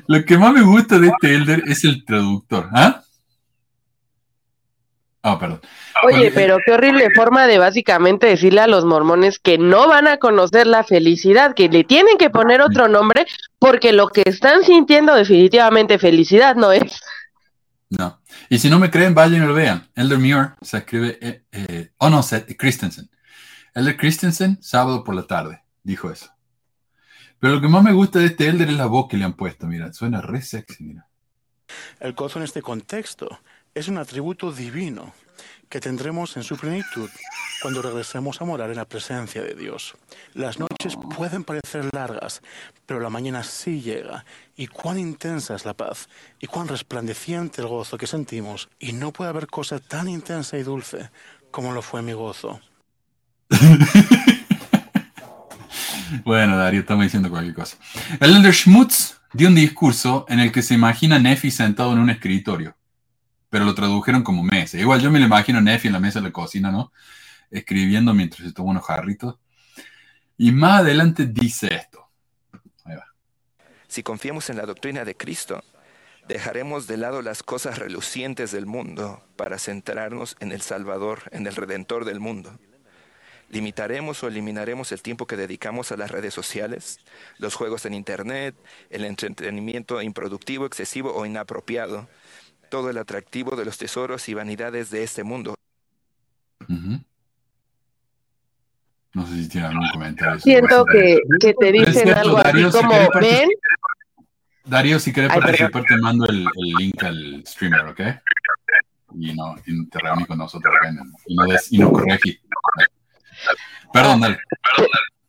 [0.07, 2.69] Lo que más me gusta de este Elder es el traductor.
[2.73, 3.03] ¿Ah?
[5.23, 5.61] Ah, perdón.
[6.05, 10.19] Oye, pero qué horrible forma de básicamente decirle a los mormones que no van a
[10.19, 13.27] conocer la felicidad, que le tienen que poner otro nombre
[13.59, 17.01] porque lo que están sintiendo definitivamente felicidad no es.
[17.99, 18.23] No.
[18.49, 19.89] Y si no me creen, vayan y lo vean.
[19.95, 23.11] Elder Muir se escribe, eh, eh, oh no, se- Christensen.
[23.75, 26.31] Elder Christensen, sábado por la tarde, dijo eso.
[27.39, 29.35] Pero lo que más me gusta de este Elder es la voz que le han
[29.35, 31.07] puesto, mira, suena re sexy, mira.
[32.01, 33.41] El gozo en este contexto
[33.75, 35.13] es un atributo divino
[35.73, 37.09] que tendremos en su plenitud
[37.63, 39.95] cuando regresemos a morar en la presencia de Dios.
[40.35, 42.43] Las noches pueden parecer largas,
[42.85, 44.27] pero la mañana sí llega.
[44.55, 48.69] Y cuán intensa es la paz, y cuán resplandeciente el gozo que sentimos.
[48.79, 51.09] Y no puede haber cosa tan intensa y dulce
[51.51, 52.61] como lo fue mi gozo.
[56.25, 57.79] Bueno, Darío, estamos diciendo cualquier cosa.
[58.21, 62.01] El Elder Schmutz dio un discurso en el que se imagina a Nefi sentado en
[62.01, 62.77] un escritorio,
[63.53, 64.79] pero lo tradujeron como mesa.
[64.79, 66.91] Igual yo me lo imagino a en la mesa de la cocina, ¿no?
[67.51, 69.37] Escribiendo mientras se toma unos jarritos.
[70.39, 72.09] Y más adelante dice esto.
[73.89, 75.63] Si confiamos en la doctrina de Cristo,
[76.27, 81.55] dejaremos de lado las cosas relucientes del mundo para centrarnos en el Salvador, en el
[81.55, 82.59] Redentor del mundo.
[83.51, 87.01] Limitaremos o eliminaremos el tiempo que dedicamos a las redes sociales,
[87.37, 88.55] los juegos en Internet,
[88.89, 92.09] el entretenimiento improductivo, excesivo o inapropiado,
[92.73, 95.55] todo el atractivo de los tesoros y vanidades de este mundo.
[99.13, 100.41] No sé si tiene algún comentario.
[100.41, 103.51] Siento que, que te dicen cierto, algo así Darío, si como, ven,
[104.65, 105.43] Darío, si perdón.
[105.43, 108.01] participar, te mando el, el link al streamer, ¿ok?
[109.17, 112.41] Y, no, y te reunís con nosotros en- y no, des- y no corregís.
[113.93, 114.39] Perdón, dale.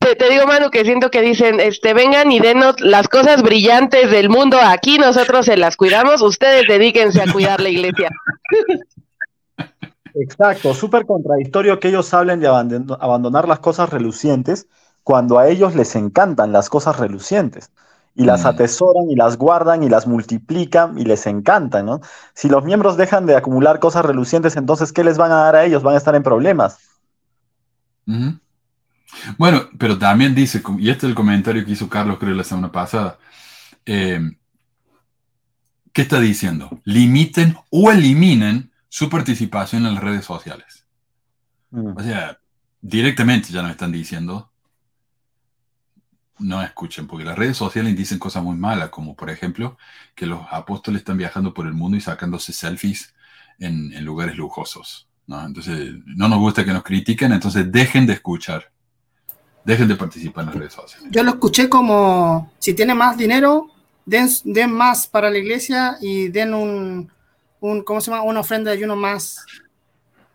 [0.04, 4.12] Te, te digo, Manu, que siento que dicen, este, vengan y denos las cosas brillantes
[4.12, 8.10] del mundo aquí, nosotros se las cuidamos, ustedes dedíquense a cuidar la iglesia.
[10.16, 14.68] Exacto, súper contradictorio que ellos hablen de abandon- abandonar las cosas relucientes
[15.04, 17.72] cuando a ellos les encantan las cosas relucientes
[18.16, 22.02] y las atesoran y las guardan y las multiplican y les encantan, ¿no?
[22.36, 25.66] Si los miembros dejan de acumular cosas relucientes, entonces, ¿qué les van a dar a
[25.66, 25.82] ellos?
[25.82, 26.78] Van a estar en problemas.
[29.38, 32.72] Bueno, pero también dice, y este es el comentario que hizo Carlos, creo, la semana
[32.72, 33.18] pasada.
[33.86, 34.22] eh,
[35.94, 36.82] ¿Qué está diciendo?
[36.86, 40.86] Limiten o eliminen su participación en las redes sociales.
[41.70, 41.98] Mm.
[41.98, 42.40] O sea,
[42.82, 44.52] directamente ya nos están diciendo,
[46.40, 49.78] no escuchen, porque las redes sociales dicen cosas muy malas, como por ejemplo
[50.16, 53.14] que los apóstoles están viajando por el mundo y sacándose selfies
[53.60, 55.08] en, en lugares lujosos.
[55.28, 55.46] ¿no?
[55.46, 58.73] Entonces, no nos gusta que nos critiquen, entonces dejen de escuchar,
[59.66, 61.10] dejen de participar en las redes sociales.
[61.12, 63.70] Yo lo escuché como, si tiene más dinero,
[64.06, 67.12] den, den más para la iglesia y den un,
[67.60, 68.24] un ¿cómo se llama?
[68.24, 69.46] Una ofrenda de ayuno más,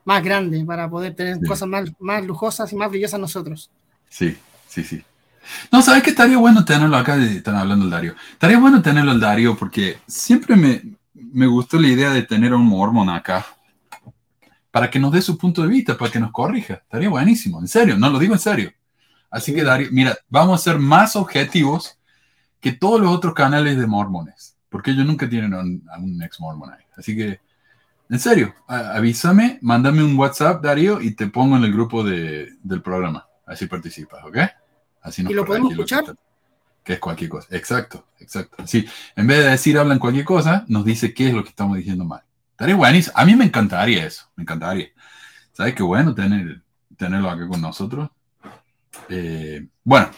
[0.05, 3.71] más grande para poder tener cosas más, más lujosas y más brillosas nosotros.
[4.09, 4.37] Sí,
[4.67, 5.03] sí, sí.
[5.73, 7.17] No, ¿sabes qué estaría bueno tenerlo acá?
[7.17, 8.15] Están hablando del Darío.
[8.33, 10.83] Estaría bueno tenerlo al Darío porque siempre me,
[11.15, 13.47] me gustó la idea de tener a un mormón acá
[14.71, 16.75] para que nos dé su punto de vista, para que nos corrija.
[16.75, 18.73] Estaría buenísimo, en serio, no lo digo en serio.
[19.31, 21.99] Así que Darío, mira, vamos a ser más objetivos
[22.61, 26.23] que todos los otros canales de mormones, porque ellos nunca tienen a un, a un
[26.23, 26.85] ex mormón ahí.
[26.97, 27.41] Así que,
[28.09, 32.53] en serio, a- avísame, mándame un WhatsApp, Darío, y te pongo en el grupo de-
[32.63, 33.27] del programa.
[33.47, 34.39] Así participas, ¿ok?
[35.03, 36.05] Así nos ¿Y lo podemos escuchar?
[36.83, 37.55] Que es cualquier cosa.
[37.55, 38.67] Exacto, exacto.
[38.67, 41.77] Sí, en vez de decir hablan cualquier cosa, nos dice qué es lo que estamos
[41.77, 42.23] diciendo mal.
[42.53, 43.15] Estaría buenísimo.
[43.17, 44.89] A mí me encantaría eso, me encantaría.
[45.53, 46.63] ¿Sabes qué bueno tener,
[46.97, 48.09] tenerlo acá con nosotros?
[49.09, 50.10] Eh, bueno,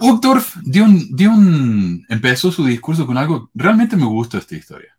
[0.00, 4.96] Uchtdorf dio un, dio un, empezó su discurso con algo, realmente me gusta esta historia.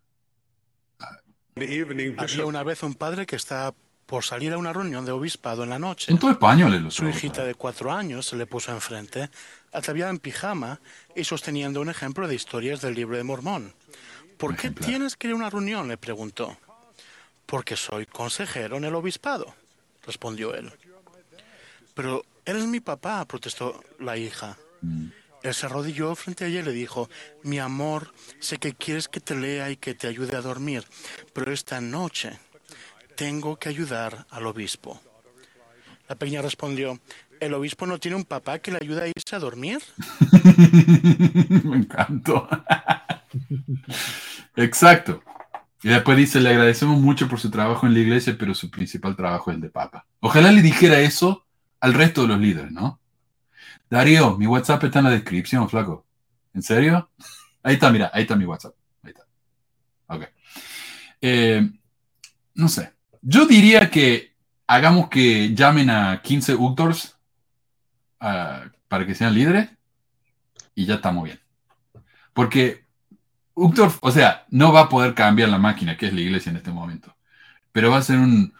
[1.56, 3.74] Había una vez un padre que está
[4.06, 6.06] por salir a una reunión de obispado en la noche.
[6.06, 9.28] Son todos españoles los Su hijita de cuatro años se le puso enfrente,
[9.72, 10.80] ataviada en pijama
[11.14, 13.74] y sosteniendo un ejemplo de historias del libro de Mormón.
[14.38, 15.88] ¿Por qué tienes que ir a una reunión?
[15.88, 16.56] le preguntó.
[17.44, 19.54] Porque soy consejero en el obispado,
[20.06, 20.72] respondió él.
[21.92, 24.56] Pero eres mi papá, protestó la hija.
[25.42, 27.10] Él se arrodilló frente a ella y le dijo,
[27.42, 30.84] mi amor, sé que quieres que te lea y que te ayude a dormir,
[31.34, 32.38] pero esta noche
[33.16, 34.98] tengo que ayudar al obispo.
[36.08, 36.98] La pequeña respondió,
[37.38, 39.80] ¿el obispo no tiene un papá que le ayude a irse a dormir?
[41.64, 42.48] me encantó.
[44.56, 45.22] Exacto.
[45.82, 49.14] Y después dice, le agradecemos mucho por su trabajo en la iglesia, pero su principal
[49.14, 50.06] trabajo es el de papa.
[50.20, 51.44] Ojalá le dijera eso
[51.80, 53.00] al resto de los líderes, ¿no?
[53.90, 56.06] Darío, mi WhatsApp está en la descripción, flaco.
[56.54, 57.10] ¿En serio?
[57.62, 58.74] Ahí está, mira, ahí está mi WhatsApp.
[59.02, 59.24] Ahí está.
[60.06, 60.24] Ok.
[61.20, 61.70] Eh,
[62.54, 62.92] no sé.
[63.22, 64.34] Yo diría que
[64.66, 67.16] hagamos que llamen a 15 Uctors
[68.20, 69.70] ah, para que sean líderes
[70.74, 71.40] y ya estamos bien.
[72.32, 72.86] Porque
[73.54, 76.56] Uctor, o sea, no va a poder cambiar la máquina que es la iglesia en
[76.56, 77.16] este momento,
[77.72, 78.54] pero va a ser un,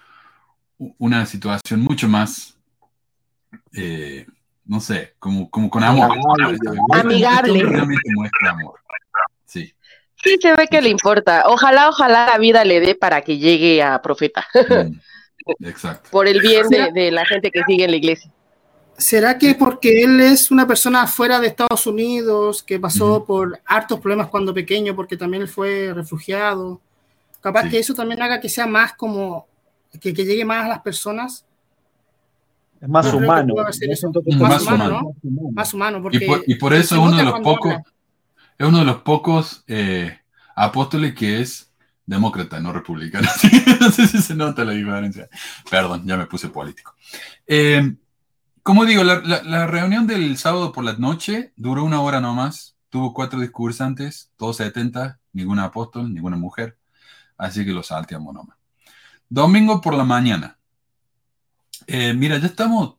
[0.98, 2.57] una situación mucho más,
[3.72, 4.26] eh,
[4.64, 6.16] no sé, como, como con amor.
[6.92, 7.62] Amigable.
[7.62, 8.74] Realmente muestra amor.
[9.46, 9.74] Sí.
[10.22, 11.44] Sí, se ve que le importa.
[11.46, 14.46] Ojalá, ojalá la vida le dé para que llegue a profeta.
[15.50, 16.10] Mm, exacto.
[16.10, 18.30] Por el bien de, de, la gente que sigue en la iglesia.
[18.98, 23.26] ¿Será que porque él es una persona fuera de Estados Unidos, que pasó uh -huh.
[23.26, 26.80] por hartos problemas cuando pequeño, porque también él fue refugiado?
[27.40, 27.70] Capaz sí.
[27.70, 29.46] que eso también haga que sea más como,
[30.00, 31.46] que, que llegue más a las personas.
[32.80, 33.54] Es más humano.
[34.48, 34.86] Más humano.
[34.98, 35.50] humano, ¿no?
[35.52, 37.74] Más humano, porque Y por, y por eso es uno de los pocos,
[38.58, 40.18] es uno de los pocos eh,
[40.54, 41.72] apóstoles que es
[42.06, 43.28] demócrata, no republicano.
[43.80, 45.28] no sé si se nota la diferencia.
[45.70, 46.94] Perdón, ya me puse político.
[47.46, 47.94] Eh,
[48.62, 52.76] como digo, la, la- la reunión del sábado por la noche duró una hora nomás.
[52.90, 56.76] Tuvo cuatro discursantes, todos 70, ningún apóstol, ninguna mujer.
[57.36, 58.56] Así que lo salteamos nomás.
[59.28, 60.57] Domingo por la mañana.
[61.88, 62.96] Eh, mira, ya estamos.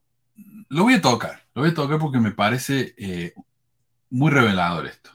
[0.68, 1.46] Lo voy a tocar.
[1.54, 3.34] Lo voy a tocar porque me parece eh,
[4.10, 5.12] muy revelador esto.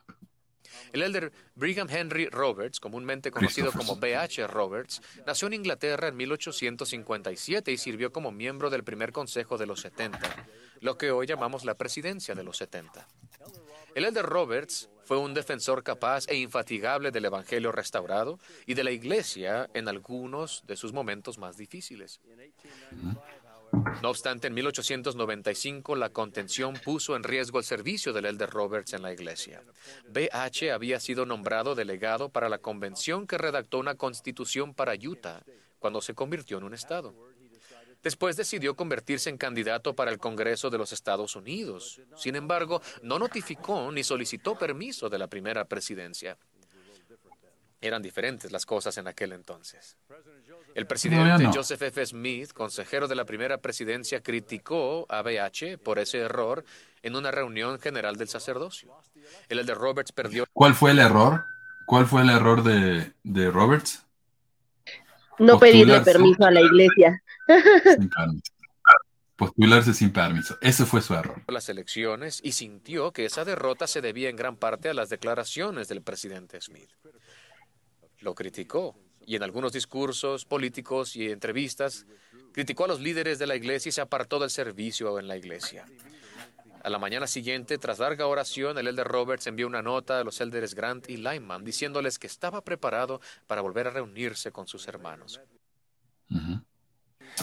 [0.93, 3.97] El elder Brigham Henry Roberts, comúnmente conocido como.
[3.97, 4.47] B.H.
[4.47, 9.81] Roberts, nació en Inglaterra en 1857 y sirvió como miembro del primer consejo de los
[9.81, 10.21] 70,
[10.81, 13.09] lo que hoy llamamos la presidencia de los 70.
[13.97, 18.93] El elder Roberts fue un defensor capaz e infatigable del Evangelio restaurado y de la
[18.93, 22.21] Iglesia en algunos de sus momentos más difíciles.
[24.03, 29.03] No obstante, en 1895 la contención puso en riesgo el servicio del elder Roberts en
[29.03, 29.63] la iglesia.
[30.09, 35.43] BH había sido nombrado delegado para la convención que redactó una constitución para Utah
[35.79, 37.15] cuando se convirtió en un estado.
[38.03, 42.03] Después decidió convertirse en candidato para el Congreso de los Estados Unidos.
[42.17, 46.37] Sin embargo, no notificó ni solicitó permiso de la primera presidencia.
[47.85, 49.99] Eran diferentes las cosas en aquel entonces.
[50.75, 51.53] El presidente No, ya no.
[51.53, 52.07] Joseph F.
[52.07, 56.65] Smith, consejero de la primera presidencia, criticó a BH por ese error
[57.03, 58.91] en una reunión general del sacerdocio.
[59.51, 61.45] El elder Roberts perdió ¿Cuál fue el error?
[61.85, 64.07] ¿Cuál fue el error de, de Roberts?
[65.39, 67.23] No pedirle permiso a la iglesia.
[67.85, 68.55] Sin permiso.
[69.37, 70.57] Postularse sin permiso.
[70.61, 71.43] Ese fue su error.
[71.49, 75.89] las elecciones y sintió que esa derrota se debía en gran parte a las declaraciones
[75.89, 76.89] del presidente Smith.
[78.25, 78.97] Lo criticó
[79.27, 82.07] y en algunos discursos políticos y entrevistas
[82.53, 85.85] criticó a los líderes de la iglesia y se apartó del servicio en la iglesia.
[86.83, 90.41] A la mañana siguiente, tras larga oración, el elder Roberts envió una nota a los
[90.41, 95.41] elders Grant y Lyman diciéndoles que estaba preparado para volver a reunirse con sus hermanos.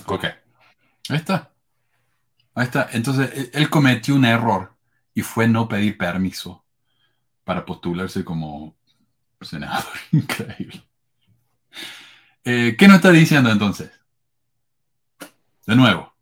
[0.08, 0.26] Ok.
[1.10, 1.52] Ahí está.
[2.56, 2.90] Ahí está.
[2.94, 4.74] Entonces, él- él cometió un error
[5.14, 6.64] y fue no pedir permiso
[7.44, 8.76] para postularse como
[9.46, 9.84] senador.
[10.12, 10.84] Increíble.
[12.44, 13.92] Eh, ¿Qué nos está diciendo entonces?
[15.66, 16.14] De nuevo,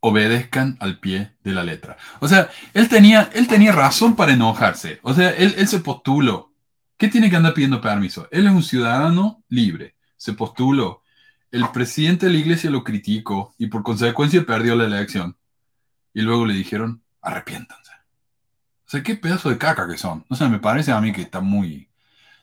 [0.00, 1.96] obedezcan al pie de la letra.
[2.20, 4.98] O sea, él tenía, él tenía razón para enojarse.
[5.02, 6.52] O sea, él, él se postuló.
[6.96, 8.28] ¿Qué tiene que andar pidiendo permiso?
[8.30, 9.96] Él es un ciudadano libre.
[10.16, 11.02] Se postuló.
[11.50, 15.36] El presidente de la iglesia lo criticó y por consecuencia perdió la elección.
[16.14, 17.92] Y luego le dijeron, arrepiéntanse.
[18.86, 20.24] O sea, qué pedazo de caca que son.
[20.28, 21.88] No sé, me parece a mí que está muy...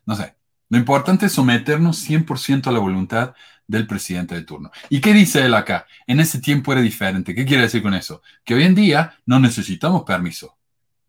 [0.10, 0.36] No sé.
[0.70, 3.36] Lo importante es someternos 100% a la voluntad
[3.68, 4.72] del presidente de turno.
[4.90, 5.86] ¿Y qué dice él acá?
[6.08, 7.36] En ese tiempo era diferente.
[7.36, 8.24] ¿Qué quiere decir con eso?
[8.44, 10.58] Que hoy en día no necesitamos permiso,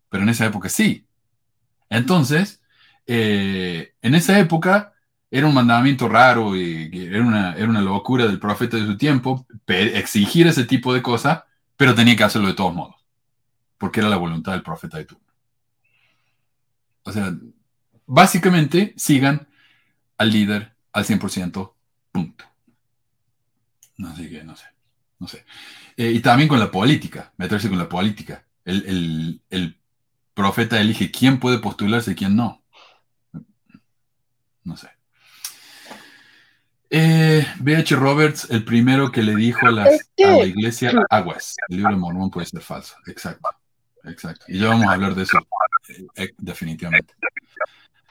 [0.07, 1.07] pero en esa época sí.
[1.89, 2.61] Entonces,
[3.07, 4.93] eh, en esa época
[5.31, 9.47] era un mandamiento raro y era una, era una locura del profeta de su tiempo
[9.65, 11.41] exigir ese tipo de cosas,
[11.75, 13.03] pero tenía que hacerlo de todos modos,
[13.79, 15.25] porque era la voluntad del profeta de turno.
[17.01, 17.33] O sea,
[18.13, 19.47] básicamente sigan
[20.17, 21.73] al líder al 100%,
[22.11, 22.45] punto.
[23.97, 24.65] No sé qué, no sé,
[25.19, 25.45] no sé.
[25.95, 28.45] Eh, y también con la política, meterse con la política.
[28.65, 29.79] El, el- el
[30.33, 32.61] profeta elige quién puede postularse y quién no.
[34.65, 34.89] No sé.
[36.89, 37.95] Eh, B.H.
[37.95, 41.55] Roberts, el primero que le dijo a, las- que- a la iglesia aguas.
[41.69, 42.95] El libro de Mormón puede ser falso.
[43.07, 43.49] Exacto.
[44.03, 44.45] Exacto.
[44.49, 45.37] Y ya vamos a hablar de eso
[46.15, 47.13] eh, definitivamente.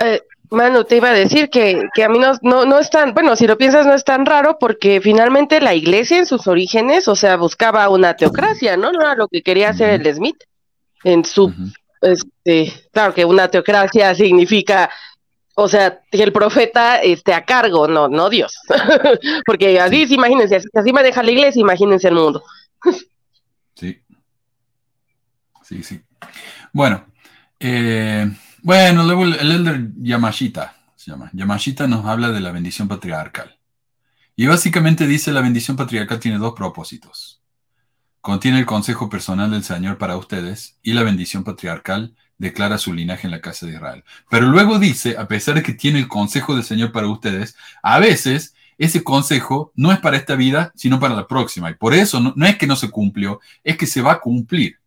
[0.01, 0.21] Eh,
[0.51, 3.37] Manu, te iba a decir que, que a mí no, no, no es tan, bueno,
[3.37, 7.15] si lo piensas no es tan raro porque finalmente la iglesia en sus orígenes, o
[7.15, 8.91] sea, buscaba una teocracia, ¿no?
[8.91, 10.43] No era lo que quería hacer el Smith
[11.05, 11.55] en su
[12.01, 14.91] este, claro que una teocracia significa,
[15.55, 18.57] o sea, que el profeta esté a cargo, no, no Dios.
[19.47, 22.43] Porque así, imagínense, así, así maneja la iglesia, imagínense el mundo.
[23.75, 24.03] Sí.
[25.63, 26.01] Sí, sí.
[26.73, 27.07] Bueno,
[27.59, 28.31] eh,
[28.63, 31.31] bueno, luego el, el elder Yamashita se llama.
[31.33, 33.59] Yamashita nos habla de la bendición patriarcal.
[34.37, 37.41] Y básicamente dice la bendición patriarcal tiene dos propósitos.
[38.21, 43.27] Contiene el consejo personal del Señor para ustedes y la bendición patriarcal declara su linaje
[43.27, 44.05] en la casa de Israel.
[44.29, 47.99] Pero luego dice, a pesar de que tiene el consejo del Señor para ustedes, a
[47.99, 51.71] veces ese consejo no es para esta vida, sino para la próxima.
[51.71, 54.21] Y por eso no, no es que no se cumplió, es que se va a
[54.21, 54.79] cumplir.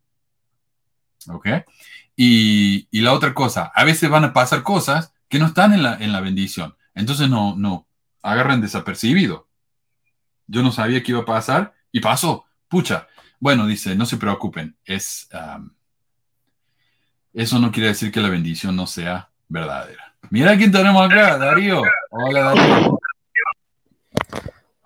[1.28, 1.48] ¿Ok?
[2.16, 5.82] Y, y la otra cosa, a veces van a pasar cosas que no están en
[5.82, 6.76] la, en la bendición.
[6.94, 7.88] Entonces no, no,
[8.22, 9.48] agarran desapercibido.
[10.46, 12.46] Yo no sabía que iba a pasar y pasó.
[12.68, 13.08] Pucha.
[13.40, 14.76] Bueno, dice, no se preocupen.
[14.84, 15.70] Es, um,
[17.32, 20.14] eso no quiere decir que la bendición no sea verdadera.
[20.30, 21.82] Mira quién tenemos acá, Darío.
[22.10, 22.98] Hola, Darío.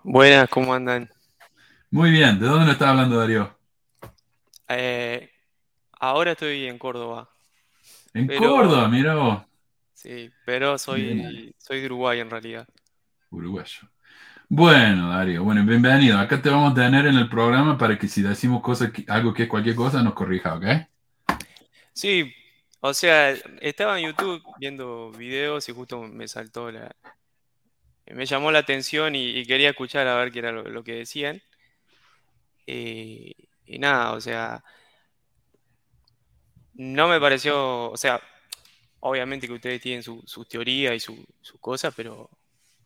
[0.03, 1.09] Buenas, ¿cómo andan?
[1.91, 2.39] Muy bien.
[2.39, 3.55] ¿De dónde le está hablando, Darío?
[4.67, 5.31] Eh,
[5.99, 7.29] ahora estoy en Córdoba.
[8.13, 9.43] En Pero- Córdoba, mira vos.
[9.93, 11.53] Sí, pero soy, Bien.
[11.57, 12.67] soy de Uruguay en realidad.
[13.29, 13.81] Uruguayo.
[14.47, 16.17] Bueno, Darío, bueno, bienvenido.
[16.17, 19.43] Acá te vamos a tener en el programa para que si decimos cosas, algo que
[19.43, 20.65] es cualquier cosa, nos corrija, ¿ok?
[21.93, 22.33] Sí,
[22.79, 23.31] o sea,
[23.61, 26.95] estaba en YouTube viendo videos y justo me saltó la...
[28.07, 30.93] Me llamó la atención y, y quería escuchar a ver qué era lo, lo que
[30.93, 31.41] decían.
[32.65, 33.33] Eh,
[33.65, 34.63] y nada, o sea,
[36.79, 38.21] no me pareció, o sea,
[39.01, 42.29] obviamente que ustedes tienen su, su teoría y su, su cosa, pero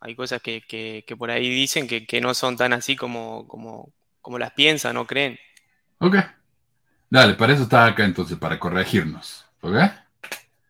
[0.00, 3.48] hay cosas que, que- que por ahí dicen que, que no son tan así como,
[3.48, 3.92] como,
[4.22, 5.38] como las piensan o creen.
[5.98, 6.14] Ok.
[7.10, 9.76] Dale, para eso estás acá entonces, para corregirnos, ¿ok?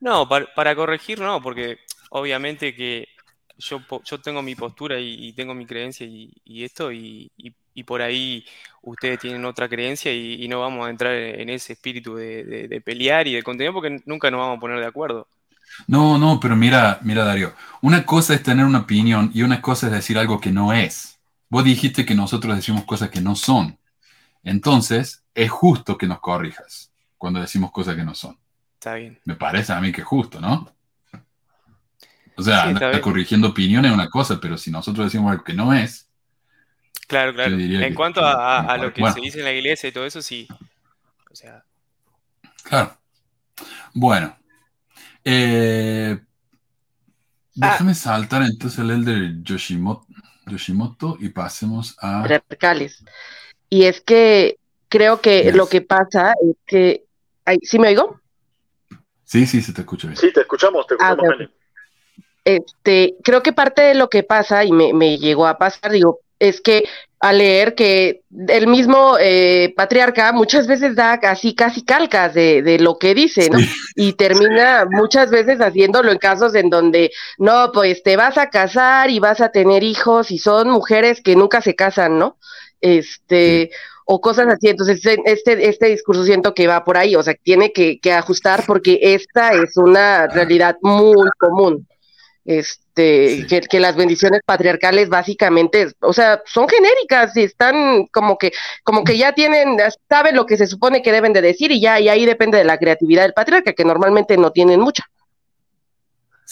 [0.01, 1.79] No, para, para corregir no, porque
[2.11, 3.09] obviamente que
[3.57, 7.55] yo, yo tengo mi postura y, y tengo mi creencia y, y esto, y, y-
[7.75, 8.45] y por ahí
[8.83, 12.69] ustedes tienen otra creencia y, y no vamos a entrar en ese espíritu de, de-
[12.69, 15.29] de pelear y de contenido porque nunca nos vamos a poner de acuerdo.
[15.87, 17.53] No, no, pero mira, mira, Darío,
[17.83, 21.19] una cosa es tener una opinión y una cosa es decir algo que no es.
[21.51, 23.79] Vos dijiste que nosotros decimos cosas que no son.
[24.45, 28.39] Entonces, es justo que nos corrijas cuando decimos cosas que no son.
[28.75, 29.19] Está bien.
[29.25, 30.69] Me parece a mí que es justo, ¿no?
[32.37, 35.73] O sea, Sí, corrigiendo opinión es una cosa, pero si nosotros decimos algo que no
[35.73, 36.04] es,
[37.07, 37.55] Claro, claro.
[37.55, 39.15] En que- cuanto a, a- a lo que bueno.
[39.15, 40.49] se dice en la iglesia y todo eso, sí.
[41.31, 41.65] O sea,
[42.65, 42.97] claro.
[43.93, 44.37] Bueno,
[45.25, 46.19] eh,
[47.55, 50.07] déjame saltar entonces el elder Yoshimoto,
[50.47, 52.23] Yoshimoto y pasemos a...
[52.23, 53.05] patriarcales.
[53.71, 54.59] Y es que
[54.89, 57.05] creo que lo que pasa es que.
[57.45, 58.21] Ay, ¿Sí me oigo?
[59.25, 60.17] Sí, sí, se te escucha bien.
[60.19, 61.39] Sí, te escuchamos, te Ah, escuchamos.
[61.39, 61.51] Meli.
[62.45, 66.21] Este, creo que parte de lo que pasa, y me, me llegó a pasar, digo,
[66.49, 66.85] es que
[67.21, 72.79] al leer que el mismo eh, patriarca muchas veces da así casi calcas de, de
[72.79, 73.59] lo que dice, ¿no?
[73.97, 79.09] Y termina muchas veces haciéndolo en casos en donde, no, pues te vas a casar
[79.09, 82.37] y vas a tener hijos y son mujeres que nunca se casan, ¿no?
[82.81, 83.71] Este,
[84.05, 84.69] o cosas así.
[84.69, 88.65] Entonces, este, este discurso siento que va por ahí, o sea, tiene que, que ajustar
[88.67, 91.87] porque esta es una realidad muy común
[92.45, 98.53] este, que, que las bendiciones patriarcales básicamente, o sea, son genéricas y están como que,
[98.83, 99.77] como que ya tienen,
[100.09, 102.65] saben lo que se supone que deben de decir y ya, y ahí depende de
[102.65, 105.05] la creatividad del patriarca, que normalmente no tienen mucha.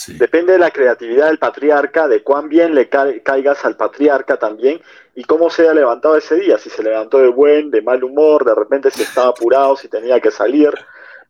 [0.09, 4.81] Depende de la creatividad del patriarca, de cuán bien le ca- caigas al patriarca también
[5.15, 8.45] y cómo se haya levantado ese día, si se levantó de buen, de mal humor,
[8.45, 10.71] de repente si estaba apurado, si tenía que salir.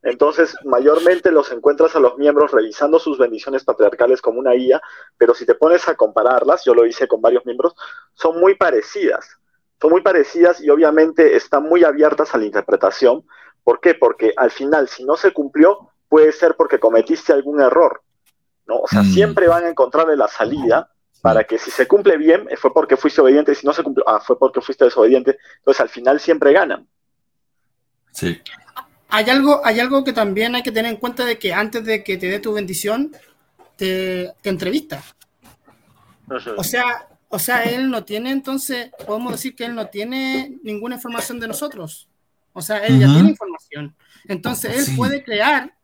[0.03, 4.81] Entonces, mayormente los encuentras a los miembros revisando sus bendiciones patriarcales como una guía,
[5.17, 7.73] pero si te pones a compararlas, yo lo hice con varios miembros,
[8.13, 9.37] son muy parecidas.
[9.81, 13.25] Son muy parecidas y obviamente están muy abiertas a la interpretación.
[13.63, 13.95] ¿Por qué?
[13.95, 18.01] Porque al final, si no se cumplió, puede ser porque cometiste algún error.
[18.65, 18.79] ¿no?
[18.79, 20.89] O sea, siempre van a encontrarle la salida
[21.21, 23.83] para que si se cumple bien, eh, fue porque fuiste obediente, y si no se
[23.83, 25.37] cumplió, ah, fue porque fuiste desobediente.
[25.59, 26.85] Entonces, al final siempre ganan.
[28.11, 28.41] Sí.
[29.15, 32.03] Hay algo, hay algo que también hay que tener en cuenta de que antes de
[32.03, 33.11] que te dé tu bendición,
[33.75, 35.03] te, te entrevista.
[36.57, 40.95] O sea, o sea, él no tiene, entonces, podemos decir que él no tiene ninguna
[40.95, 42.07] información de nosotros.
[42.53, 43.95] O sea, él ya tiene información.
[44.27, 44.95] Entonces, él Sí.
[44.97, 45.75] puede crear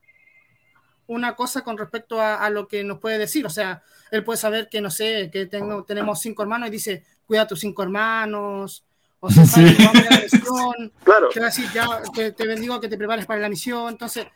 [1.06, 3.46] una cosa con respecto a, a lo que nos puede decir.
[3.46, 7.04] O sea, él puede saber que, no sé, que tengo, tenemos cinco hermanos y dice,
[7.28, 8.84] cuida a tus cinco hermanos.
[9.22, 9.44] O sea,
[9.76, 10.92] que vamos a la misión,
[11.34, 13.90] te va a decir, ya, te, te bendigo a que te prepares para la misión.
[13.90, 14.28] Entonces,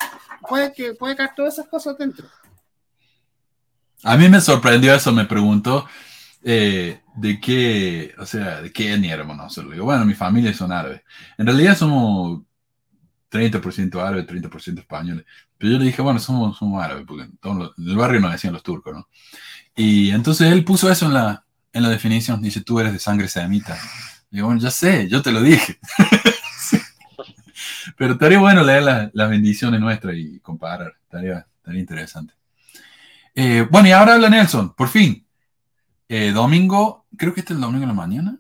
[0.48, 2.28] puede, que, puede caer todas esas cosas dentro.
[4.04, 5.88] A mí me sorprendió eso, me preguntó
[6.44, 9.68] eh, de qué, o sea, de qué etnia éramos nosotros.
[9.68, 11.02] Le digo, bueno, mi familia son árabes.
[11.38, 12.42] En realidad somos
[13.32, 15.26] 30% árabes, 30% españoles.
[15.58, 18.20] Pero yo le dije, bueno, somos, somos árabes, porque en, todo lo- en el barrio
[18.20, 19.08] nos decían los turcos, ¿no?
[19.76, 22.42] Y entonces él puso eso en la, en la definición.
[22.42, 23.78] Dice, tú eres de sangre semita.
[24.34, 25.78] Digo, bueno, ya sé, yo te lo dije.
[27.98, 30.96] Pero estaría bueno leer la- las bendiciones nuestras y comparar.
[31.04, 32.34] Estaría, estaría interesante.
[33.36, 35.24] Eh, bueno, y ahora habla Nelson, por fin.
[36.10, 38.40] Eh, domingo, creo que este es el domingo en la mañana.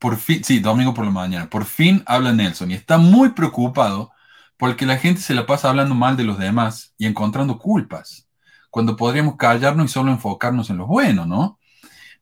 [0.00, 1.48] Por fin, sí, domingo por la mañana.
[1.48, 4.10] Por fin habla Nelson y está muy preocupado
[4.56, 8.28] porque la gente se la pasa hablando mal de los demás y encontrando culpas,
[8.70, 11.57] cuando podríamos callarnos y solo enfocarnos en lo bueno, ¿no?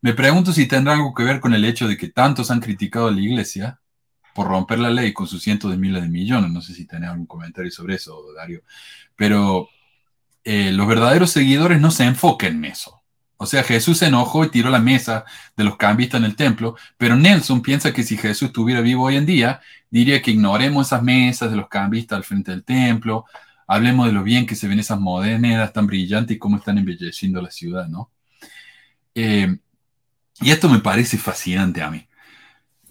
[0.06, 3.08] Me pregunto si tendrá algo que ver con el hecho de que tantos han criticado
[3.08, 3.80] a la iglesia
[4.36, 6.52] por romper la ley con sus cientos de miles de millones.
[6.52, 8.62] No sé si tenés algún comentario sobre eso, Dario.
[9.16, 9.68] Pero
[10.44, 13.02] eh, los verdaderos seguidores no se enfocan en eso.
[13.36, 15.24] O sea, Jesús se enojó y tiró la mesa
[15.56, 19.16] de los cambistas en el templo, pero Nelson piensa que si Jesús estuviera vivo hoy
[19.16, 19.60] en día,
[19.90, 23.24] diría que ignoremos esas mesas de los cambistas al frente del templo,
[23.66, 27.42] hablemos de lo bien que se ven esas monedas tan brillantes y cómo están embelleciendo
[27.42, 28.12] la ciudad, ¿no?
[29.12, 29.58] Eh,
[30.40, 32.06] y esto me parece fascinante a mí.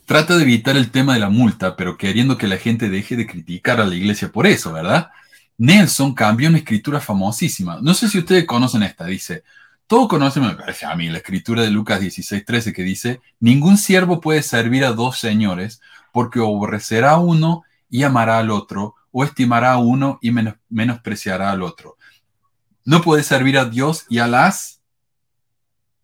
[0.06, 3.26] Trata de evitar el tema de la multa, pero queriendo que la gente deje de
[3.26, 5.10] criticar a la iglesia por eso, ¿verdad?
[5.58, 7.80] Nelson cambió una escritura famosísima.
[7.82, 9.44] No sé si ustedes conocen esta, dice,
[9.88, 14.22] todo conocen, me parece a mí, la escritura de Lucas 16:13 que dice, ningún siervo
[14.22, 15.82] puede servir a dos señores
[16.12, 21.52] porque aborrecerá a uno y amará al otro, o estimará a uno y menos- menospreciará
[21.52, 21.98] al otro.
[22.84, 24.74] No puede servir a Dios y a las...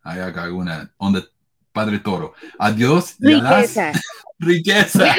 [0.03, 1.23] Hay acá alguna onda
[1.72, 2.34] Padre Toro.
[2.60, 3.76] A Dios y a las...
[3.76, 3.94] Riqueza.
[4.40, 5.15] Riqueza.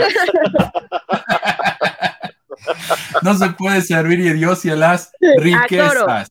[3.22, 6.30] No se puede servir a Dios y a las riquezas.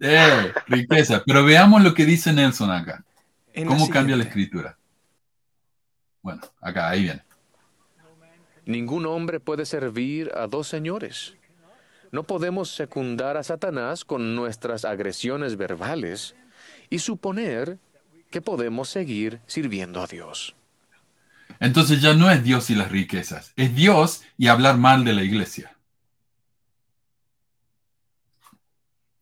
[0.00, 1.22] Eh, riqueza.
[1.26, 3.04] Pero veamos lo que dice Nelson acá.
[3.52, 4.78] En la ¿Cómo cambia la escritura?
[6.22, 7.22] Bueno, acá, ahí viene.
[8.66, 11.34] Ningún hombre puede servir a dos señores.
[12.12, 16.34] No podemos secundar a Satanás con nuestras agresiones verbales
[16.90, 17.78] y suponer
[18.30, 20.54] que podemos seguir sirviendo a Dios.
[21.60, 25.22] Entonces ya no es Dios y las riquezas, es Dios y hablar mal de la
[25.22, 25.76] iglesia.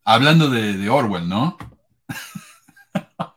[0.03, 1.57] Hablando de, Orwell, ¿no?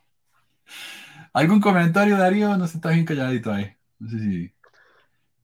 [1.35, 2.57] ¿Algún comentario, Darío?
[2.57, 3.77] No sé, estás bien calladito ahí.
[3.99, 4.55] No sé si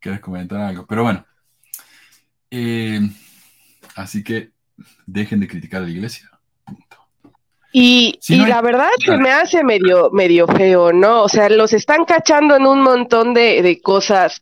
[0.01, 0.86] quieres comentar algo.
[0.86, 1.27] Pero bueno.
[2.51, 3.01] Eh,
[3.94, 4.52] así que
[5.06, 6.31] dejen de criticar a la iglesia.
[7.72, 11.22] Y, Si y no hay- la verdad se me hace medio, medio feo, ¿no?
[11.22, 14.40] O sea, los están cachando en un montón de, de cosas,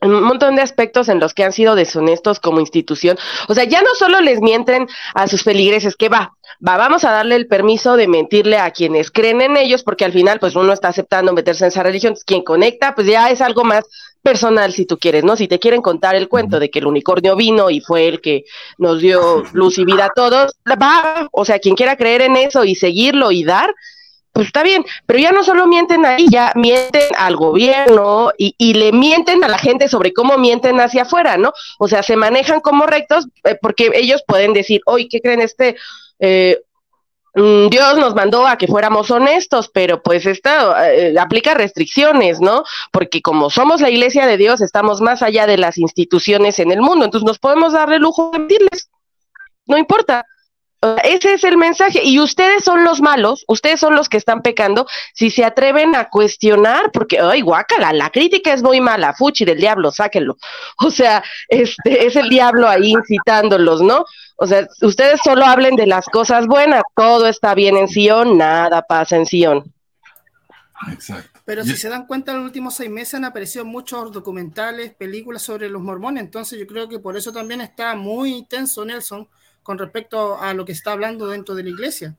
[0.00, 3.18] en un montón de aspectos en los que han sido deshonestos como institución.
[3.48, 6.34] O sea, ya no solo les mienten a sus feligreses, que va,
[6.66, 10.12] va, vamos a darle el permiso de mentirle a quienes creen en ellos, porque al
[10.12, 12.14] final, pues uno está aceptando meterse en esa religión.
[12.26, 13.86] Quien conecta, pues ya es algo más
[14.22, 15.36] personal, si tú quieres, ¿no?
[15.36, 18.44] Si te quieren contar el cuento de que el unicornio vino y fue el que
[18.76, 22.64] nos dio luz y vida a todos, va, o sea, quien quiera creer en eso
[22.64, 23.74] y seguirlo y dar,
[24.32, 28.74] pues está bien, pero ya no solo mienten ahí, ya mienten al gobierno y, y
[28.74, 31.52] le mienten a la gente sobre cómo mienten hacia afuera, ¿no?
[31.78, 35.76] O sea, se manejan como rectos eh, porque ellos pueden decir, oye, ¿qué creen este?
[36.20, 36.60] Eh,
[37.34, 42.64] Dios nos mandó a que fuéramos honestos, pero pues esto eh, aplica restricciones, ¿no?
[42.90, 46.80] Porque como somos la iglesia de Dios, estamos más allá de las instituciones en el
[46.80, 48.90] mundo, entonces nos podemos dar el lujo de mentirles.
[49.66, 50.24] No importa.
[50.80, 52.02] O sea, Ese es el mensaje.
[52.04, 56.08] Y ustedes son los malos, ustedes son los que están pecando si se atreven a
[56.08, 60.36] cuestionar, porque, ay, guácala, la crítica es muy mala, fuchi del diablo, sáquenlo.
[60.88, 64.04] O sea, este es el diablo ahí incitándolos, ¿no?
[64.36, 68.82] O sea, ustedes solo hablen de las cosas buenas, todo está bien en Sion, nada
[68.82, 69.74] pasa en Sion.
[70.92, 71.40] Exacto.
[71.44, 75.42] Pero si se dan cuenta, en los últimos seis meses han aparecido muchos documentales, películas
[75.42, 79.28] sobre los mormones, entonces yo creo que por eso también está muy tenso Nelson
[79.68, 82.16] con respecto a lo que está hablando dentro de la iglesia,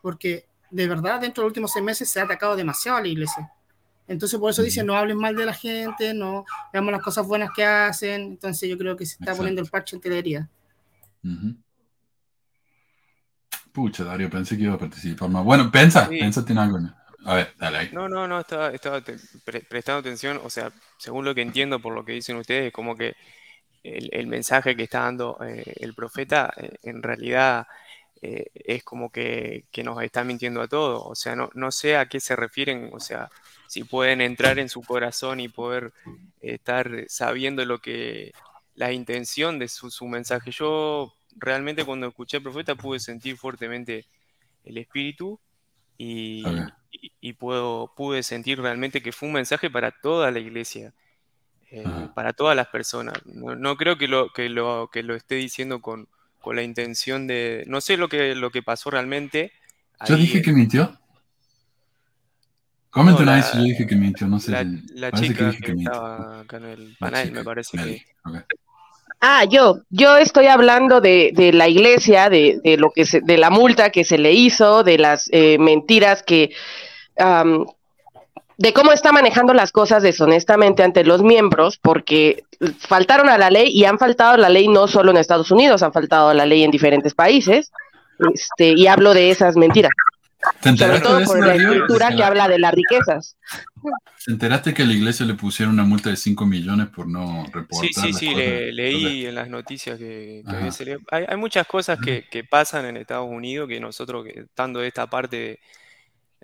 [0.00, 3.08] porque de verdad dentro de los últimos seis meses se ha atacado demasiado a la
[3.08, 3.52] iglesia.
[4.08, 7.50] Entonces por eso dice, no hablen mal de la gente, no veamos las cosas buenas
[7.54, 9.36] que hacen, entonces yo creo que se está Exacto.
[9.40, 10.48] poniendo el parche entre la herida.
[11.22, 11.54] Ujú.
[13.72, 15.44] Pucha, Darío, pensé que iba a participar más.
[15.44, 16.18] Bueno, pensa, Sí.
[16.18, 16.78] pensate en algo.
[17.26, 17.90] A ver, dale ahí.
[17.92, 19.02] No, no, no, estaba, estaba
[19.44, 22.96] pre- prestando atención, o sea, según lo que entiendo por lo que dicen ustedes, como
[22.96, 23.14] que
[23.94, 27.66] el, el mensaje que está dando eh, el profeta eh, en realidad
[28.22, 31.02] eh, es como que, que, nos está mintiendo a todos.
[31.04, 33.30] O sea, no, no sé a qué se refieren, o sea,
[33.68, 35.92] si pueden entrar en su corazón y poder
[36.40, 38.32] estar sabiendo lo que
[38.74, 40.50] la intención de su, su mensaje.
[40.50, 44.06] Yo realmente cuando escuché al profeta pude sentir fuertemente
[44.64, 45.40] el espíritu
[45.98, 46.44] y,
[47.20, 50.92] y, puedo, pude sentir realmente que fue un mensaje para toda la iglesia,
[51.70, 51.84] eh,
[52.14, 53.14] para todas las personas.
[53.24, 56.08] No, no, creo que lo, que, lo, que lo esté diciendo con,
[56.40, 57.64] con la intención de...
[57.66, 59.52] No sé lo que, lo que pasó realmente.
[60.06, 60.98] ¿Yo dije que mintió?
[62.90, 64.52] Comenten no, ahí si yo dije que mintió, no sé.
[64.52, 64.64] La,
[64.94, 68.04] la chica que, que, que estaba acá en el panel, me parece que...
[68.24, 68.40] Okay.
[69.20, 73.38] Ah, yo, yo estoy hablando de, de la iglesia, de, de, lo que se, de
[73.38, 76.54] la multa que se le hizo, de las eh, mentiras que,
[77.16, 77.66] um,
[78.58, 82.44] de cómo está manejando las cosas deshonestamente ante los miembros, porque
[82.78, 85.82] faltaron a la ley y han faltado a la ley no solo en Estados Unidos,
[85.82, 87.72] han faltado a la ley en diferentes países,
[88.32, 89.92] este, y hablo de esas mentiras.
[90.62, 93.36] Sobre todo por la escritura que habla de las riquezas.
[94.24, 97.44] ¿Te enteraste que a la iglesia le pusieron una multa de 5 millones por no
[97.52, 97.88] reportar?
[97.92, 102.24] Sí, sí, sí, le, leí en las noticias que, que hay, hay, muchas cosas que,
[102.30, 105.60] que, pasan en Estados Unidos que nosotros, que, estando de esta parte de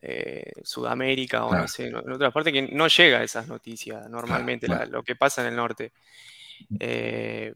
[0.02, 1.62] eh, Sudamérica o claro.
[1.62, 5.02] no sé, en otra parte, que no llega a esas noticias normalmente, claro, la, lo
[5.02, 5.92] que pasa en el norte.
[6.78, 7.54] Eh,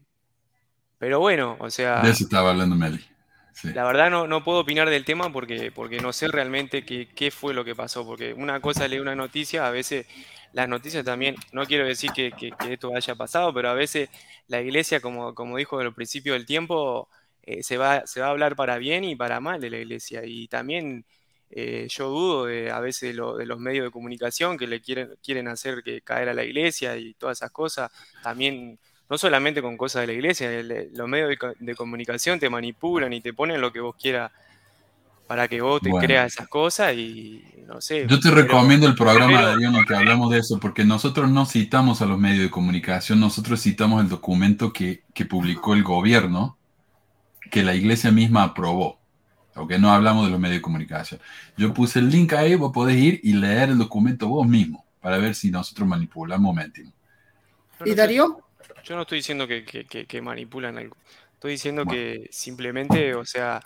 [0.97, 2.01] pero bueno, o sea...
[2.01, 3.05] De eso estaba hablando Meli.
[3.53, 3.73] Sí.
[3.73, 7.31] La verdad no, no, puedo opinar del tema porque, porque no sé realmente qué, qué,
[7.31, 10.05] fue lo que pasó, porque una cosa es leer una noticia, a veces
[10.53, 14.09] las noticias también, no quiero decir que, que, que esto haya pasado, pero a veces
[14.47, 17.09] la iglesia, como, como dijo al principio del tiempo,
[17.43, 20.21] eh, se, va, se va a hablar para bien y para mal de la iglesia.
[20.25, 21.05] Y también
[21.49, 25.15] eh, yo dudo de, a veces lo, de los medios de comunicación que le quieren,
[25.23, 27.91] quieren hacer que caer a la iglesia y todas esas cosas.
[28.21, 28.77] También
[29.09, 33.13] no solamente con cosas de la iglesia, el, los medios de, de, comunicación te manipulan
[33.13, 34.31] y te ponen lo que vos quieras
[35.27, 36.05] para que vos te bueno.
[36.05, 38.07] creas esas cosas y no sé.
[38.07, 40.59] Yo te pero, recomiendo el programa pero, de Dios en el que hablamos de eso,
[40.59, 45.25] porque nosotros no citamos a los medios de comunicación, nosotros citamos el documento que, que
[45.25, 46.57] publicó el gobierno,
[47.51, 48.99] que la iglesia misma aprobó.
[49.57, 51.19] Aunque no hablamos de los medios de comunicación.
[51.57, 55.17] Yo puse el link ahí, vos podés ir y leer el documento vos mismo, para
[55.17, 56.91] ver si nosotros manipulamos Momentum.
[57.83, 58.39] ¿Y Darío?
[58.83, 60.95] Yo no estoy diciendo que, que, que, que manipulan algo.
[61.33, 61.99] Estoy diciendo bueno.
[61.99, 63.61] que simplemente, o sea,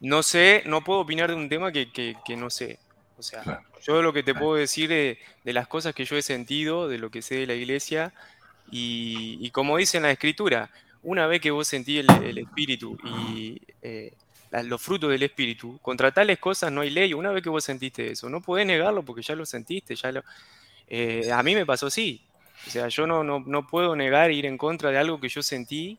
[0.00, 2.78] no sé, no puedo opinar de un tema que, no sé.
[3.16, 3.62] O sea, claro.
[3.82, 6.98] yo lo que te puedo decir de, de, las cosas que yo he sentido, de
[6.98, 8.12] lo que sé de la iglesia,
[8.70, 10.70] y, y como dice en la escritura,
[11.02, 14.12] una vez que vos sentí el, el espíritu y eh,
[14.64, 17.14] los frutos del espíritu, contra tales cosas no hay ley.
[17.14, 20.22] Una vez que vos sentiste eso, no podés negarlo porque ya lo sentiste, ya lo...
[20.88, 22.20] Eh, a mí me pasó así,
[22.66, 25.40] o sea, yo no, no, no puedo negar ir en contra de algo que yo
[25.40, 25.98] sentí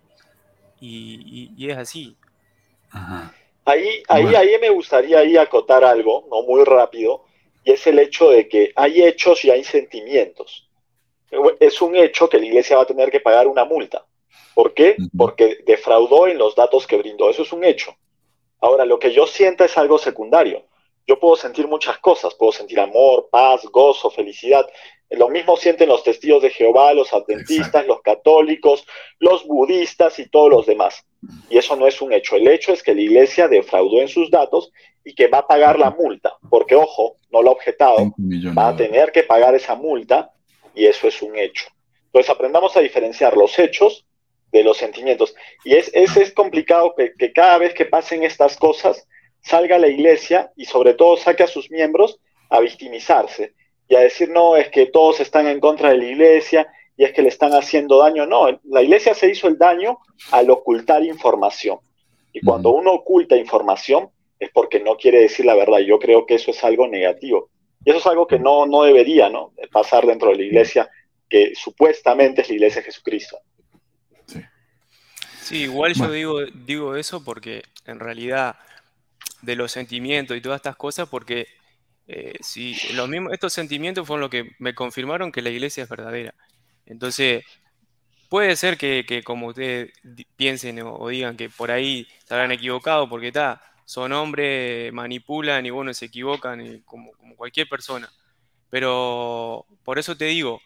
[0.81, 2.17] y, y, y es así.
[2.89, 3.33] Ajá.
[3.63, 4.37] Ahí, ahí, bueno.
[4.37, 7.25] ahí me gustaría ahí acotar algo, no muy rápido,
[7.63, 10.67] y es el hecho de que hay hechos y hay sentimientos.
[11.59, 14.05] Es un hecho que la iglesia va a tener que pagar una multa.
[14.53, 14.97] ¿Por qué?
[15.15, 17.29] Porque defraudó en los datos que brindó.
[17.29, 17.95] Eso es un hecho.
[18.61, 20.63] Ahora, lo que yo sienta es algo secundario.
[21.07, 24.65] Yo puedo sentir muchas cosas, puedo sentir amor, paz, gozo, felicidad.
[25.09, 27.87] Lo mismo sienten los testigos de Jehová, los adventistas, Exacto.
[27.87, 28.85] los católicos,
[29.19, 31.03] los budistas y todos los demás.
[31.49, 32.35] Y eso no es un hecho.
[32.35, 34.71] El hecho es que la iglesia defraudó en sus datos
[35.03, 36.37] y que va a pagar la multa.
[36.49, 38.13] Porque, ojo, no lo ha objetado,
[38.57, 40.31] va a tener que pagar esa multa
[40.75, 41.65] y eso es un hecho.
[42.05, 44.05] Entonces aprendamos a diferenciar los hechos
[44.51, 45.35] de los sentimientos.
[45.63, 49.07] Y es, es, es complicado que, que cada vez que pasen estas cosas,
[49.41, 52.19] salga la iglesia y sobre todo saque a sus miembros
[52.49, 53.53] a victimizarse
[53.87, 57.13] y a decir, no, es que todos están en contra de la iglesia y es
[57.13, 58.25] que le están haciendo daño.
[58.25, 59.97] No, la iglesia se hizo el daño
[60.31, 61.79] al ocultar información.
[62.31, 64.09] Y cuando uno oculta información
[64.39, 65.79] es porque no quiere decir la verdad.
[65.79, 67.49] Yo creo que eso es algo negativo.
[67.83, 69.53] Y eso es algo que no, no debería ¿no?
[69.71, 70.89] pasar dentro de la iglesia,
[71.29, 73.37] que supuestamente es la iglesia de Jesucristo.
[75.41, 76.13] Sí, igual bueno.
[76.13, 78.57] yo digo, digo eso porque en realidad
[79.41, 81.47] de los sentimientos y todas estas cosas, porque
[82.07, 85.89] eh, si los mismos, estos sentimientos fueron lo que me confirmaron que la iglesia es
[85.89, 86.33] verdadera.
[86.85, 87.43] Entonces,
[88.29, 89.91] puede ser que, que como ustedes
[90.35, 95.65] piensen o, o, digan que por ahí se habrán equivocado, porque está, son hombres, manipulan
[95.65, 98.09] y bueno, se equivocan y como, como cualquier persona.
[98.69, 100.61] Pero por eso te digo,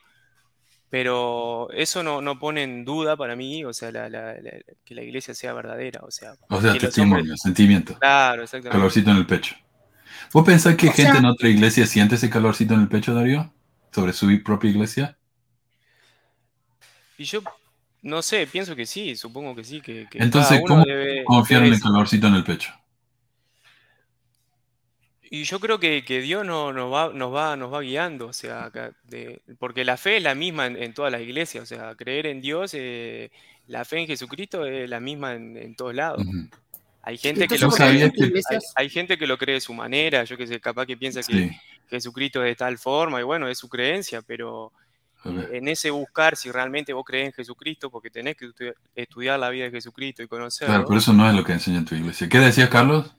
[0.89, 4.51] pero eso no, no, pone en duda para mí, o sea, la, la, la,
[4.83, 6.35] que la iglesia sea verdadera, o sea...
[6.49, 7.41] O sea, testimonio, hombres...
[7.41, 7.97] sentimiento.
[7.99, 8.77] Claro, exactamente.
[8.77, 9.55] Calorcito en el pecho.
[10.31, 11.19] ¿Vos pensás que o gente sea...
[11.19, 13.51] en otra iglesia siente ese calorcito en el pecho, Darío?
[13.91, 15.17] ¿Sobre su propia iglesia?
[17.17, 17.41] Y yo,
[18.01, 19.81] no sé, pienso que sí, supongo que sí.
[19.81, 21.69] Que, que Entonces, ¿cómo debe, confiar debe...
[21.69, 22.71] en el calorcito en el pecho?
[25.31, 28.33] Y yo creo que, que Dios no, nos, va, nos, va, nos va guiando, o
[28.33, 28.69] sea,
[29.03, 32.27] de- porque la fe es la misma en, en todas las iglesias, o sea, creer
[32.27, 33.31] en Dios, eh,
[33.67, 36.23] la fe en Jesucristo es la misma en, en todos lados.
[37.01, 40.23] Hay gente que lo cree, ¿sabías que- hay, gente que lo cree de su manera,
[40.23, 41.51] yo que sé, capaz que piensa que Sí.
[41.89, 44.71] Jesucristo es de tal forma, y bueno, es su creencia, pero
[45.23, 45.53] ver.
[45.55, 49.49] en ese buscar si realmente vos crees en Jesucristo, porque tenés que estu- estudiar la
[49.49, 50.73] vida de Jesucristo y conocerlo.
[50.73, 52.27] Claro, pero eso no es lo que enseña en tu iglesia.
[52.29, 53.11] ¿Qué decías, Carlos?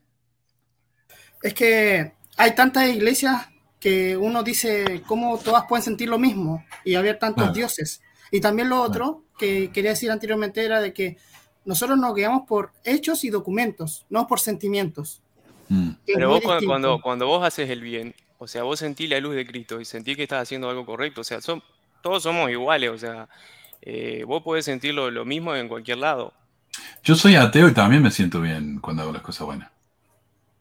[1.43, 3.49] Es que hay tantas iglesias
[3.81, 7.53] que uno dice cómo todas pueden sentir lo mismo y haber tantos Claro.
[7.55, 8.03] dioses.
[8.31, 11.17] Y también lo otro que quería decir anteriormente era de que
[11.65, 15.23] nosotros nos guiamos por hechos y documentos, no por sentimientos.
[15.69, 15.91] Mm.
[16.07, 19.35] Pero vos cuando, cuando, cuando vos haces el bien, o sea, vos sentís la luz
[19.35, 21.63] de Cristo y sentís que estás haciendo algo correcto, o sea, son,
[22.03, 23.29] todos somos iguales, o sea,
[23.83, 26.33] eh, vos podés sentir lo, lo mismo en cualquier lado.
[27.03, 29.71] Yo soy ateo y también me siento bien cuando hago las cosas buenas.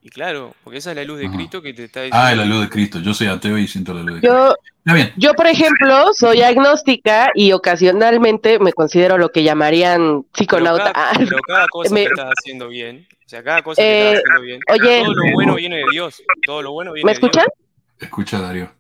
[0.06, 1.36] Y claro, porque esa es la luz de Ajá.
[1.36, 2.28] Cristo que te está diciendo.
[2.28, 3.00] Ah, la luz de Cristo.
[3.00, 4.36] Yo soy ateo y siento la luz de Cristo.
[4.38, 5.14] Yo, Está bien.
[5.18, 10.94] yo, por ejemplo, soy agnóstica y ocasionalmente me considero lo que llamarían Pero psiconauta.
[10.94, 14.14] cada, pero cada cosa Me- que estás haciendo bien, o sea, cada cosa que Eh,
[14.14, 15.02] estás haciendo bien, oye.
[15.06, 17.28] todo lo bueno viene de Dios, todo lo bueno viene ¿Me de Dios.
[17.32, 17.48] escuchan?
[18.00, 18.72] Escucha, Darío.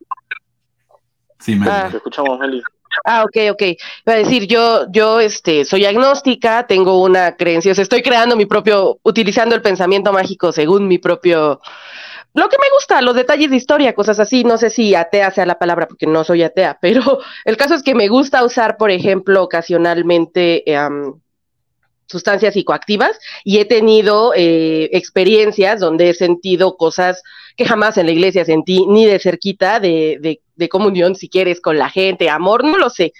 [1.39, 1.87] Sí, me Ah.
[1.89, 2.61] Te escuchamos, Meli.
[3.03, 3.61] Ah, ok, ok.
[4.05, 8.35] Iba a decir, yo, yo, este, soy agnóstica, tengo una creencia, o sea, estoy creando
[8.35, 11.59] mi propio, utilizando el pensamiento mágico según mi propio,
[12.33, 14.43] lo que me gusta, los detalles de historia, cosas así.
[14.43, 17.01] No sé si atea sea la palabra, porque no soy atea, pero
[17.45, 21.13] el caso es que me gusta usar, por ejemplo, ocasionalmente em,
[22.07, 27.21] sustancias psicoactivas y he tenido eh, experiencias donde he sentido cosas
[27.57, 31.61] que jamás en la iglesia sentí, ni de cerquita, de, de, de comunión, si quieres,
[31.61, 33.13] con la gente, amor, no lo sé.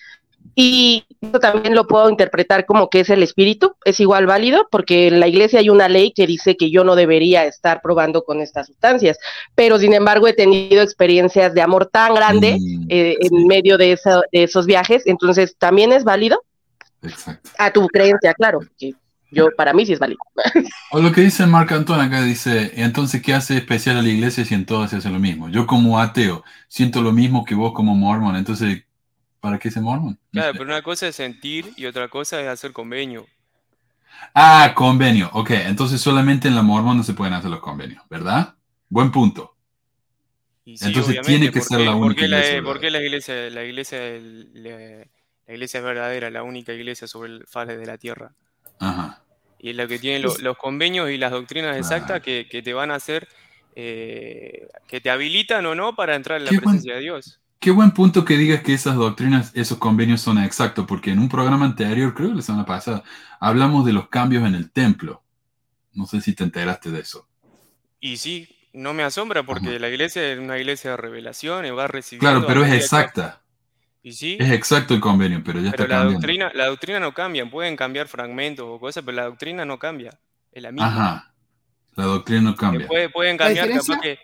[0.57, 1.03] Y
[1.41, 5.27] también lo puedo interpretar como que es el espíritu, es igual válido, porque en la
[5.27, 9.17] iglesia hay una ley que dice que yo no debería estar probando con estas sustancias,
[9.53, 13.93] pero sin embargo he tenido experiencias de amor tan grande Mm, eh, en medio de,
[13.93, 16.41] esa- de esos viajes, entonces también es válido
[17.09, 17.49] Exacto.
[17.57, 18.93] a tu creencia, claro, que
[19.31, 20.19] yo para mí sí es válido.
[20.91, 24.45] O lo que dice Marc Antón acá dice, entonces, ¿qué hace especial a la iglesia
[24.45, 25.49] si en todas se hace lo mismo?
[25.49, 28.83] Yo como ateo siento lo mismo que vos como mormon, entonces,
[29.41, 30.17] ¿para qué se mormon?
[30.31, 33.25] Claro, pero una cosa es sentir y otra cosa es hacer convenio.
[34.33, 35.29] Ah, convenio.
[35.33, 38.55] Ok, entonces solamente en la mormon no se pueden hacer los convenios, ¿verdad?
[38.89, 39.55] Buen punto.
[40.63, 43.49] Y sí, Entonces tiene que porque- ser la única porque la, iglesia porque la iglesia,
[43.51, 43.99] la iglesia,
[44.53, 45.05] la,
[45.47, 48.31] la iglesia es verdadera, la única iglesia sobre el faz de la tierra.
[48.79, 49.21] Ajá.
[49.59, 52.73] Y es la que tiene lo- los convenios y las doctrinas exactas que, que te
[52.73, 53.27] van a hacer,
[53.75, 57.39] eh, que te habilitan o no para entrar en la Qué buen- presencia de Dios.
[57.59, 61.29] Qué buen punto que digas que esas doctrinas, esos convenios son exactos, porque en un
[61.29, 63.03] programa anterior, creo que la semana pasada,
[63.39, 65.23] hablamos de los cambios en el templo.
[65.93, 67.27] No sé si te enteraste de eso.
[67.99, 72.41] Y sí, no me asombra porque la iglesia es una iglesia de revelación va recibiendo.
[72.41, 73.41] Claro, pero es exacta.
[74.05, 76.19] Y sí, Es exacto el convenio, pero ya pero está la cambiando.
[76.19, 80.11] doctrina, la doctrina no cambia, pueden cambiar fragmentos o cosas, pero la doctrina no cambia,
[80.51, 80.87] es la misma.
[80.87, 81.33] Ajá.
[81.95, 82.85] La doctrina no cambia.
[82.87, 84.19] puede- pueden ¿La cambiar, capaz que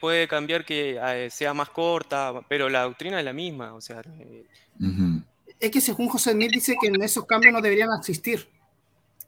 [0.00, 4.00] puede cambiar que eh, sea más corta, pero la doctrina es la misma, o sea,
[4.20, 4.46] eh.
[5.58, 8.48] Es que según José Smith dice que en esos cambios no deberían existir.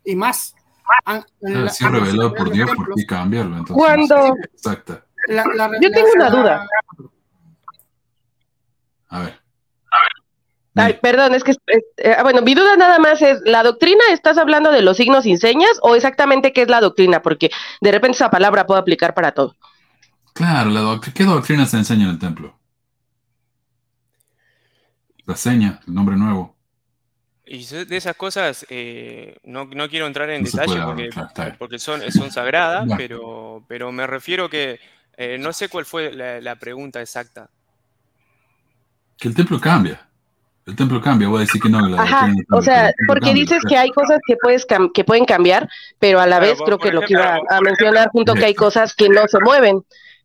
[0.04, 0.54] Y más.
[1.06, 3.56] an- en Claro, la- revelado por Dios, ¿por qué cambiarlo?
[3.58, 5.04] Entonces, Cuando- Exacta.
[5.26, 6.66] la- la- Yo la- tengo una duda.
[9.08, 9.37] A ver.
[10.78, 11.52] Ay, perdón, es que,
[11.98, 15.26] eh, ah, bueno, mi duda nada más es, ¿la doctrina estás hablando de los signos
[15.26, 17.20] y señas o exactamente qué es la doctrina?
[17.22, 17.50] Porque
[17.80, 19.56] de repente esa palabra puede aplicar para todo.
[20.32, 22.58] Claro, la doc- ¿qué doctrina se enseña en el templo?
[25.26, 26.56] La seña, el nombre nuevo.
[27.46, 32.12] y de esas cosas eh, no, no quiero entrar en No detalle porque, hablar, son,
[32.12, 34.80] son sagradas, pero, pero me refiero que
[35.16, 37.50] eh, no sé cuál fue la, la pregunta exacta.
[39.18, 40.07] Que el templo cambia.
[40.68, 41.80] El templo cambia, voy a decir que no.
[41.88, 43.34] La Ajá, doctrina no o sea, porque cambia.
[43.34, 45.68] dices que hay cosas que puedes cam- que pueden cambiar,
[45.98, 48.44] pero a la Claro, vez creo que lo que ejemplo, iba a mencionar junto que
[48.46, 49.82] hay cosas que no se mueven.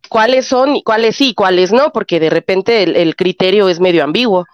[0.09, 1.91] ¿Cuáles son y cuáles sí, cuáles no?
[1.91, 4.45] Porque de repente el, el criterio es medio ambiguo.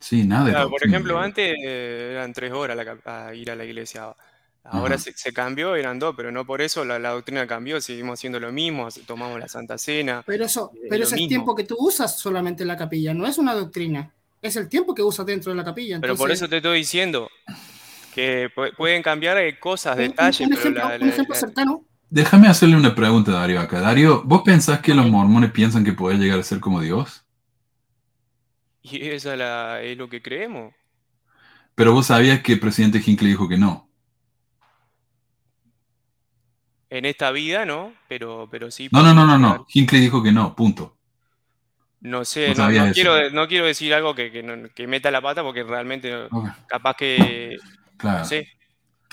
[0.00, 2.98] Sí, nada de Claro, por ejemplo, antes eh, eran tres horas la
[3.28, 4.14] a ir a la iglesia.
[4.64, 8.18] Ahora se, se cambió, eran dos, pero no por eso la, la doctrina cambió, seguimos
[8.18, 10.24] haciendo lo mismo, tomamos la Santa Cena.
[10.24, 11.28] Pero eso, eh, pero ese es mismo.
[11.28, 14.14] tiempo que tú usas solamente en la capilla, no es una doctrina.
[14.40, 16.00] Es el tiempo que usas dentro de la capilla.
[16.00, 17.28] Pero por eso te estoy diciendo
[18.14, 21.34] que pu- pueden cambiar eh, cosas, Un- detalles, un pero ejemplo, la- un la- ejemplo
[21.34, 21.84] la- cercano.
[22.10, 23.80] Déjame hacerle una pregunta a Darío acá.
[23.80, 27.24] Darío, ¿vos pensás que los mormones piensan que podés llegar a ser como Dios?
[28.80, 30.72] y esa la- es lo que creemos.
[31.74, 33.86] Pero vos sabías que el presidente Hinckley dijo que no.
[36.90, 37.92] en esta vida, ¿no?
[38.08, 38.88] Pero, pero sí.
[38.92, 39.66] No, no, no, no, no.
[39.72, 40.97] Hinckley dijo que no, punto.
[42.00, 44.30] No sé, no, quiero, no quiero decir algo que,
[44.74, 46.12] que meta la pata porque realmente
[46.68, 47.56] capaz que.
[47.96, 48.20] Claro.
[48.20, 48.48] No sé.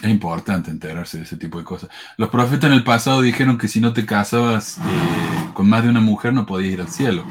[0.03, 1.89] Es importante enterarse de ese tipo de cosas.
[2.17, 5.89] Los profetas en el pasado dijeron que si no te casabas eh, con más de
[5.89, 7.25] una mujer no podías ir al cielo.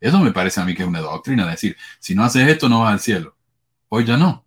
[0.00, 2.80] Eso me parece a mí que es una doctrina, decir, si no haces esto no
[2.80, 3.34] vas al cielo.
[3.88, 4.44] Hoy ya no.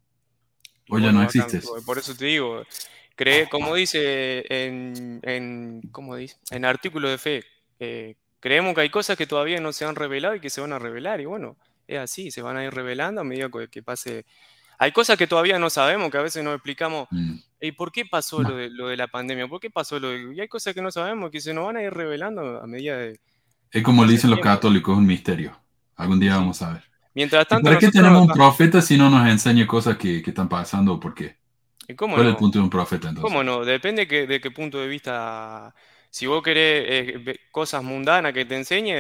[0.90, 1.76] Hoy ya no acá- existe eso.
[1.86, 2.64] Por eso te digo,
[3.16, 6.38] cree, como dice en, en, ¿cómo dice?
[6.52, 7.44] en artículo de fe,
[7.80, 10.74] eh, creemos que hay cosas que todavía no se han revelado y que se van
[10.74, 11.22] a revelar.
[11.22, 11.56] Y bueno,
[11.88, 14.26] es así, se van a ir revelando a medida que, que pase.
[14.78, 17.36] Hay cosas que todavía no sabemos, que a veces nos explicamos, Mm.
[17.62, 19.48] ¿y por qué pasó lo de, lo de la pandemia?
[19.48, 20.36] ¿Por qué pasó lo de.?
[20.36, 22.98] Y hay cosas que no sabemos que se nos van a ir revelando a medida
[22.98, 23.18] de.
[23.72, 25.58] Es como le dicen los católicos, es un misterio.
[25.96, 26.84] Algún día vamos a ver.
[27.16, 30.32] Mientras ¿Y tanto, ¿Para qué tenemos un profeta si no nos enseña cosas que, que
[30.32, 31.38] están pasando o por qué?
[31.88, 32.38] ¿Y cómo ¿Cuál es no?
[32.38, 33.24] el punto de un profeta entonces?
[33.32, 33.64] ¿Cómo no?
[33.64, 35.74] Depende que- de qué punto de vista.
[36.14, 38.94] Si vos querés eh, cosas mundanas que te enseñe,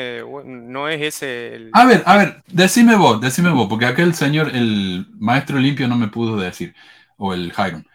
[0.45, 1.71] no es ese el.
[1.73, 5.87] A ver, a ver, decime vos, decime vos, porque acá el señor, el maestro limpio
[5.87, 6.73] no me pudo decir,
[7.17, 7.85] o el Jairon.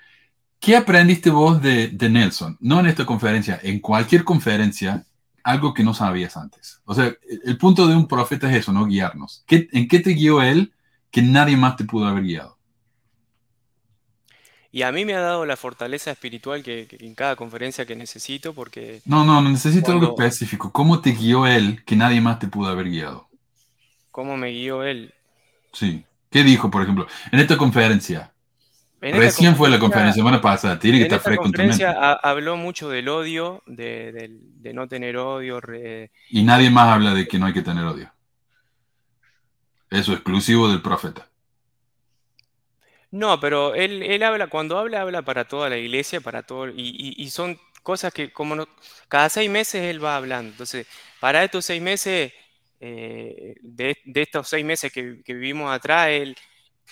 [0.61, 2.59] ¿Qué aprendiste vos de, de Nelson?
[2.61, 5.07] No en esta conferencia, en cualquier conferencia,
[5.45, 6.83] algo que no sabías antes.
[6.87, 7.13] O sea,
[7.45, 8.87] el punto de un profeta es eso, ¿no?
[8.87, 9.45] Guiarnos.
[9.47, 10.73] ¿Qué- ¿En qué te guió él
[11.13, 12.58] que nadie más te pudo haber guiado?
[14.71, 17.97] Y a mí me ha dado la fortaleza espiritual que, que en cada conferencia que
[17.97, 20.71] necesito, porque No, no, necesito algo específico.
[20.73, 23.27] ¿Cómo te guió él que nadie más te pudo haber guiado?
[24.11, 25.15] cómo me guió él.
[25.73, 26.05] Sí.
[26.31, 28.33] ¿Qué dijo, por ejemplo, en esta conferencia?
[29.01, 31.53] En esta Recién fue la conferencia- conferencia, semana pasada, tiene que estar esta fresco en
[31.53, 31.73] tu mente.
[31.85, 34.29] conferencia ha- habló mucho del odio, de,
[34.75, 35.61] no tener odio.
[35.61, 38.13] re- Y nadie más habla de que no hay que tener odio.
[39.91, 41.29] Eso exclusivo del profeta.
[43.11, 46.75] No, pero él, él habla, cuando habla, habla para toda la iglesia, para todo, y,
[46.77, 48.69] y- y son cosas que como no-
[49.09, 50.51] cada seis meses él va hablando.
[50.53, 50.87] Entonces,
[51.21, 52.33] para estos seis meses,
[52.81, 56.37] eh, de, de estos seis meses que, que vivimos atrás, él,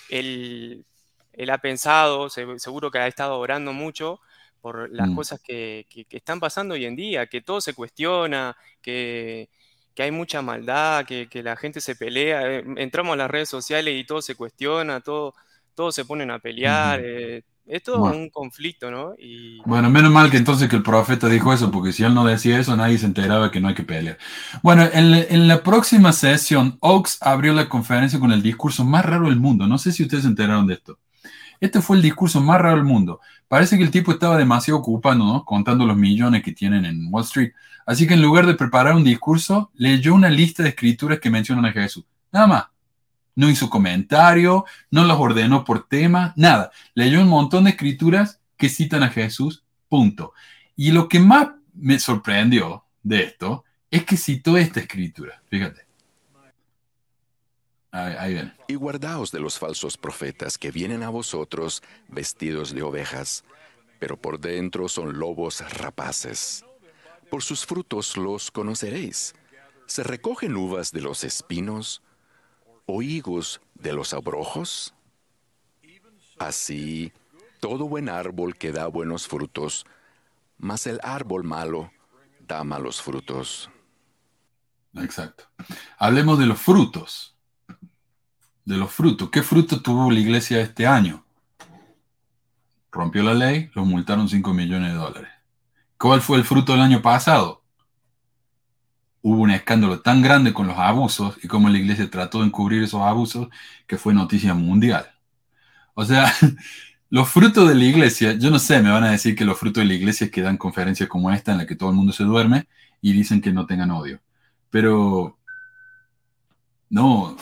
[0.09, 0.85] él,
[1.33, 4.19] él ha pensado, se- seguro que ha estado orando mucho
[4.61, 5.11] por las Mm.
[5.11, 9.49] cosas que, que- que están pasando hoy en día, que todo se cuestiona, que,
[9.95, 12.59] que hay mucha maldad, que, que la gente se pelea.
[12.59, 15.33] eh, Entramos a las redes sociales y todo se cuestiona, todo,
[15.77, 16.99] todos se ponen a pelear.
[17.01, 18.17] Eh, es todo Bueno.
[18.17, 19.13] un conflicto, ¿no?
[19.19, 22.25] Y Bueno, menos mal que entonces que el profeta dijo eso, porque si él no
[22.25, 24.17] decía eso, nadie se enteraba que no hay que pelear.
[24.63, 29.05] Bueno, en, la- en la próxima sesión, Oaks abrió la conferencia con el discurso más
[29.05, 29.67] raro del mundo.
[29.67, 30.97] No sé si ustedes se enteraron de esto.
[31.59, 33.19] Este fue el discurso más raro del mundo.
[33.47, 35.43] Parece que el tipo estaba demasiado ocupado, ¿no?
[35.45, 37.51] Contando los millones que tienen en Wall Street.
[37.85, 41.65] Así que en lugar de preparar un discurso, leyó una lista de escrituras que mencionan
[41.65, 42.05] a Jesús.
[42.31, 42.63] Nada más.
[43.37, 46.71] No hizo comentario, no los ordenó por tema, nada.
[46.95, 50.33] Leyó un montón de escrituras que citan a Jesús, punto.
[50.75, 55.39] Y lo que más me sorprendió de esto es que citó esta escritura.
[55.51, 55.85] Fíjate.
[57.91, 58.53] Ahí, ahí ven.
[58.67, 63.43] Y guardaos de los falsos profetas que vienen a vosotros vestidos de ovejas,
[63.99, 66.65] pero por dentro son lobos rapaces.
[67.29, 69.35] Por sus frutos los conoceréis.
[69.85, 72.01] ¿Se recogen uvas de los espinos
[72.87, 74.95] o higos de los abrojos?
[76.39, 77.11] Así,
[77.59, 79.85] todo buen árbol que da buenos frutos,
[80.57, 81.91] mas el árbol malo
[82.47, 83.69] da malos frutos.
[84.95, 85.43] Exacto.
[85.97, 87.35] Hablemos de los frutos.
[88.65, 89.29] De los frutos.
[89.29, 91.23] ¿Qué fruto tuvo la iglesia este año?
[92.91, 95.31] Rompió la ley, los multaron 5 millones de dólares.
[95.97, 97.63] ¿Cuál fue el fruto del año pasado?
[99.27, 102.81] Hubo un escándalo tan grande con los abusos y cómo la iglesia trató de encubrir
[102.81, 103.49] esos abusos
[103.85, 105.05] que fue noticia mundial.
[105.95, 106.31] O sea,
[107.09, 109.81] los frutos de la iglesia, yo no sé, me van a decir que los frutos
[109.81, 112.13] de la iglesia es que dan conferencias como esta en la que todo el mundo
[112.13, 112.67] se duerme
[113.01, 114.21] y dicen que no tengan odio.
[114.69, 115.37] Pero
[116.89, 117.35] no,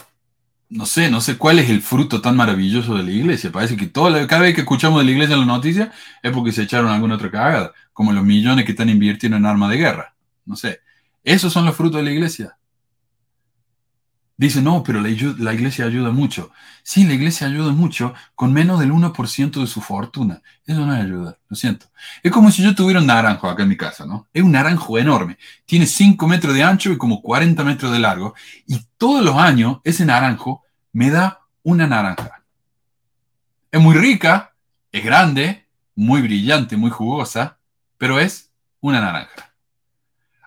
[0.69, 3.51] no sé, no sé cuál es el fruto tan maravilloso de la iglesia.
[3.51, 5.93] Parece que toda cada vez que escuchamos de la iglesia en la noticia
[6.23, 9.69] es porque se echaron alguna otra cagada, como los millones que están invirtiendo en armas
[9.69, 10.15] de guerra.
[10.45, 10.79] No sé,
[11.25, 12.57] esos son los frutos de la iglesia.
[14.37, 16.51] Dice, no, pero la, iglesia ayuda mucho.
[16.83, 20.41] Sí, la iglesia ayuda mucho con menos del 1% de su fortuna.
[20.65, 21.85] Eso no ayuda, lo siento.
[22.21, 24.27] Es como si yo tuviera un naranjo acá en mi casa, ¿no?
[24.33, 25.37] Es un naranjo enorme.
[25.65, 28.35] Tiene 5 metros de ancho y como 40 metros de largo.
[28.67, 32.43] Y todos los años ese naranjo me da una naranja.
[33.71, 34.53] Es muy rica,
[34.91, 35.65] es grande,
[35.95, 37.57] muy brillante, muy jugosa,
[37.97, 39.54] pero es una naranja.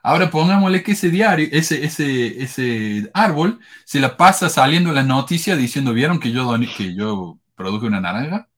[0.03, 5.07] Ahora pongámosle que ese diario, ese, ese, ese árbol, se la pasa saliendo en las
[5.07, 8.49] noticias diciendo, ¿vieron que yo, doné- que yo produje una naranja?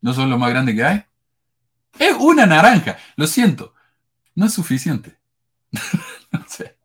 [0.00, 1.04] ¿No son lo más grande que hay?
[1.98, 3.74] Es una naranja, lo siento.
[4.34, 5.16] no es suficiente.
[6.30, 6.76] no sé.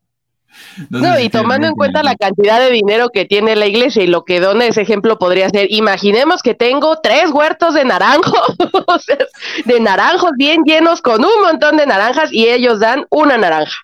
[0.90, 4.08] No, sé y tomando en cuenta la cantidad de dinero que tiene la iglesia y
[4.08, 8.56] lo que dona ese ejemplo podría ser, imaginemos que tengo tres huertos de naranjos,
[9.66, 13.76] de naranjos bien llenos con un montón de naranjas y ellos dan una naranja.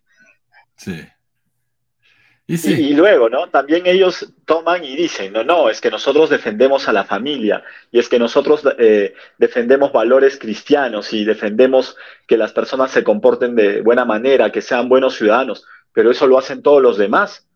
[0.76, 1.08] Sí.
[2.46, 3.48] Y, luego, ¿no?
[3.48, 8.00] También ellos toman y dicen, no, no, es que nosotros defendemos a la familia y
[8.00, 11.96] es que nosotros eh, defendemos valores cristianos y defendemos
[12.28, 16.38] que las personas se comporten de buena manera, que sean buenos ciudadanos, pero eso lo
[16.38, 17.48] hacen todos los demás.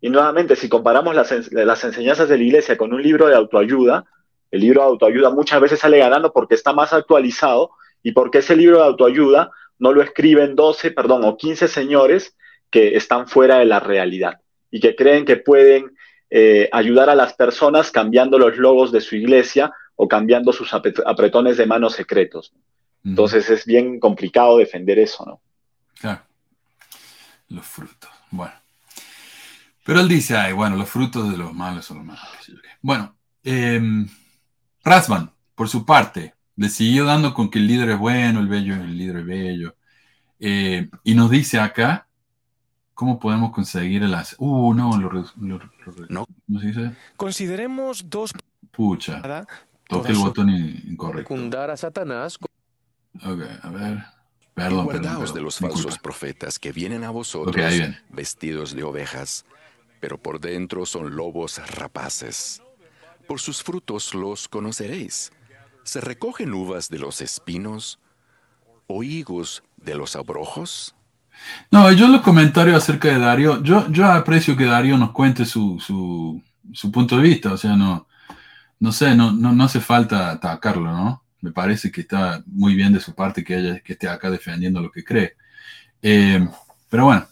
[0.00, 4.04] Y nuevamente, si comparamos las, las enseñanzas de la iglesia con un libro de autoayuda,
[4.52, 7.72] el libro de autoayuda muchas veces sale ganando porque está más actualizado
[8.04, 9.50] y porque ese libro de autoayuda
[9.80, 12.36] no lo escriben 12, perdón, o 15 señores
[12.70, 14.40] que están fuera de la realidad
[14.70, 15.96] y que creen que pueden
[16.30, 21.02] eh, ayudar a las personas cambiando los logos de su iglesia o cambiando sus apret-
[21.06, 22.52] apretones de manos secretos.
[23.04, 25.40] Entonces es bien complicado defender eso, ¿no?
[25.98, 26.20] Claro.
[27.48, 28.10] Los frutos.
[28.30, 28.52] Bueno.
[29.84, 32.22] Pero él dice, ay, bueno, los frutos de los malos son los malos.
[32.82, 33.80] Bueno, eh,
[34.84, 38.74] Rasman, por su parte, le siguió dando con que el líder es bueno, el bello,
[38.74, 39.76] el líder es bello.
[40.38, 42.07] Eh, y nos dice acá
[42.98, 44.12] cómo podemos conseguir el...
[44.14, 46.26] as- Uh, no, lo, re- lo- lo- No.
[46.46, 46.90] ¿Cómo se dice?
[47.16, 48.32] Consideremos dos
[48.72, 49.22] Pucha.
[49.88, 51.22] Toqué el botón in- incorrecto.
[51.34, 52.38] Secundar a Satanás
[53.22, 54.04] Ok, a ver.
[54.54, 55.44] Perdón, guardaos perdón, de perdón.
[55.44, 56.02] los Mi falsos culpa.
[56.02, 58.00] profetas que vienen a vosotros Ok, ahí viene.
[58.10, 59.44] vestidos de ovejas,
[60.00, 62.60] pero por dentro son lobos rapaces.
[63.28, 65.30] Por sus frutos los conoceréis.
[65.84, 68.00] ¿Se recogen uvas de los espinos
[68.88, 70.96] o higos de los abrojos?
[71.70, 75.78] No, yo los comentarios acerca de Darío, yo, yo aprecio que Darío nos cuente su,
[75.80, 76.42] su,
[76.72, 78.06] su punto de vista, o sea, no,
[78.80, 81.22] no sé, no, no, no hace falta atacarlo, ¿no?
[81.40, 84.80] Me parece que está muy bien de su parte que, ella, que esté acá defendiendo
[84.80, 85.36] lo que cree.
[86.02, 86.46] Eh,
[86.88, 87.26] pero bueno,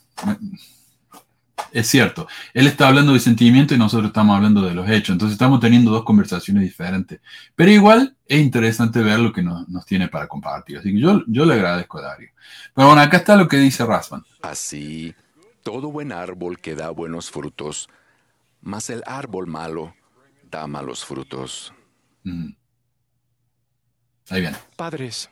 [1.72, 5.34] es cierto, él está hablando de sentimiento y nosotros estamos hablando de los hechos, entonces
[5.34, 7.20] estamos teniendo dos conversaciones diferentes,
[7.54, 11.22] pero igual es interesante ver lo que nos, nos tiene para compartir, así que yo,
[11.26, 12.30] yo le agradezco a Darío.
[12.74, 14.24] Pero bueno, acá está lo que dice Rasman.
[14.42, 15.14] Así,
[15.62, 17.88] todo buen árbol que da buenos frutos,
[18.60, 19.94] mas el árbol malo
[20.50, 21.72] da malos frutos.
[22.22, 22.50] Mm.
[24.28, 24.56] Ahí viene.
[24.76, 25.30] padres.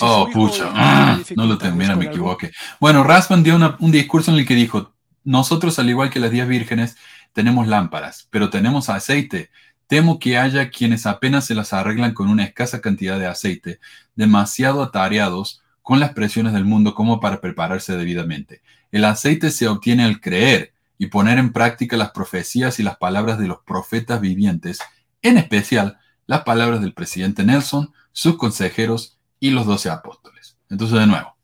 [0.00, 2.50] Oh, pucha, ah, no lo termina, me equivoqué.
[2.80, 4.92] Bueno, Rasman dio una- un discurso en el que dijo,
[5.24, 6.96] nosotros al igual que las diez vírgenes
[7.32, 9.50] tenemos lámparas, pero tenemos aceite.
[9.86, 13.78] Temo que haya quienes apenas se las arreglan con una escasa cantidad de aceite,
[14.16, 18.62] demasiado atareados con las presiones del mundo como para prepararse debidamente.
[18.90, 23.38] El aceite se obtiene al creer y poner en práctica las profecías y las palabras
[23.38, 24.78] de los profetas vivientes,
[25.22, 30.56] en especial las palabras del presidente Nelson, sus consejeros y los doce apóstoles.
[30.70, 31.36] Entonces, de nuevo,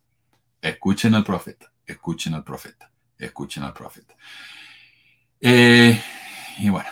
[0.63, 4.15] escuchen al profeta, escuchen al profeta, escuchen al profeta.
[5.41, 6.01] Eh,
[6.61, 6.89] y bueno.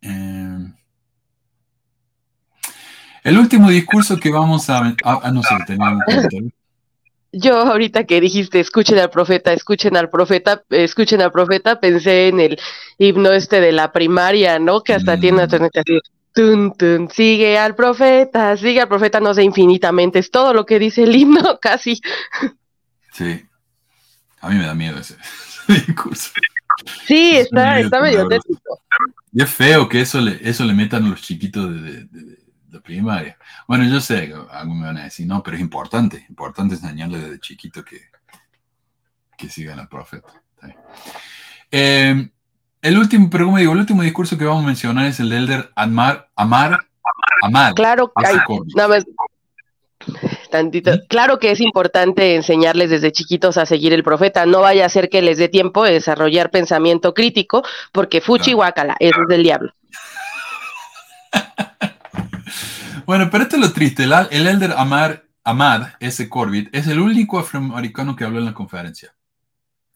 [0.00, 0.72] Eh,
[3.24, 4.78] el último discurso que vamos a...
[5.04, 5.58] Ah, ah, no sé.
[7.32, 12.40] Yo ahorita que dijiste escuchen al profeta, escuchen al profeta, escuchen al profeta, pensé en
[12.40, 12.58] el
[12.96, 14.82] himno este de la primaria, ¿no?
[14.82, 15.48] Que hasta tiene una
[16.34, 20.78] tun, tun, sigue al profeta, sigue al profeta, no sé, infinitamente, es todo lo que
[20.78, 22.00] dice el himno, casi.
[23.12, 23.44] Sí.
[24.40, 25.16] A mí me da miedo ese,
[25.68, 26.30] ese discurso.
[27.06, 28.82] Sí, está, medio está medio tétrico.
[29.32, 32.42] Y es feo que eso le, eso le metan a los chiquitos de, de- de-
[32.72, 33.36] de primaria.
[33.68, 37.18] Bueno, yo sé, que algo me van a decir, no, pero es importante, importante enseñarle
[37.18, 38.00] desde chiquito que,
[39.36, 40.42] que sigan al profeta.
[41.70, 42.30] Eh,
[42.82, 45.44] el último, pero como digo, el último discurso que vamos a mencionar es el del
[45.44, 46.80] elder Amar, Amar,
[47.42, 47.74] Amar.
[47.74, 48.72] Claro, Ese ay, Corbin.
[48.74, 49.04] nada más,
[50.50, 50.90] tantito.
[51.08, 54.46] Claro que es importante enseñarles desde chiquitos a seguir el profeta.
[54.46, 58.96] No vaya a ser que les dé tiempo de desarrollar pensamiento crítico, porque fuchi guacala,
[58.98, 59.72] eso es del diablo.
[63.04, 64.04] Bueno, pero esto es lo triste.
[64.04, 66.28] El, el elder Amar, Ahmad S.
[66.28, 69.12] Corbett es el único afroamericano que habló en la conferencia.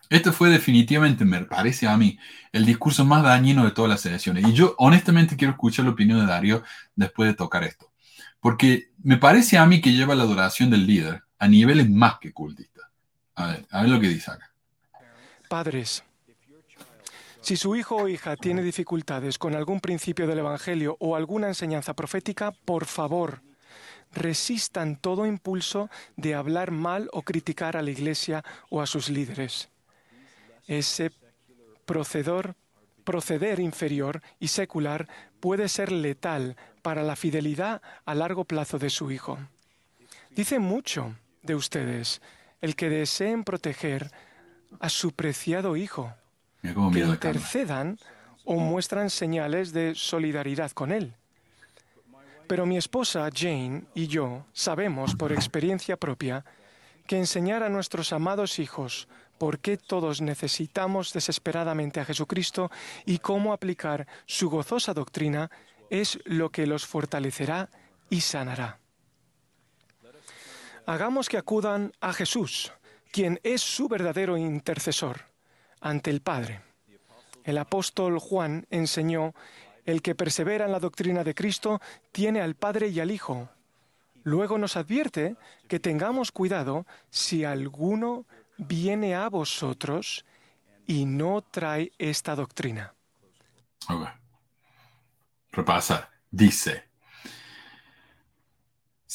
[0.09, 2.19] Este fue definitivamente, me parece a mí,
[2.53, 4.47] el discurso más dañino de todas las sesiones.
[4.47, 6.63] Y yo honestamente quiero escuchar la opinión de Darío
[6.95, 7.91] después de tocar esto.
[8.41, 12.33] Porque me parece a mí que lleva la adoración del líder a niveles más que
[12.33, 12.85] cultistas.
[13.35, 14.51] A ver, a ver lo que dice acá.
[15.49, 16.05] Padres,
[17.41, 21.95] si su hijo o hija tiene dificultades con algún principio del Evangelio o alguna enseñanza
[21.95, 23.43] profética, por favor,
[24.13, 29.69] resistan todo impulso de hablar mal o criticar a la Iglesia o a sus líderes.
[30.67, 31.13] Ese
[31.85, 32.57] procedor,
[33.05, 35.09] proceder inferior y secular
[35.41, 39.39] puede ser letal para la fidelidad a largo plazo de su hijo.
[40.31, 42.21] Dice mucho de ustedes
[42.61, 44.11] el que deseen proteger
[44.81, 46.13] a su preciado hijo,
[46.63, 47.99] que intercedan
[48.45, 51.15] o muestran señales de solidaridad con él.
[52.47, 56.45] Pero mi esposa Jane y yo sabemos por experiencia propia
[57.07, 62.71] que enseñar a nuestros amados hijos por qué todos necesitamos desesperadamente a Jesucristo
[63.05, 65.51] y cómo aplicar su gozosa doctrina
[65.91, 67.69] es lo que los fortalecerá
[68.11, 68.79] y sanará.
[70.87, 72.73] Hagamos que acudan a Jesús,
[73.11, 75.23] quien es su verdadero intercesor
[75.81, 76.63] ante el Padre.
[77.45, 79.35] El apóstol Juan enseñó,
[79.85, 81.81] el que persevera en la doctrina de Cristo
[82.13, 83.49] tiene al Padre y al Hijo.
[84.25, 85.37] Luego nos advierte
[85.69, 88.27] que tengamos cuidado si alguno
[88.59, 90.25] viene a vosotros
[90.87, 92.95] y no trae esta doctrina.
[93.89, 94.09] Ok.
[95.53, 96.11] Repasa.
[96.31, 96.87] Dice,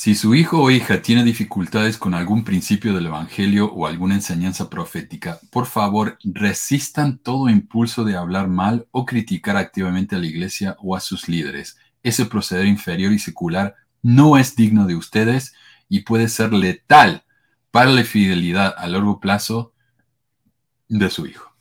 [0.02, 4.68] si su hijo o hija tiene dificultades con algún principio del Evangelio o alguna enseñanza
[4.68, 10.76] profética, por favor resistan todo impulso de hablar mal o criticar activamente a la iglesia
[10.80, 11.78] o a sus líderes.
[12.02, 15.54] Ese proceder inferior y secular no es digno de ustedes
[15.88, 17.24] y puede ser letal
[17.72, 19.74] para la fidelidad a largo plazo
[20.88, 21.52] de su hijo.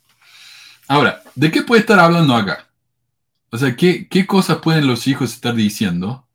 [0.87, 2.67] Ahora, ¿de qué puede estar hablando acá?
[3.49, 6.27] O sea, ¿qué, qué cosas pueden los hijos estar diciendo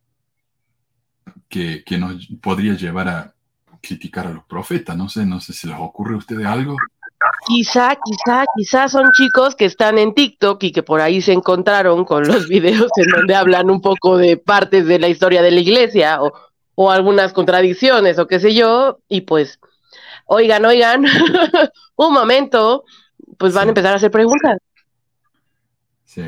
[1.48, 3.35] que, que nos podría llevar a
[3.82, 4.97] criticar a los profetas?
[4.97, 6.77] No sé, no sé si les ocurre a ustedes algo.
[7.47, 12.05] Quizá, quizá, quizá son chicos que están en TikTok y que por ahí se encontraron
[12.05, 15.61] con los videos en donde hablan un poco de partes de la historia de la
[15.61, 16.32] iglesia o,
[16.74, 19.59] o algunas contradicciones o qué sé yo, y pues,
[20.27, 21.05] oigan, oigan,
[21.97, 22.85] un momento,
[23.39, 24.59] pues van a empezar a hacer preguntas.
[26.05, 26.23] Sí.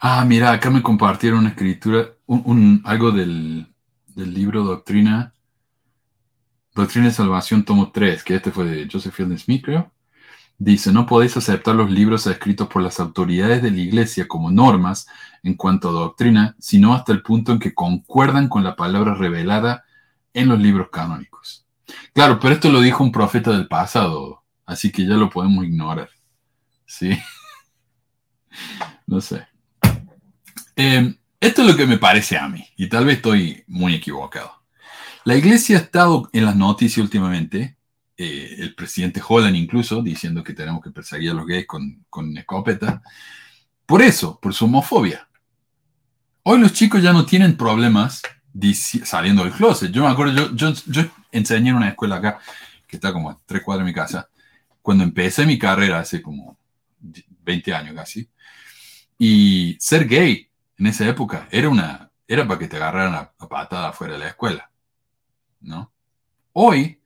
[0.00, 3.66] Ah, mira, acá me compartieron una escritura, un, un- algo del,
[4.14, 5.32] del libro Doctrina,
[6.74, 9.92] Doctrina de Salvación, tomo 3, que este fue de Joseph Fielding Smith, creo.
[10.58, 15.08] Dice, no podéis aceptar los libros escritos por las autoridades de la Iglesia como normas
[15.42, 19.84] en cuanto a doctrina, sino hasta el punto en que concuerdan con la palabra revelada
[20.34, 21.66] en los libros canónicos.
[22.12, 26.10] Claro, pero esto lo dijo un profeta del pasado, así que ya lo podemos ignorar.
[26.86, 27.18] ¿Sí?
[29.06, 29.46] No sé.
[30.76, 34.62] Eh, esto es lo que me parece a mí, y tal vez estoy muy equivocado.
[35.24, 37.76] La iglesia ha estado en las noticias últimamente,
[38.16, 42.36] eh, el presidente Holland incluso, diciendo que tenemos que perseguir a los gays con, con
[42.36, 43.02] escopeta,
[43.86, 45.28] por eso, por su homofobia.
[46.44, 48.22] Hoy los chicos ya no tienen problemas
[49.04, 49.90] saliendo del closet.
[49.90, 52.38] Yo me acuerdo, yo, yo, yo enseñé en una escuela acá,
[52.86, 54.28] que está como a tres cuadras de mi casa,
[54.80, 56.56] cuando empecé mi carrera hace como
[57.00, 58.28] 20 años casi,
[59.18, 60.48] y ser gay
[60.78, 64.20] en esa época era una era para que te agarraran a, a patada fuera de
[64.20, 64.70] la escuela,
[65.60, 65.92] ¿no?
[66.52, 66.98] Hoy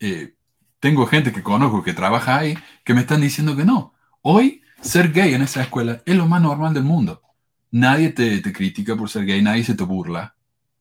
[0.00, 0.34] eh,
[0.80, 3.94] tengo gente que conozco que trabaja ahí que me están diciendo que no.
[4.22, 7.22] Hoy ser gay en esa escuela es lo más normal del mundo.
[7.70, 10.34] Nadie te, te critica por ser gay, nadie se te burla.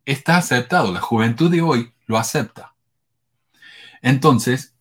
[0.09, 2.73] Está aceptado, la juventud de hoy lo acepta.
[4.01, 4.73] Entonces,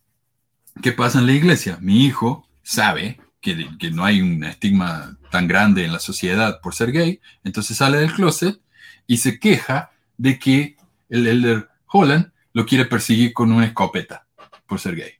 [0.81, 1.77] ¿qué pasa en la iglesia?
[1.81, 3.53] Mi hijo sabe que,
[3.91, 8.11] no hay un estigma tan grande en la sociedad por ser gay, entonces sale del
[8.11, 8.59] closet
[9.05, 10.77] y se queja de que
[11.09, 14.25] el elder Holland lo quiere perseguir con una escopeta
[14.65, 15.11] por ser gay.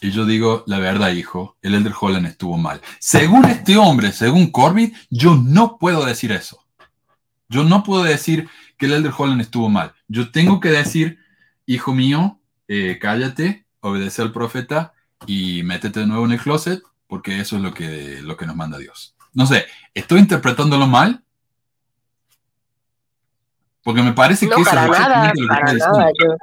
[0.00, 2.80] Y yo digo, la verdad, hijo, el elder Holland estuvo mal.
[2.98, 6.66] Según este hombre, según Corbett, yo no puedo decir eso.
[7.48, 8.48] Yo no puedo decir
[8.80, 9.92] que el elder Holland estuvo mal.
[10.08, 11.18] Yo tengo que decir,
[11.66, 14.94] hijo mío, eh, cállate, obedece al profeta
[15.26, 18.56] y métete de nuevo en el closet, porque eso es lo que, lo que nos
[18.56, 19.14] manda Dios.
[19.34, 21.22] No sé, ¿estoy interpretándolo mal?
[23.84, 26.10] Porque me parece No, que eso para es nada, que para nada.
[26.18, 26.36] Yo,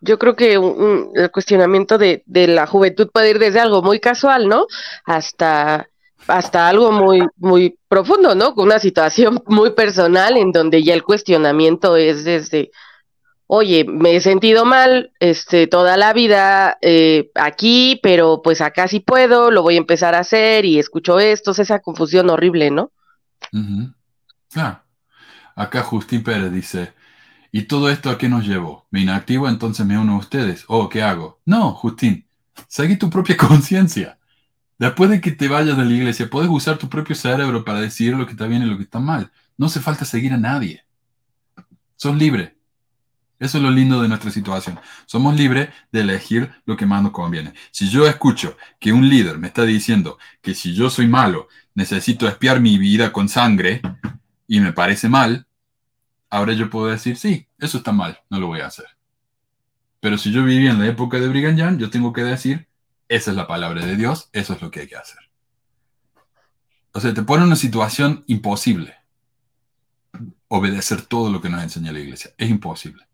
[0.00, 3.82] yo creo que un- un- el cuestionamiento de, de la juventud puede ir desde algo
[3.82, 4.66] muy casual, ¿no?
[5.04, 5.88] Hasta,
[6.26, 8.54] hasta algo muy, muy profundo, ¿no?
[8.54, 12.70] Con una situación muy personal en donde ya el cuestionamiento es desde,
[13.46, 19.00] oye, me he sentido mal este, toda la vida eh, aquí, pero pues acá sí
[19.00, 22.92] puedo, lo voy a empezar a hacer y escucho esto, es esa confusión horrible, ¿no?
[23.52, 23.92] Ujú.
[24.52, 24.82] Claro.
[25.54, 26.92] Acá Justín Pérez dice,
[27.50, 28.86] ¿y todo esto a qué nos llevó?
[28.90, 30.64] ¿Me inactivo entonces me uno a ustedes?
[30.68, 31.40] ¿O qué hago?
[31.44, 32.26] No, Justín,
[32.68, 34.18] seguí tu propia conciencia.
[34.82, 38.16] Después de que te vayas de la iglesia, puedes usar tu propio cerebro para decidir
[38.16, 39.30] lo que está bien y lo que está mal.
[39.56, 40.84] No hace falta seguir a nadie.
[41.94, 42.56] Sos libre.
[43.38, 44.80] Eso es lo lindo de nuestra situación.
[45.06, 47.52] Somos libres de elegir lo que más nos conviene.
[47.70, 51.46] Si yo escucho que un líder me está diciendo que si yo soy malo,
[51.76, 53.82] necesito espiar mi vida con sangre
[54.48, 55.46] y me parece mal,
[56.28, 58.86] ahora yo puedo decir, sí, eso está mal, no lo voy a hacer.
[60.00, 62.66] Pero si yo vivía en la época de Brigham Young, yo tengo que decir,
[63.14, 65.18] esa es la palabra de Dios, eso es lo que hay que hacer.
[66.94, 68.94] O sea, te pone en una situación imposible.
[70.48, 72.32] Obedecer todo lo que nos enseña la iglesia.
[72.38, 73.04] Es imposible.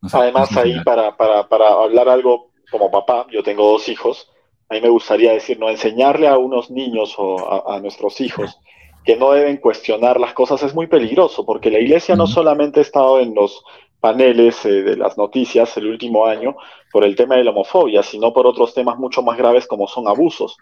[0.00, 3.88] No sé, Además, no sé ahí para, para hablar algo como papá, yo tengo dos
[3.88, 4.30] hijos,
[4.68, 8.58] a mí me gustaría decir, no enseñarle a unos niños o a, a nuestros hijos
[9.04, 12.82] que no deben cuestionar las cosas es muy peligroso, porque la iglesia no solamente ha
[12.82, 13.62] estado en los
[14.06, 16.54] paneles eh, de las noticias el último año
[16.92, 20.06] por el tema de la homofobia, sino por otros temas mucho más graves como son
[20.06, 20.56] abusos.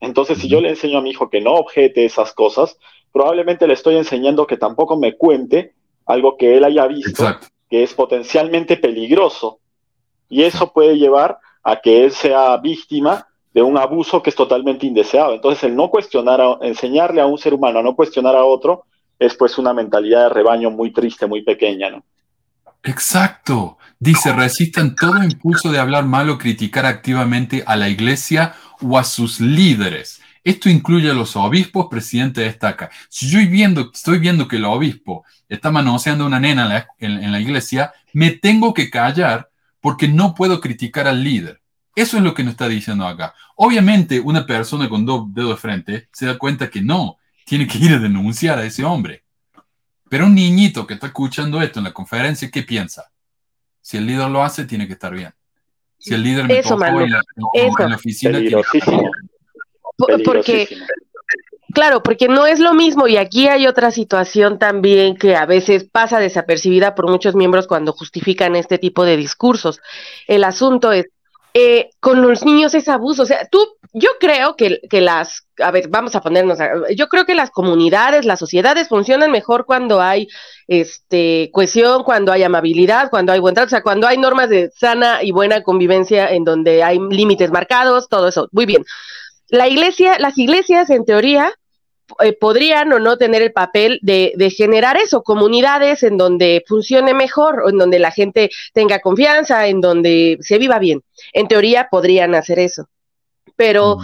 [0.00, 2.78] Entonces, si yo le enseño a mi hijo que no objete esas cosas,
[3.12, 5.74] probablemente le estoy enseñando que tampoco me cuente
[6.06, 7.22] algo que él haya visto
[7.68, 9.58] que es potencialmente peligroso.
[10.30, 14.86] Y eso puede llevar a que él sea víctima de un abuso que es totalmente
[14.86, 15.34] indeseado.
[15.34, 18.84] Entonces, el no cuestionar, a- enseñarle a un ser humano a no cuestionar a otro,
[19.18, 22.02] es pues una mentalidad de rebaño muy triste, muy pequeña, ¿no?
[22.82, 23.78] Exacto.
[23.98, 29.04] Dice, resistan todo impulso de hablar mal o criticar activamente a la iglesia o a
[29.04, 30.20] sus líderes.
[30.44, 32.90] Esto incluye a los obispos, presidente destaca.
[33.08, 36.86] Si yo viendo, estoy viendo que el obispo está manoseando a una nena en la,
[37.24, 39.50] en- la iglesia, me tengo que callar
[39.80, 41.60] porque no puedo criticar al líder.
[41.94, 43.34] Eso es lo que nos está diciendo acá.
[43.56, 47.78] Obviamente, una persona con dos dedos de frente se da cuenta que no, tiene que
[47.78, 49.24] ir a denunciar a ese hombre.
[50.08, 53.10] Pero un niñito que está escuchando esto en la conferencia, ¿qué piensa?
[53.80, 55.32] Si el líder lo hace, tiene que estar bien.
[55.98, 57.22] Si el líder me Eso, tocó Manu, en la,
[57.54, 59.10] en- la oficina, tiene que estar bien.
[59.96, 60.68] Po- Porque,
[61.74, 65.84] claro, porque no es lo mismo y aquí hay otra situación también que a veces
[65.90, 69.80] pasa desapercibida por muchos miembros cuando justifican este tipo de discursos.
[70.28, 71.06] El asunto es,
[71.54, 73.58] eh, con los niños es abuso, o sea, tú,
[73.98, 77.50] yo creo que, que las, a ver, vamos a ponernos, a- yo creo que las
[77.50, 80.28] comunidades, las sociedades funcionan mejor cuando hay
[80.66, 84.70] este, cohesión, cuando hay amabilidad, cuando hay buen trato, o sea, cuando hay normas de
[84.76, 88.84] sana y buena convivencia en donde hay límites marcados, todo eso, muy bien
[89.50, 91.52] la iglesia, las iglesias en teoría
[92.20, 97.14] eh, podrían o no tener el papel de, de generar eso, comunidades en donde funcione
[97.14, 101.02] mejor, en donde la gente tenga confianza, en donde se viva bien.
[101.32, 102.88] En teoría podrían hacer eso.
[103.58, 103.98] Pero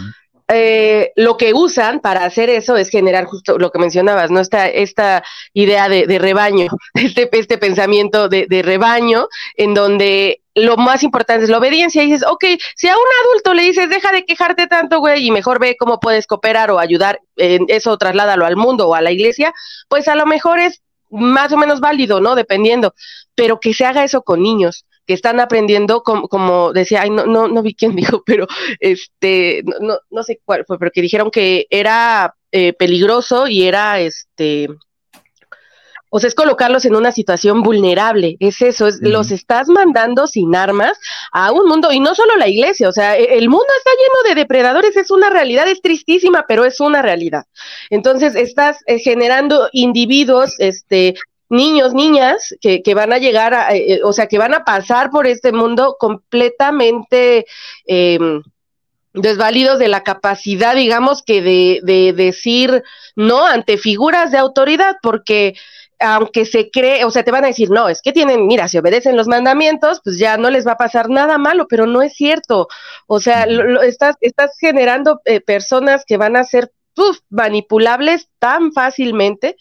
[0.47, 4.39] eh, lo que usan para hacer eso es generar justo lo que mencionabas, ¿no?
[4.39, 5.23] Esta, esta
[5.53, 11.45] idea de, de rebaño, este, este pensamiento de, de rebaño, en donde lo más importante
[11.45, 12.03] es la obediencia.
[12.03, 12.45] Y dices, ok,
[12.75, 15.99] si a un adulto le dices, deja de quejarte tanto, güey, y mejor ve cómo
[15.99, 19.51] puedes cooperar o ayudar, en eso trasládalo al mundo o a la iglesia,
[19.89, 22.35] pues a lo mejor es más o menos válido, ¿no?
[22.35, 22.93] Dependiendo.
[23.33, 27.25] Pero que se haga eso con niños que están aprendiendo, como, como decía, ay, no,
[27.25, 28.47] no, no vi quién dijo, pero
[28.79, 33.63] este, no, no, no sé cuál fue, pero que dijeron que era eh, peligroso y
[33.63, 34.69] era este,
[36.15, 40.55] o sea, es colocarlos en una situación vulnerable, es eso, es, los estás mandando sin
[40.55, 40.97] armas
[41.33, 44.29] a un mundo, y no solo la iglesia, o sea, e- el mundo está lleno
[44.29, 47.43] de depredadores, es una realidad, es tristísima, pero es una realidad.
[47.89, 51.15] Entonces, estás eh, generando individuos, este,
[51.49, 55.09] niños, niñas, que, que van a llegar a, eh, o sea, que van a pasar
[55.11, 57.45] por este mundo completamente...
[57.87, 58.41] em,
[59.13, 62.83] desvalidos de la capacidad, digamos, que de, de decir
[63.15, 65.55] no ante figuras de autoridad, porque
[65.99, 68.77] aunque se cree, o sea, te van a decir, no, es que tienen, mira, si
[68.77, 72.13] obedecen los mandamientos, pues ya no les va a pasar nada malo, pero no es
[72.13, 72.67] cierto.
[73.07, 78.27] O sea, lo, lo- estás, estás generando eh, personas que van a ser uf, manipulables
[78.39, 79.55] tan fácilmente.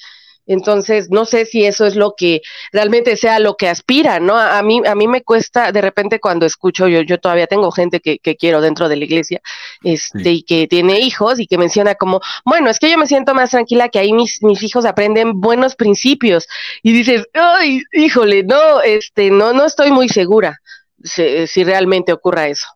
[0.47, 2.43] Entonces, no sé si eso es lo que
[2.73, 4.37] realmente sea lo que aspira, ¿no?
[4.37, 8.01] A, mí, a mí me cuesta, de repente cuando escucho, yo, yo todavía tengo gente
[8.01, 9.41] que, que quiero dentro de la iglesia,
[9.83, 13.35] este, y que tiene hijos y que menciona como, bueno, es que yo me siento
[13.35, 16.47] más tranquila que ahí mis, mis hijos aprenden buenos principios.
[16.83, 20.61] Y dices, ay, híjole, no, este, no, no estoy muy segura
[21.03, 22.66] si, si realmente ocurra eso.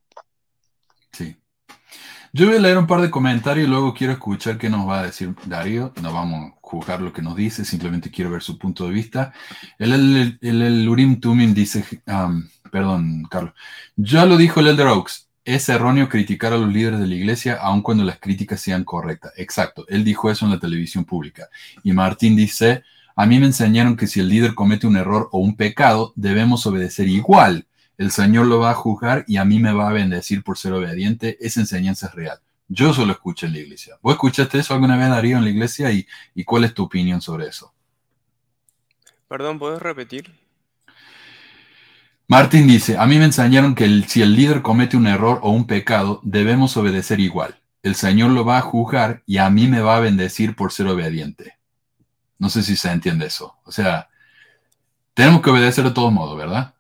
[2.33, 5.01] Yo voy a leer un par de comentarios y luego quiero escuchar qué nos va
[5.01, 5.93] a decir Darío.
[6.03, 9.33] No vamos juzgar lo que nos dice, simplemente quiero ver su punto de vista.
[9.79, 13.55] El, el, el, Urim Tumim dice, um, perdón, Carlos,
[13.97, 17.55] ya lo dijo el Elder Oaks, es erróneo criticar a los líderes de la iglesia
[17.55, 19.33] aun cuando las críticas sean correctas.
[19.39, 21.49] Exacto, él dijo eso en la televisión pública.
[21.83, 22.83] Y Martín dice,
[23.17, 26.67] a mí me enseñaron que si el líder comete un error o un pecado, debemos
[26.67, 27.67] obedecer igual.
[27.97, 30.75] El Señor lo va a juzgar y a mí me va a bendecir por ser
[30.75, 31.39] obediente.
[31.41, 32.39] Esa enseñanza es real.
[32.69, 33.99] Yo solo escucho en la iglesia.
[34.03, 35.91] ¿Vos escuchaste eso alguna vez, Darío, en la iglesia?
[35.93, 37.75] ¿Y, y cuál es tu opinión sobre eso?
[39.29, 40.35] Perdón, ¿puedes repetir?
[42.29, 45.51] Martín dice, a mí me enseñaron que el- si el líder comete un error o
[45.51, 47.61] un pecado, debemos obedecer igual.
[47.83, 50.89] El Señor lo va a juzgar y a mí me va a bendecir por ser
[50.89, 51.55] obediente.
[52.39, 53.57] No sé si se entiende eso.
[53.65, 54.09] O sea,
[55.15, 56.75] tenemos que obedecer de todos modos, ¿verdad?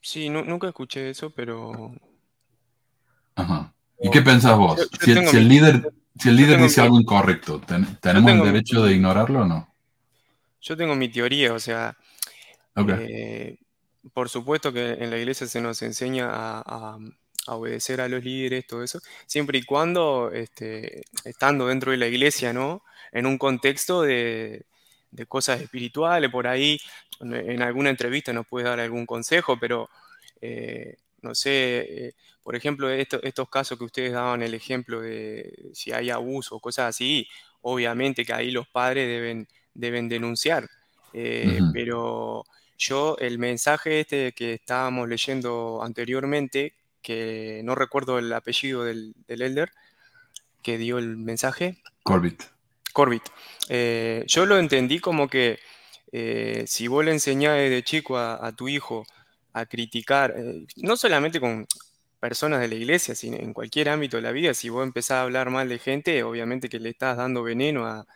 [0.00, 1.92] Sí, nu- nunca escuché eso, pero
[3.36, 3.72] Ajá.
[4.00, 4.76] ¿Y qué pensás vos?
[4.78, 8.30] Yo- yo si, el- si líder, si el líder dice mi- algo incorrecto, ten- ¿tenemos
[8.32, 9.68] el mi- derecho de ignorarlo o no?
[10.60, 11.96] yo tengo mi teoría, o sea,
[13.08, 13.56] eh,
[14.12, 16.98] por supuesto que en la iglesia se nos enseña a, a-
[17.46, 22.06] a obedecer a los líderes, todo eso, siempre y cuando este, estando dentro de la
[22.06, 22.82] iglesia, ¿no?
[23.12, 24.66] En un contexto de,
[25.10, 26.78] de cosas espirituales, por ahí,
[27.20, 29.88] en, en alguna entrevista nos puede dar algún consejo, pero
[30.42, 32.12] eh, no sé, eh,
[32.48, 36.60] por ejemplo, esto- estos casos que ustedes daban el ejemplo de si hay abuso o
[36.60, 37.28] cosas así,
[37.60, 40.66] obviamente que ahí los padres deben, deben denunciar.
[41.12, 42.46] Eh, pero
[42.78, 46.72] yo, el mensaje este que estábamos leyendo anteriormente,
[47.02, 49.70] que no recuerdo el apellido del, del elder
[50.62, 52.50] que dio el mensaje, Corbett.
[52.94, 53.24] Corbett.
[53.68, 55.58] Eh, yo lo entendí como que
[56.12, 59.04] eh, si vos le enseñás desde chico a, a tu hijo
[59.52, 61.66] a criticar, eh, no solamente con
[62.18, 65.22] personas de la iglesia, sino en cualquier ámbito de la vida, si vos empezás a
[65.22, 68.06] hablar mal de gente, obviamente que le estás dando veneno a,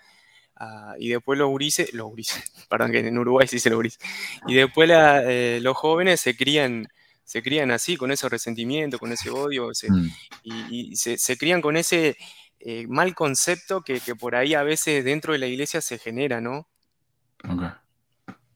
[0.57, 4.01] a- y después los gurises, los gurises, perdón que en Uruguay sí se los gurises,
[4.47, 6.89] y después la- eh, los jóvenes se crían,
[7.25, 10.09] se crían así, con ese resentimiento, con ese odio, se- Mm.
[10.43, 12.17] y, y se, se crían con ese
[12.61, 16.41] eh, mal concepto que, que por ahí a veces dentro de la iglesia se genera,
[16.41, 16.69] ¿no?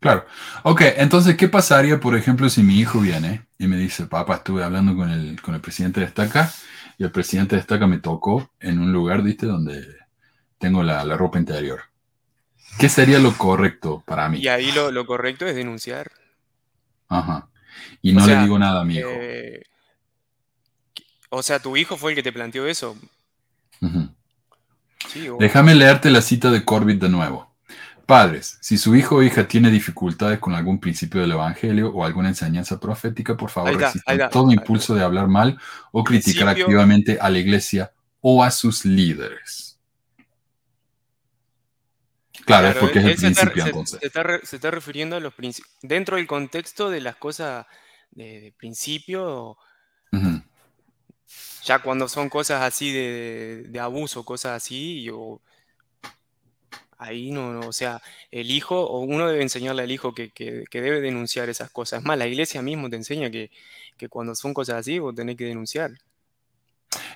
[0.01, 0.25] Claro.
[0.63, 4.63] Ok, entonces, ¿qué pasaría, por ejemplo, si mi hijo viene y me dice, papá, estuve
[4.63, 6.53] hablando con el, con el presidente de Estaca
[6.99, 9.47] y el presidente de Estaca me tocó en un lugar, ¿viste?
[9.47, 9.85] Donde
[10.59, 11.81] tengo la, la ropa interior.
[12.79, 14.39] ¿Qué sería lo correcto para mí?
[14.39, 16.11] Y ahí lo, lo correcto es denunciar.
[17.09, 17.49] Ajá.
[18.03, 19.11] Y O no sea, le digo nada a mi hijo.
[19.11, 19.63] eh,
[21.31, 22.97] o sea, tu hijo fue el que te planteó eso.
[25.09, 27.56] Sí, o- Déjame leerte la cita de Corbett de nuevo.
[28.07, 32.29] Padres, si su hijo o hija tiene dificultades con algún principio del Evangelio o alguna
[32.29, 34.31] enseñanza profética, por favor, está, resistan ahí está.
[34.31, 35.59] todo impulso de hablar mal
[35.91, 39.81] o criticar Principio- activamente a la iglesia o a sus líderes.
[42.45, 44.01] Claro, es porque es el se está- principio se- entonces.
[44.01, 45.75] Se está, re- se está refiriendo a los principios.
[45.83, 47.67] Dentro del contexto de las cosas
[48.13, 49.57] de, de principio,
[51.65, 55.43] ya cuando son cosas así de, de abuso, cosas así, yo,
[56.99, 58.01] ahí no, no, o sea,
[58.31, 62.01] el hijo, o uno debe enseñarle al hijo que, que- que debe denunciar esas cosas.
[62.01, 63.51] Es más, la iglesia mismo te enseña que,
[63.97, 65.93] que cuando son cosas así, vos tenés que denunciar.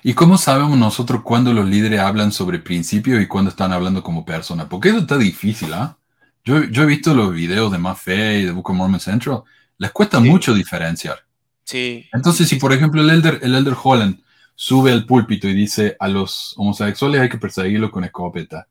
[0.03, 4.25] ¿Y cómo sabemos nosotros cuándo los líderes hablan sobre principios y cuándo están hablando como
[4.25, 4.67] persona?
[4.67, 5.97] Porque eso está difícil, ¿ah?
[6.43, 9.43] Yo, yo he visto los videos de Más Fe y de Book of Mormon Central.
[9.77, 11.19] Les cuesta mucho diferenciar.
[11.63, 12.07] Sí.
[12.13, 14.21] Entonces, si por ejemplo el elder, el elder Holland
[14.55, 18.67] sube al púlpito y dice a los homosexuales hay que perseguirlos con escopeta,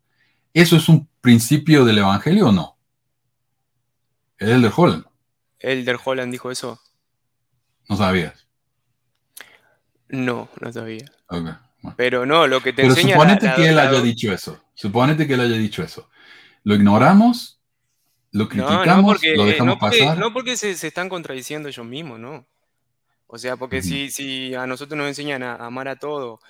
[0.54, 2.76] ¿eso es un principio del evangelio o no?
[4.38, 5.04] El elder Holland,
[5.58, 6.80] Elder Holland dijo eso.
[7.88, 8.46] no sabías.
[10.08, 11.04] No, no sabía.
[11.96, 14.62] Pero no, lo que te Pero enseña suponete la- que él la- haya dicho eso.
[14.74, 16.08] Suponete que él haya dicho eso.
[16.64, 17.60] Lo ignoramos,
[18.32, 20.18] lo criticamos, no porque, lo eh, dejamos no porque, pasar.
[20.18, 22.46] no porque se, se están contradiciendo ellos mismos, ¿no?
[23.26, 26.40] O sea, porque si, si a nosotros nos enseñan a amar a todo,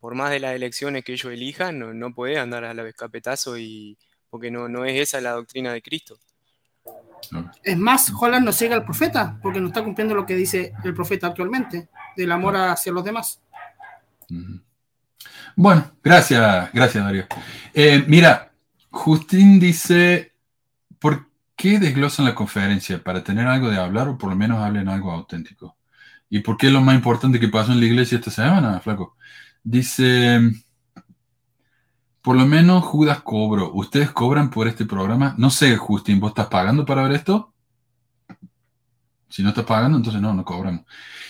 [0.00, 3.58] por más de las elecciones que ellos elijan, no, no puede andar a la escapetazo
[3.58, 3.98] y
[4.30, 6.18] porque no, no es esa la doctrina de Cristo.
[7.62, 10.94] Es más, Holland no sigue al profeta, porque no está cumpliendo lo que dice el
[10.94, 13.40] profeta actualmente, del amor hacia los demás.
[15.56, 17.26] Bueno, gracias, gracias Darío.
[17.74, 18.52] Eh, mira,
[18.90, 20.32] Justín dice,
[20.98, 21.26] ¿por
[21.56, 23.02] qué desglosan la conferencia?
[23.02, 25.76] ¿Para tener algo de hablar o por lo menos hablen algo auténtico?
[26.30, 29.16] ¿Y por qué es lo más importante que pasó en la iglesia esta semana, flaco?
[29.70, 30.40] Dice,
[32.22, 33.70] por lo menos Judas cobró.
[33.74, 35.34] ¿Ustedes cobran por este programa?
[35.36, 37.52] No sé, Justín, ¿vos estás pagando para ver esto?
[39.28, 40.86] Si no estás pagando, entonces no, no cobramos.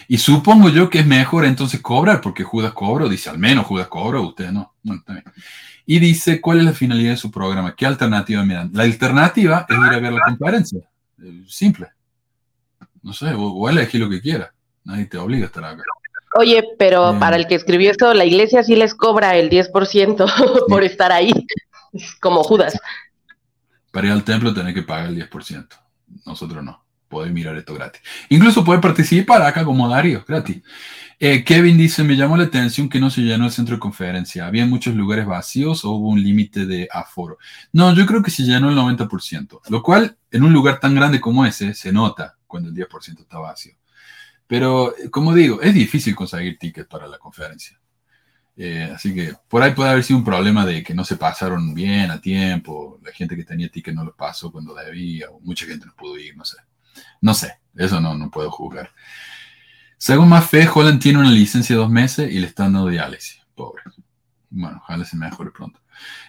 [0.06, 3.88] Y supongo yo que es mejor entonces cobrar, porque Judas cobró, dice al menos Judas
[3.88, 4.72] cobró, ustedes no.
[4.84, 5.24] no está bien.
[5.84, 7.74] Y dice, ¿cuál es la finalidad de su programa?
[7.74, 8.70] ¿Qué alternativa miran?
[8.72, 10.88] La alternativa es ir a ver la conferencia.
[11.20, 11.88] Eh, Simple.
[13.02, 14.54] No sé, o, o elegir lo que quiera.
[14.84, 15.82] Nadie te obliga a estar acá.
[16.38, 17.18] Oye, pero Eh.
[17.18, 20.24] para el que escribió esto, la iglesia sí les cobra el 10%
[20.68, 21.32] por estar ahí,
[22.20, 22.78] como Judas.
[23.90, 25.76] Para ir al templo tenés que pagar el 10%.
[26.24, 26.84] Nosotros no.
[27.08, 28.02] Podés mirar esto gratis.
[28.28, 30.62] Incluso puedes participar acá como Darío, gratis.
[31.18, 34.46] Eh, Kevin dice, me llamó la atención que no se llenó el centro de conferencia.
[34.46, 37.38] ¿Había muchos lugares vacíos o hubo un límite de aforo?
[37.72, 41.18] No, yo creo que se llenó el 90%, lo cual en un lugar tan grande
[41.20, 43.72] como ese se nota cuando el 10% está vacío.
[44.48, 47.78] Pero, como digo, es difícil conseguir tickets para la conferencia.
[48.56, 51.74] Eh, así que por ahí puede haber sido un problema de que no se pasaron
[51.74, 55.64] bien a tiempo, la gente que tenía ticket no lo pasó cuando debía, o mucha
[55.64, 56.56] gente no pudo ir, no sé.
[57.20, 58.90] No sé, eso no, no puedo juzgar.
[59.96, 63.40] Según más fe, Holland tiene una licencia de dos meses y le están dando diálisis.
[63.54, 63.82] Pobre.
[64.50, 65.80] Bueno, ojalá se mejore pronto.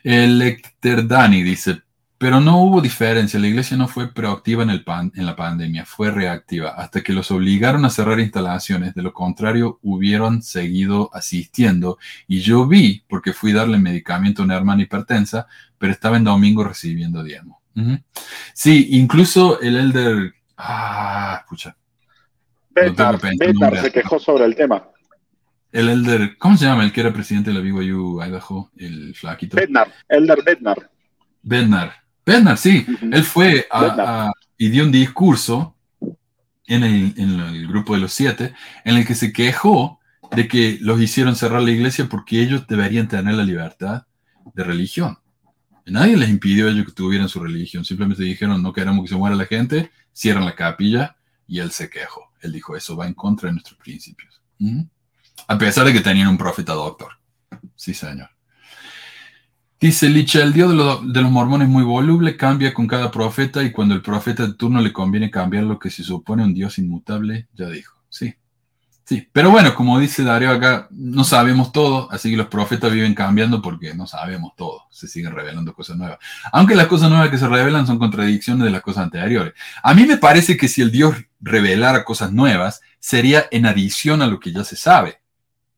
[0.04, 1.82] El Lecter Dani dice,
[2.20, 5.86] pero no hubo diferencia, la iglesia no fue proactiva en, el pan, en la pandemia,
[5.86, 11.98] fue reactiva, hasta que los obligaron a cerrar instalaciones, de lo contrario hubieron seguido asistiendo.
[12.28, 15.48] Y yo vi, porque fui a darle medicamento a una hermana hipertensa,
[15.78, 17.62] pero estaba en domingo recibiendo diezmo.
[18.54, 20.34] Sí, incluso el elder...
[20.58, 21.78] Ah, escucha.
[22.72, 23.18] Bednar
[23.82, 24.90] se quejó sobre el tema.
[25.72, 28.72] El elder, ¿cómo se llama el que era presidente de la BYU Idaho?
[28.76, 29.56] El flaquito.
[29.56, 30.90] Bednar, elder Bednar.
[31.42, 32.09] Bednar.
[32.30, 32.86] Bednar, sí.
[33.12, 33.68] Él fue
[34.56, 35.76] y dio un discurso
[36.68, 38.54] en el, grupo de los siete
[38.86, 40.00] en el que se quejó
[40.32, 44.04] de que los hicieron cerrar la iglesia porque ellos deberían tener la libertad
[44.54, 45.18] de religión.
[45.88, 47.84] Nadie les impidió a ellos que tuvieran su religión.
[47.84, 51.16] Simplemente dijeron, no queremos que se muera la gente, cierran la capilla
[51.48, 52.32] y él se quejó.
[52.42, 54.40] Él dijo, eso va en contra de nuestros principios.
[55.48, 57.14] A pesar de que tenían un profeta doctor.
[57.76, 58.30] Sí, señor.
[59.80, 63.72] Dice Licha, el Dios de, los mormones es muy voluble, cambia con cada profeta y
[63.72, 67.48] cuando el profeta de turno le conviene cambiar lo que se supone un Dios inmutable,
[67.54, 67.98] ya dijo.
[68.10, 68.36] Sí,
[69.06, 69.30] sí.
[69.32, 73.62] Pero bueno, como dice Darío acá, no sabemos todo, así que los profetas viven cambiando
[73.62, 76.18] porque no sabemos todo, se siguen revelando cosas nuevas.
[76.52, 79.54] Aunque las cosas nuevas que se revelan son contradicciones de las cosas anteriores.
[79.82, 84.28] A mí me parece que si el Dios revelara cosas nuevas, sería en adición a
[84.28, 85.22] lo que ya se sabe,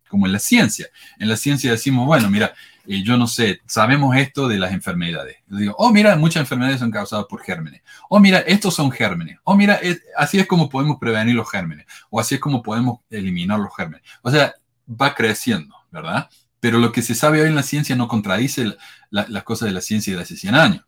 [0.09, 0.87] como en la ciencia.
[1.19, 2.51] En la ciencia decimos, bueno, mira,
[2.85, 5.37] yo no sé, sabemos esto de las enfermedades.
[5.47, 7.81] digo, oh, mira, muchas enfermedades son causadas por gérmenes.
[8.09, 9.37] Oh, mira, estos son gérmenes.
[9.43, 9.79] Oh, mira,
[10.17, 11.85] así es como podemos prevenir los gérmenes.
[12.09, 14.05] O así es como podemos eliminar los gérmenes.
[14.21, 14.53] O sea,
[14.89, 16.29] va creciendo, ¿verdad?
[16.59, 18.75] Pero lo que se sabe hoy en la ciencia no contradice
[19.09, 20.85] las cosas de la ciencia de hace 100 años.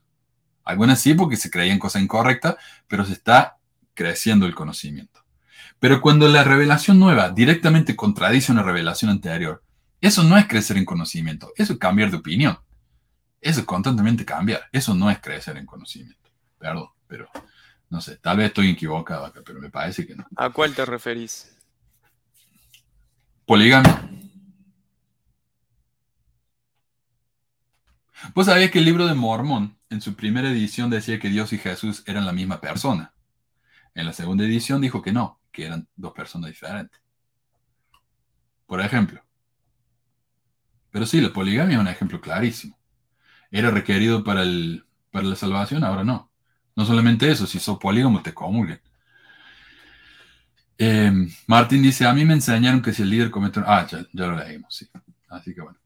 [0.63, 2.55] Algunas sí porque se creían cosas incorrectas,
[2.87, 3.57] pero se está
[3.93, 5.23] creciendo el conocimiento.
[5.79, 9.62] Pero cuando la revelación nueva directamente contradice una revelación anterior,
[10.03, 12.59] eso no es crecer en conocimiento, eso es cambiar de opinión.
[13.39, 14.67] Eso es constantemente cambiar.
[14.71, 16.29] Eso no es crecer en conocimiento.
[16.57, 17.29] Perdón, pero
[17.89, 20.25] no sé, tal vez estoy equivocado acá, pero me parece que no.
[20.35, 21.55] ¿A cuál te referís?
[23.45, 24.09] Poligamia.
[28.33, 31.59] Vos sabías que el libro de Mormón, en su primera edición, decía que Dios y
[31.59, 33.13] Jesús eran la misma persona.
[33.95, 37.01] En la segunda edición dijo que no, que eran dos personas diferentes.
[38.65, 39.23] Por ejemplo,
[40.93, 42.77] pero sí, la poligamia es un ejemplo clarísimo.
[43.49, 46.29] Era requerido para, el, para la salvación, ahora no.
[46.75, 48.79] No solamente eso, si sos polígamo te comulguen.
[50.77, 51.11] Eh,
[51.47, 53.59] Martín dice, a mí me enseñaron que si el líder comete...
[53.65, 54.87] Ah, ya, lo leímos, sí.
[55.29, 55.79] Así que bueno.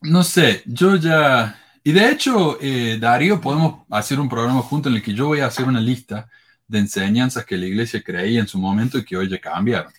[0.00, 1.60] No sé, yo ya...
[1.82, 5.40] Y de hecho, eh, Darío, podemos hacer un programa junto en el que yo voy
[5.40, 6.30] a hacer una lista
[6.66, 9.92] de enseñanzas que la iglesia creía en su momento y que hoy ya cambiaron,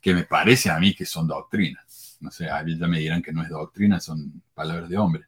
[0.00, 1.85] que me parece a mí que son doctrinas
[2.20, 5.24] no sé, ya me dirán que no es doctrina, son palabras de hombre.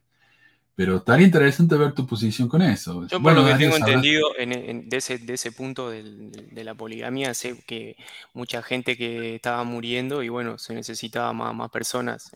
[0.79, 3.05] Pero estaría interesante ver tu posición con eso.
[3.07, 4.87] Yo por lo que tengo entendido de,
[5.33, 7.97] ese, punto de la poligamia, sé que
[8.33, 12.31] mucha gente que estaba muriendo y bueno, se necesitaba más, personas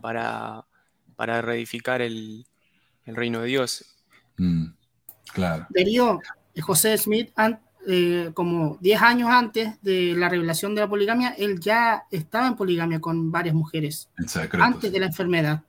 [0.00, 0.64] para,
[1.16, 2.46] para reedificar el,
[3.06, 3.84] reino de Dios.
[4.36, 4.66] Mm,
[5.32, 5.66] claro.
[5.70, 6.20] Darío,
[6.60, 7.32] José Smith,
[7.86, 12.56] eh, como 10 años antes de la revelación de la poligamia, él ya estaba en
[12.56, 14.08] poligamia con varias mujeres
[14.52, 15.62] antes de la enfermedad.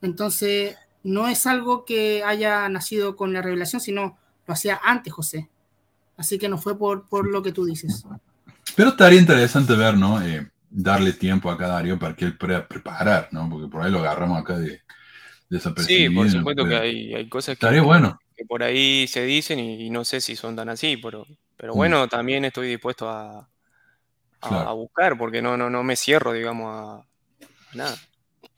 [0.00, 5.48] Entonces, no es algo que haya nacido con la revelación, sino lo hacía antes José.
[6.16, 8.04] Así que no fue por, por lo que tú dices.
[8.74, 10.22] Pero estaría interesante ver, ¿no?
[10.22, 13.48] Eh, darle tiempo a cada Darío para que él pueda preparar, ¿no?
[13.48, 14.80] Porque por ahí lo agarramos acá de,
[15.48, 18.18] de Sí, por supuesto que hay, hay cosas que, estaría bueno.
[18.36, 21.26] que por ahí se dicen y, no sé si son tan así, pero
[21.58, 21.76] pero mm.
[21.76, 23.46] bueno, también estoy dispuesto a,
[24.40, 27.04] a, buscar, porque no, no, no me cierro, digamos, a,
[27.76, 27.96] nada.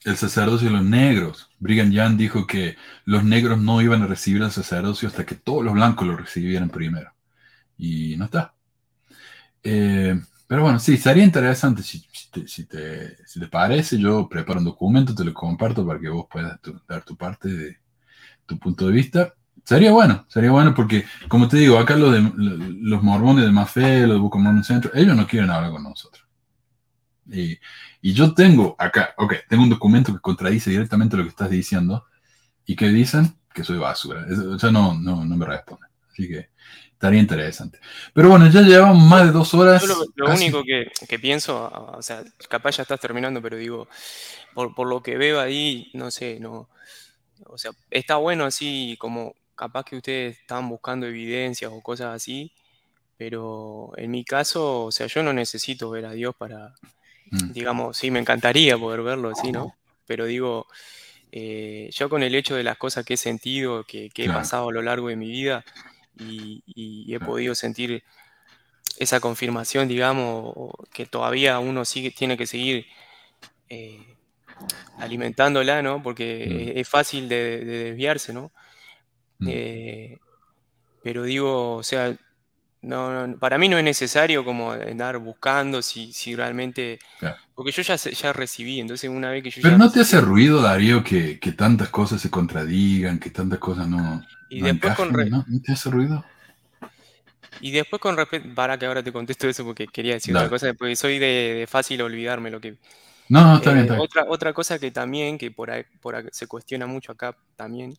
[0.05, 1.51] El sacerdocio de los negros.
[1.59, 5.64] Brigham Young dijo que los negros no iban a recibir el sacerdocio hasta que todos
[5.64, 7.12] los blancos lo recibieran primero.
[7.77, 8.55] Y no está.
[9.62, 11.82] Eh, pero bueno, sí, sería interesante.
[11.82, 16.27] Si, te, si, te, parece, yo preparo un documento, te lo comparto para que vos
[16.31, 16.59] puedas
[16.89, 17.78] dar tu parte de
[18.47, 19.35] tu punto de vista.
[19.65, 24.01] Sería bueno, sería bueno porque, como te digo, acá los, de, los mormones de Mafé,
[24.01, 26.24] los de Book Mormon Centro, ellos no quieren hablar con nosotros.
[27.31, 27.59] Y,
[28.01, 32.07] y, yo tengo acá, ok, tengo un documento que contradice directamente lo que estás diciendo
[32.66, 34.27] y que dicen que soy basura.
[34.53, 35.89] o sea, no, no, no me responden.
[36.11, 36.51] Así que
[36.93, 37.78] estaría interesante.
[38.12, 39.82] Pero bueno, ya llevamos más de dos horas.
[39.82, 43.89] Yo lo, lo único que, que pienso, o sea, capaz ya estás terminando, pero digo,
[44.55, 46.69] por, por lo que veo ahí, no sé, no.
[47.47, 52.51] O sea, está bueno así como capaz que ustedes están buscando evidencias o cosas así,
[53.19, 56.74] pero en mi caso, o sea, yo no necesito ver a Dios para,
[57.31, 57.53] Mm.
[57.53, 59.77] digamos, sí, me encantaría poder verlo así, ¿no?
[60.07, 60.66] Pero digo,
[61.31, 64.41] eh, yo con el hecho de las cosas que he sentido, que, que he Claro.
[64.41, 65.65] pasado a lo largo de mi vida
[66.19, 68.03] y, y he podido sentir
[68.99, 70.55] esa confirmación, digamos,
[70.93, 72.87] que todavía uno sigue, tiene que seguir
[73.69, 74.16] eh,
[74.99, 76.03] alimentándola, ¿no?
[76.03, 78.51] Porque es, es fácil de, de desviarse, ¿no?
[79.47, 80.19] Eh,
[81.03, 82.17] pero digo, o sea,
[82.83, 86.99] no, no, para mí no es necesario como andar buscando si, si realmente...
[87.19, 87.41] Claro.
[87.55, 90.01] Porque yo ya, ya recibí, entonces una vez que yo Pero ya no te recibí-
[90.01, 94.67] hace ruido, Darío, que, que tantas cosas se contradigan, que tantas cosas no, Y no
[94.67, 95.45] después con encajan, re- ¿no?
[95.47, 96.25] ¿No te hace ruido?
[97.61, 100.35] Y después con respecto, para que ahora te contesto eso porque quería decir Dale.
[100.35, 101.27] otra cosa, porque soy de,
[101.61, 102.79] de fácil olvidarme lo que...
[103.31, 104.05] No, no, está Eh, bien, está bien.
[104.05, 107.95] Otra, otra cosa que también, que por ahí, por ahí se cuestiona mucho acá también,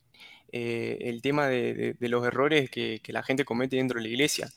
[0.52, 4.04] eh, el tema de, de- de los errores que, que la gente comete dentro de
[4.04, 4.50] la iglesia.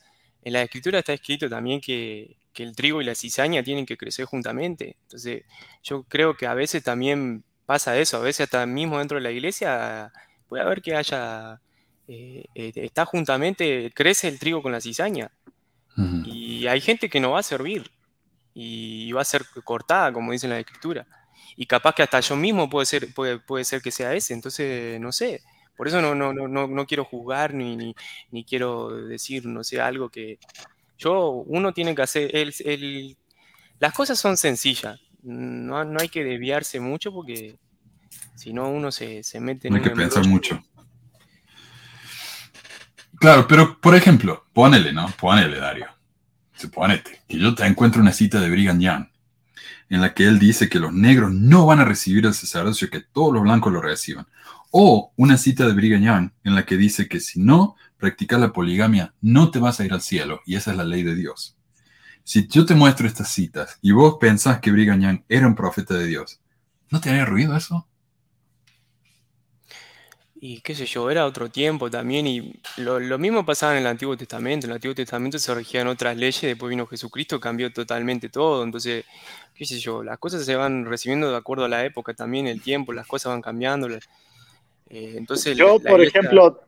[0.43, 3.97] En la escritura está escrito también que, que el trigo y la cizaña tienen que
[3.97, 4.97] crecer juntamente.
[5.03, 5.45] Entonces,
[5.83, 9.31] yo creo que a veces también pasa eso, a veces hasta mismo dentro de la
[9.31, 10.13] iglesia
[10.49, 11.61] puede haber que haya,
[12.09, 15.31] eh, eh, está juntamente, crece el trigo con la cizaña.
[16.27, 17.91] Y hay gente que no va a servir
[18.53, 21.07] y va a ser cortada, como dice en la escritura.
[21.57, 25.01] Y capaz que hasta yo mismo puede ser, puede, puede ser que sea ese, entonces
[25.01, 25.41] no sé.
[25.77, 27.95] Por eso no, no, no, no, no quiero juzgar ni, ni,
[28.31, 30.39] ni quiero decir, no sé, algo que
[30.99, 33.17] yo, uno tiene que hacer, el, el-
[33.81, 37.57] las cosas son sencillas, no, no hay que desviarse mucho porque
[38.37, 40.63] si no uno se, se mete en No hay que pensar mucho.
[43.19, 45.09] Claro, pero por ejemplo, ponele, ¿no?
[45.19, 45.87] Ponele, Dario.
[46.57, 49.07] Suponete que yo te encuentro una cita de Brigham Young
[49.91, 53.01] en la que él dice que los negros no van a recibir el sacerdocio, que
[53.01, 54.27] todos los blancos lo reciban.
[54.77, 58.53] O una cita de Brigham Young en la que dice que si no practicas la
[58.53, 61.57] poligamia, no te vas a ir al cielo, y esa es la ley de Dios.
[62.25, 65.95] Si yo te muestro estas citas y vos pensás que Brigham Young era un profeta
[65.95, 66.41] de Dios,
[66.91, 67.87] ¿no te haría ruido eso?
[70.35, 73.87] Y qué sé yo, era otro tiempo también, y lo, lo mismo pasaba en el
[73.87, 74.67] Antiguo Testamento.
[74.67, 78.65] En el Antiguo Testamento se regían otras leyes, después vino Jesucristo, cambió totalmente todo.
[78.65, 79.05] Entonces,
[79.55, 82.61] qué sé yo, las cosas se van recibiendo de acuerdo a la época también, el
[82.61, 83.89] tiempo, las cosas van cambiando.
[84.91, 86.61] Eh, entonces, Yo, por ejemplo,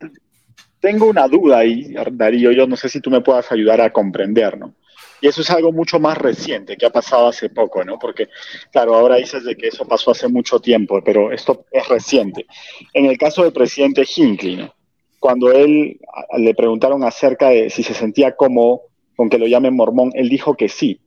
[0.80, 4.58] tengo una duda ahí, Darío, yo no sé si tú me puedas ayudar a comprender,
[4.58, 4.74] ¿no?
[5.20, 7.98] Y eso es algo mucho más reciente, que ha pasado hace poco, ¿no?
[7.98, 8.28] Porque,
[8.70, 12.46] claro, ahora dices de que eso pasó hace mucho tiempo, pero esto es reciente.
[12.92, 14.74] En el caso del presidente Hinckley, ¿no?
[15.18, 15.98] Cuando él
[16.36, 18.82] le preguntaron acerca de si se sentía cómodo
[19.16, 21.00] con que lo llamen mormón, él dijo que sí.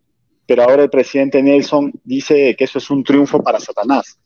[0.48, 4.20] Pero ahora el presidente Nelson dice que eso es un triunfo para Satanás.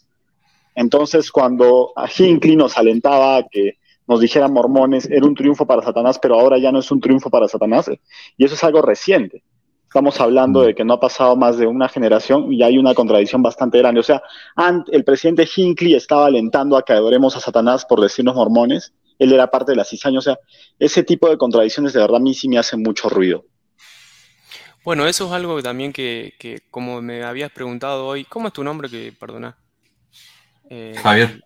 [0.76, 3.78] Entonces, cuando a Hinckley nos alentaba a que
[4.08, 7.30] nos dijeran mormones, era un triunfo para Satanás, pero ahora ya no es un triunfo
[7.30, 7.90] para Satanás.
[8.38, 9.44] Y eso es algo reciente.
[9.84, 13.44] Estamos hablando de que no ha pasado más de una generación y hay una contradicción
[13.44, 14.00] bastante grande.
[14.00, 14.24] O sea,
[14.92, 18.94] el presidente Hinckley estaba alentando a que adoremos a Satanás por decirnos mormones.
[19.20, 20.18] Él era parte de la cizaña.
[20.18, 20.40] O sea,
[20.80, 23.46] ese tipo de contradicciones de verdad a mí sí me hacen mucho ruido.
[24.84, 28.64] Bueno, eso es algo también que, que, como me habías preguntado hoy, ¿cómo es tu
[28.64, 28.90] nombre?
[28.90, 29.56] Que, perdona.
[30.76, 31.44] Eh, Javier.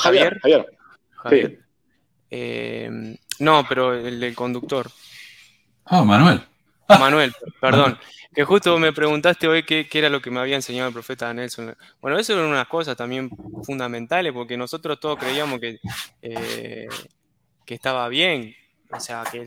[0.00, 0.40] Javier.
[0.40, 0.66] Javier.
[1.10, 1.58] Javier.
[2.30, 4.90] Eh, no, pero el del conductor.
[5.84, 6.40] Ah, Manuel.
[6.88, 7.98] Manuel, perdón.
[8.34, 11.34] Que justo me preguntaste hoy qué, qué era lo que me había enseñado el profeta
[11.34, 11.76] Nelson.
[12.00, 13.28] Bueno, eso eran unas cosas también
[13.62, 15.78] fundamentales, porque nosotros todos creíamos que,
[16.22, 16.88] eh,
[17.66, 18.56] que estaba bien,
[18.90, 19.46] o sea, que,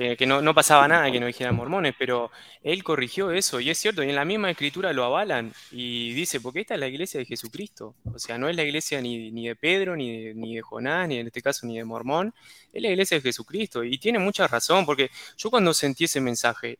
[0.00, 2.30] que, que no, pasaba nada que no dijeran mormones, pero
[2.62, 6.40] él corrigió eso, y es cierto, y en la misma escritura lo avalan, y dice,
[6.40, 9.48] porque esta es la iglesia de Jesucristo, o sea, no es la iglesia ni, ni
[9.48, 12.34] de Pedro, ni de, ni de Jonás, ni en este caso ni de Mormón,
[12.72, 16.78] es la iglesia de Jesucristo, y tiene mucha razón, porque yo cuando sentí ese mensaje,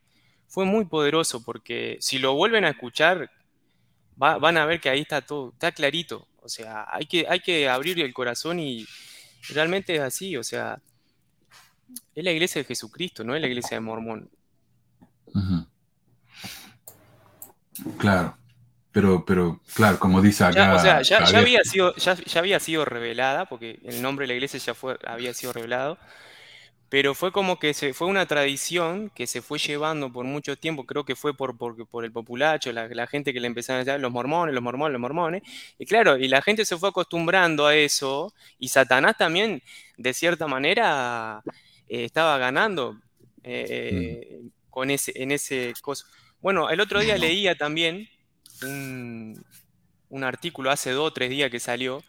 [0.48, 3.30] fue muy poderoso, porque si lo vuelven a escuchar,
[4.20, 7.40] va- van a ver que ahí está todo, está clarito, o sea, hay que, hay
[7.40, 8.86] que abrir el corazón y
[9.50, 10.80] realmente es así, o sea,
[12.14, 14.30] es la iglesia de Jesucristo, no es la iglesia de Mormón.
[17.98, 18.36] Claro.
[18.92, 20.54] Pero, pero, claro, como dice acá.
[20.54, 24.28] Ya, o sea, ya, había sido, ya, ya había sido revelada, porque el nombre de
[24.28, 25.96] la iglesia ya fue, había sido revelado,
[26.88, 30.86] pero fue como que se, fue una tradición que se fue llevando por mucho tiempo,
[30.86, 33.84] creo que fue por, por, por el populacho, la, la gente que le empezaron a
[33.84, 35.42] decir los mormones, los mormones, los mormones,
[35.78, 39.62] y claro, y la gente se fue acostumbrando a eso, y Satanás también,
[39.98, 41.44] de cierta manera,
[41.90, 42.98] eh, estaba ganando
[43.42, 44.40] eh,
[44.70, 46.06] con ese, en ese coso.
[46.40, 48.08] Bueno, el otro día leía también
[48.62, 49.44] un,
[50.08, 52.02] un artículo hace dos o tres días que salió,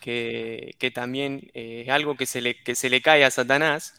[0.00, 3.94] que, que también eh, es algo que se, le, que se le cae a Satanás,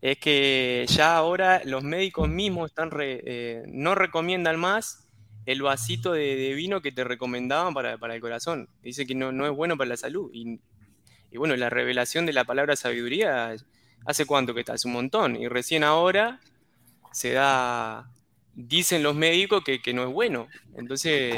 [0.00, 5.08] es que ya ahora los médicos mismos están eh, no recomiendan más
[5.46, 8.68] el vasito de, de, vino que te recomendaban para, para el corazón.
[8.82, 10.30] Dice que no, no, es bueno para la salud.
[10.32, 10.60] Y,
[11.30, 13.54] y, bueno, la revelación de la palabra sabiduría,
[14.04, 14.74] ¿hace cuánto que está?
[14.74, 15.36] Hace un montón.
[15.36, 16.40] Y recién ahora
[17.12, 18.10] se da,
[18.54, 20.48] dicen los médicos que, que no es bueno.
[20.76, 21.36] Entonces...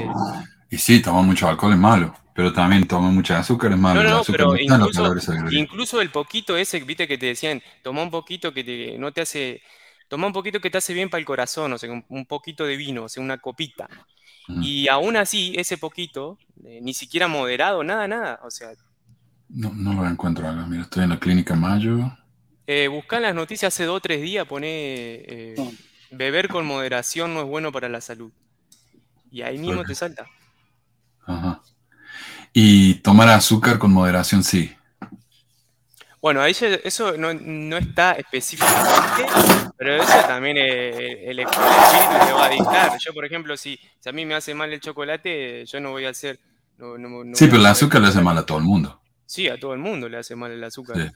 [0.69, 4.03] Y sí, tomar mucho alcohol es malo, pero también tomar mucha azúcar es malo.
[4.03, 5.15] No, no, azúcar pero incluso,
[5.53, 9.21] incluso el poquito ese, viste, que te decían, toma un poquito que te, no te
[9.21, 9.63] hace,
[10.09, 12.65] toma un poquito que te hace bien para el corazón, o sea, un, un poquito
[12.65, 13.89] de vino, o sea, una copita.
[14.49, 14.61] Ujú.
[14.63, 18.41] Y aún así, ese poquito, eh, ni siquiera moderado, nada, nada.
[18.43, 18.71] O sea,
[19.49, 20.67] No, no lo encuentro acá.
[20.67, 22.17] Mira, estoy en la clínica Mayo.
[22.67, 25.55] Eh, buscá en las noticias hace dos o tres días, pone eh,
[26.11, 28.33] beber con moderación no es bueno para la salud.
[29.31, 30.27] Y ahí mismo te salta.
[31.27, 31.61] Ajá.
[32.53, 34.75] Y tomar azúcar con moderación, sí.
[36.23, 39.27] Bueno, ahí eso no, no está específicamente,
[39.77, 42.99] pero eso también eh, el, el espíritu te va a dictar.
[42.99, 46.07] Yo, por ejemplo, si, si a mí me hace mal el chocolate, yo no voy
[46.07, 46.41] a hacer...
[46.79, 49.01] No, no- no Sí, pero el azúcar le hace mal a todo el mundo.
[49.25, 50.97] Sí, a todo el mundo le hace mal el azúcar.
[50.97, 51.11] Sí.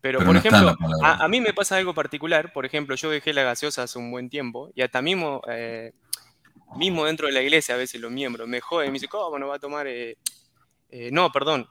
[0.00, 2.52] Pero, Pero por no ejemplo, a, a mí me pasa algo particular.
[2.52, 5.92] Por ejemplo, yo dejé la gaseosa hace un buen tiempo y hasta mismo, eh,
[6.76, 9.48] mismo dentro de la iglesia, a veces los miembros me joden, me dicen, ¿cómo no
[9.48, 9.86] va a tomar?
[9.88, 10.16] eh,
[10.90, 11.68] eh, no, perdón,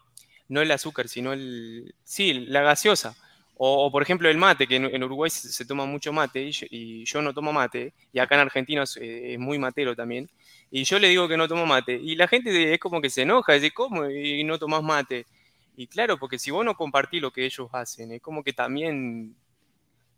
[0.50, 1.94] no el azúcar, sino el.
[2.04, 3.16] Sí, la gaseosa.
[3.60, 6.44] O, o, por ejemplo, el mate, que en, en Uruguay se, se toma mucho mate
[6.44, 9.58] y yo, y yo no tomo mate, y acá en Argentina es, eh, es muy
[9.58, 10.30] matero también.
[10.70, 13.24] Y yo le digo que no tomo mate, y la gente es como que se
[13.24, 14.08] enoja, dice, ¿cómo?
[14.10, 15.26] Y no tomás mate.
[15.78, 19.38] Y claro, porque si vos no compartís lo que ellos hacen, es como que también...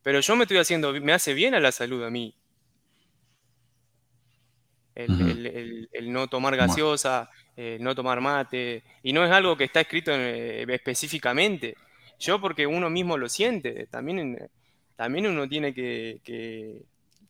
[0.03, 2.35] Pero yo me estoy haciendo, me hace bien a la salud a mí.
[4.95, 5.29] El, Ujú.
[5.29, 8.83] el- el- el no tomar gaseosa, el no tomar mate.
[9.03, 11.75] Y no es algo que está escrito en, eh, específicamente.
[12.19, 13.87] Yo porque uno mismo lo siente.
[13.87, 14.37] También,
[14.95, 16.81] también uno tiene que, que-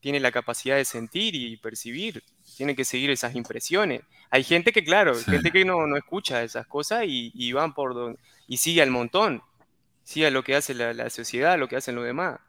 [0.02, 2.24] tiene la capacidad de sentir y percibir.
[2.58, 4.02] Tiene que seguir esas impresiones.
[4.32, 5.32] Hay gente que, claro, Sí.
[5.32, 8.18] gente que no, no escucha esas cosas y, y van por don-
[8.48, 9.42] y sigue al montón.
[10.04, 12.40] Sigue lo que hace la, la sociedad, lo que hacen los demás.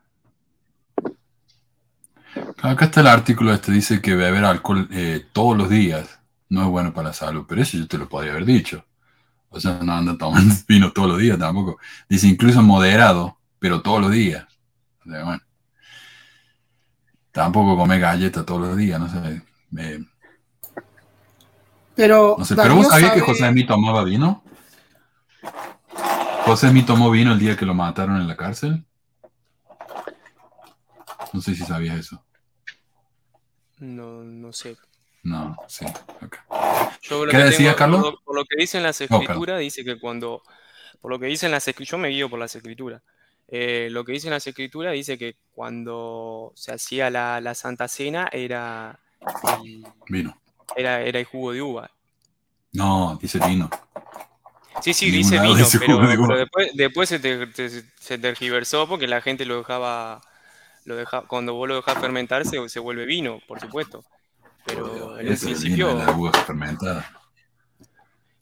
[2.62, 6.68] Acá está el artículo este, dice que beber alcohol eh, todos los días no es
[6.68, 8.84] bueno para la salud, pero eso yo te lo podría haber dicho.
[9.50, 11.78] O sea, no anda tomando vino todos los días tampoco.
[12.08, 14.46] Dice incluso moderado, pero todos los días.
[15.06, 15.42] O sea, bueno.
[17.40, 19.40] Tampoco comer galletas todos los días, no sé.
[19.78, 19.98] eh,
[21.94, 24.44] Pero, no sé, pero Darío vos sabías que José Mí tomaba vino.
[26.44, 28.84] José Mí tomó vino el día que lo mataron en la cárcel.
[31.32, 32.22] No sé si sabías eso.
[33.78, 34.76] No, no sé.
[35.22, 35.86] No, sí.
[36.20, 36.36] ok.
[37.00, 38.02] Yo ¿Qué decías, tengo- Carlos?
[38.02, 39.22] Por lo, por lo que dicen las perdón.
[39.22, 40.42] escrituras, dice que cuando,
[41.00, 43.00] por lo que dicen las escrituras, yo me guío por las escrituras.
[43.50, 48.28] Eh, lo que dicen las escrituras dice que cuando se hacía la, la Santa Cena
[48.32, 49.00] era
[49.64, 50.40] el, Vino.
[50.76, 51.90] era, era el jugo de uva.
[52.72, 53.68] No, dice vino.
[54.80, 59.06] Sí, sí, dice vino, dice pero, de después, después se, te- te- se tergiversó porque
[59.08, 60.20] la gente lo dejaba,
[60.84, 64.04] lo deja, cuando vos lo dejás fermentar se, vuelve vino, por supuesto.
[64.64, 67.19] Pero en el principio, vino, la uva fermentada.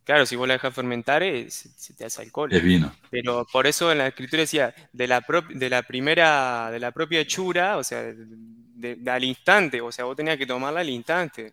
[0.08, 2.50] Claro, si vos la dejas fermentar eh, se, te hace alcohol.
[2.50, 2.90] Es vino.
[3.10, 7.20] Pero por eso en la escritura decía, de la, de la primera, de la propia
[7.20, 11.52] hechura, o sea, de- de- al instante, o sea, vos tenías que tomarla al instante.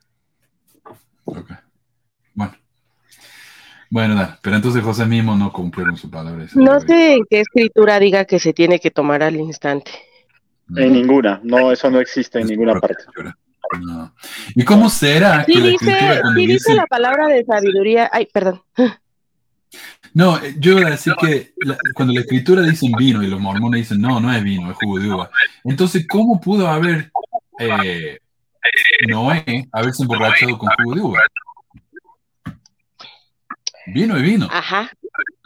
[3.89, 4.37] Bueno, dale.
[4.41, 6.45] pero entonces José mismo no cumplió con su palabra.
[6.53, 9.91] No sé en qué escritura diga que se tiene que tomar al instante.
[10.77, 13.03] En ninguna, no, eso no existe en ninguna parte.
[13.81, 14.13] No.
[14.55, 16.75] ¿Y cómo será Sí dice, sí dice dice...
[16.75, 18.09] la palabra de sabiduría.
[18.11, 18.61] Ay, perdón.
[20.13, 23.39] No, eh, yo iba a decir que la- cuando la escritura dicen vino y los
[23.39, 25.29] mormones dicen no, no es vino, es jugo de uva.
[25.65, 27.11] Entonces, ¿cómo pudo haber
[27.59, 28.19] eh,
[29.09, 31.19] Noé haberse emborrachado con jugo de uva?
[33.87, 34.47] Vino y vino.
[34.51, 34.89] Ajá.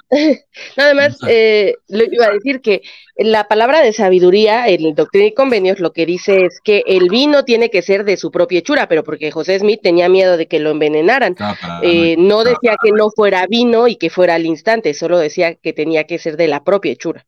[0.77, 2.81] Nada más, eh, lo iba a decir que
[3.17, 7.45] la palabra de sabiduría, en Doctrina y Convenios, lo que dice es que el vino
[7.45, 10.59] tiene que ser de su propia hechura, pero porque José Smith tenía miedo de que
[10.59, 11.35] lo envenenaran.
[11.35, 15.55] para- Eh, no decía que no fuera vino y que fuera al instante, solo decía
[15.55, 17.25] que tenía que ser de la propia hechura.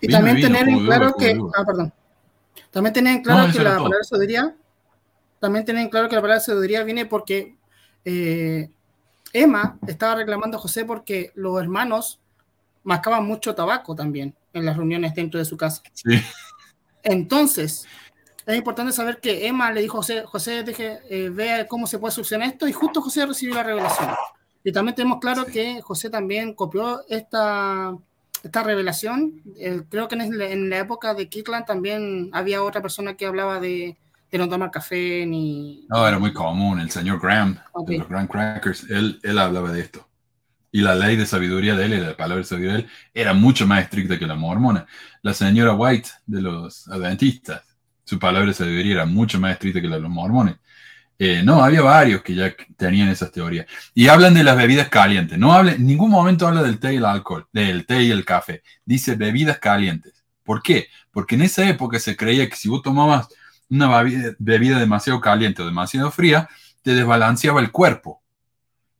[0.00, 1.36] Y Vino, también vino, tener en claro que.
[1.56, 1.92] Ah, perdón.
[2.70, 3.84] También tener en claro No, que la todo.
[3.84, 4.56] palabra sabiduría.
[5.40, 7.56] También tener en claro que la palabra sabiduría viene porque
[8.04, 8.68] eh,
[9.32, 12.20] Emma estaba reclamando a José porque los hermanos
[12.82, 15.82] mascaban mucho tabaco también en las reuniones dentro de su casa.
[15.92, 16.20] Sí.
[17.02, 17.86] Entonces,
[18.46, 21.98] es importante saber que Emma le dijo a José, José, deje, eh, vea cómo se
[21.98, 24.10] puede solucionar esto, y justo José recibió la revelación.
[24.64, 27.94] Y también tenemos claro que José también copió esta,
[28.42, 29.42] esta revelación.
[29.58, 33.26] Eh, creo que en la, en la época de Kirtland también había otra persona que
[33.26, 33.96] hablaba de,
[34.30, 35.86] de no tomar café ni...
[35.88, 36.80] No, era muy común.
[36.80, 37.88] El señor Graham, Ok.
[37.88, 40.06] de los Graham Crackers, él, él hablaba de esto.
[40.70, 43.32] Y la ley de sabiduría de él, y la palabra de sabiduría de él, era
[43.32, 44.86] mucho más estricta que la mormona.
[45.22, 47.62] La señora White, de los adventistas,
[48.04, 50.56] su palabra de sabiduría era mucho más estricta que la de los mormones.
[51.18, 53.66] Eh, no, había varios que ya tenían esas teorías.
[53.94, 55.36] Y hablan de las bebidas calientes.
[55.38, 58.24] No habla, en ningún momento habla del té y el alcohol, del té y el
[58.24, 58.62] café.
[58.84, 60.24] Dice bebidas calientes.
[60.44, 60.88] ¿Por qué?
[61.10, 63.28] Porque en esa época se creía que si vos tomabas
[63.70, 64.02] una
[64.38, 66.48] bebida, demasiado caliente o demasiado fría,
[66.82, 68.22] te desbalanceaba el cuerpo.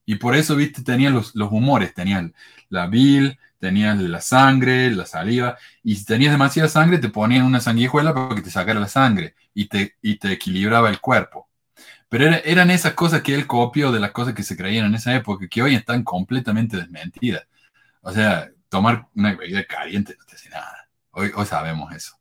[0.07, 2.25] Y por eso, viste, tenías los, los humores, tenías
[2.71, 7.61] la bil, tenías la sangre, la saliva, y si tenías demasiada sangre, te ponían una
[7.61, 11.49] sanguijuela para que te sacara la sangre y te, y te equilibraba el cuerpo.
[12.09, 14.95] Pero era- eran esas cosas que él copió de las cosas que se creían en
[14.95, 17.45] esa época, que hoy están completamente desmentidas.
[18.03, 20.89] O sea, tomar una bebida caliente no te hace nada.
[21.13, 22.19] Hoy, hoy sabemos eso.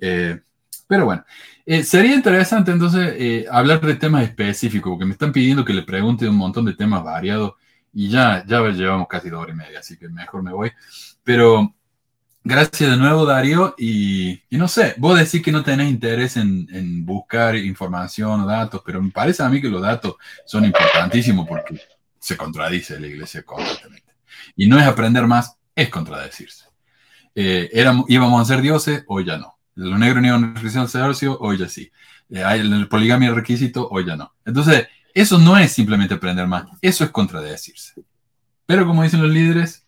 [0.00, 0.40] Eh,
[0.86, 1.24] pero bueno,
[1.66, 5.82] eh, sería interesante entonces eh, hablar de temas específicos, porque me están pidiendo que le
[5.82, 7.54] pregunte un montón de temas variados
[7.92, 10.72] y ya, ya llevamos casi dos horas y media, así que mejor me voy.
[11.22, 11.74] Pero
[12.42, 17.56] gracias de nuevo, Darío, y, no sé, vos decís que no tenés interés en, buscar
[17.56, 21.80] información o datos, pero me parece a mí que los datos son importantísimos porque
[22.18, 24.12] se contradice la iglesia completamente.
[24.56, 26.66] Y no es aprender más, es contradecirse.
[27.34, 27.70] Eh,
[28.08, 29.53] íbamos a ser dioses, hoy ya no.
[29.74, 31.90] Los negros no iban a requisito al sacerdocio, hoy ya sí.
[32.30, 34.34] Eh, hay el poligamia requisito, hoy ya no.
[34.44, 37.94] Entonces, eso no es simplemente aprender más, eso es contradecirse.
[38.66, 39.84] Pero como dicen los líderes,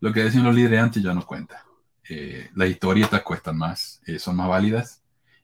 [0.00, 1.64] lo que decían los líderes antes ya no cuenta.
[2.08, 5.02] Eh, las historietas cuestan más, eh, son más válidas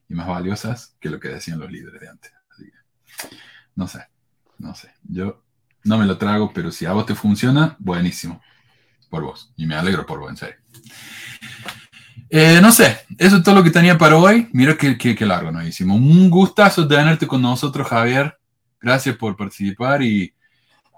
[0.09, 2.33] y más valiosas que lo que decían los líderes de antes.
[2.57, 2.71] Que,
[3.75, 4.05] no sé,
[4.59, 4.93] no sé.
[5.05, 5.43] Yo
[5.85, 8.43] no me lo trago, pero si a vos te funciona, buenísimo.
[9.09, 9.53] Por vos.
[9.57, 10.57] Y me alegro por vos, en serio.
[12.29, 14.49] Eh, no sé, eso es todo lo que tenía para hoy.
[14.53, 15.97] Mira qué, qué, qué largo nos hicimos.
[15.99, 18.37] Un gustazo tenerte con nosotros, Javier.
[18.81, 20.03] Gracias por participar.
[20.03, 20.33] Y,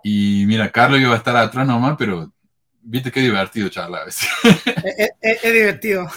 [0.03, 2.33] y mira, Carlos iba a estar atrás nomás, pero
[2.83, 4.29] viste qué divertido charlar a veces.
[4.85, 6.09] Es, es- es divertido.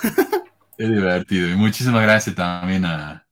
[0.78, 1.50] Es divertido.
[1.50, 3.26] Y muchísimas gracias también a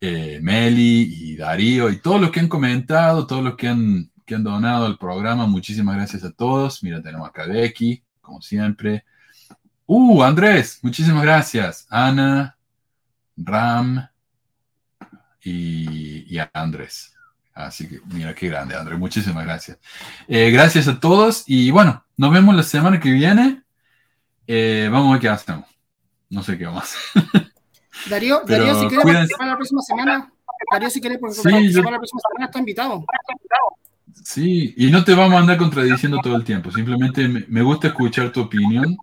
[0.00, 4.34] eh, Meli y Darío y todos los que han comentado, todos los que han, que
[4.34, 5.46] han donado al programa.
[5.46, 6.82] Muchísimas gracias a todos.
[6.82, 9.04] Mira, tenemos a Becky, como siempre.
[9.94, 11.86] Uh, Andrés, muchísimas gracias.
[11.90, 12.56] Ana,
[13.36, 14.08] Ram
[15.42, 17.14] y, y a Andrés.
[17.52, 18.98] Así que mira qué grande, Andrés.
[18.98, 19.78] Muchísimas gracias.
[20.28, 23.64] Eh, gracias a todos y bueno, nos vemos la semana que viene.
[24.46, 25.66] Eh, vamos a ver qué hacemos.
[26.30, 26.86] No sé qué vamos a
[27.20, 27.52] hacer.
[28.08, 30.32] Darío, Pero Darío, si quiere participar la próxima semana,
[30.72, 33.04] Darío, si quiere Sí, participar yo- la próxima semana, está invitado.
[34.24, 36.70] Sí, y no te vamos a andar contradiciendo todo el tiempo.
[36.70, 38.96] Simplemente me, me gusta escuchar tu opinión.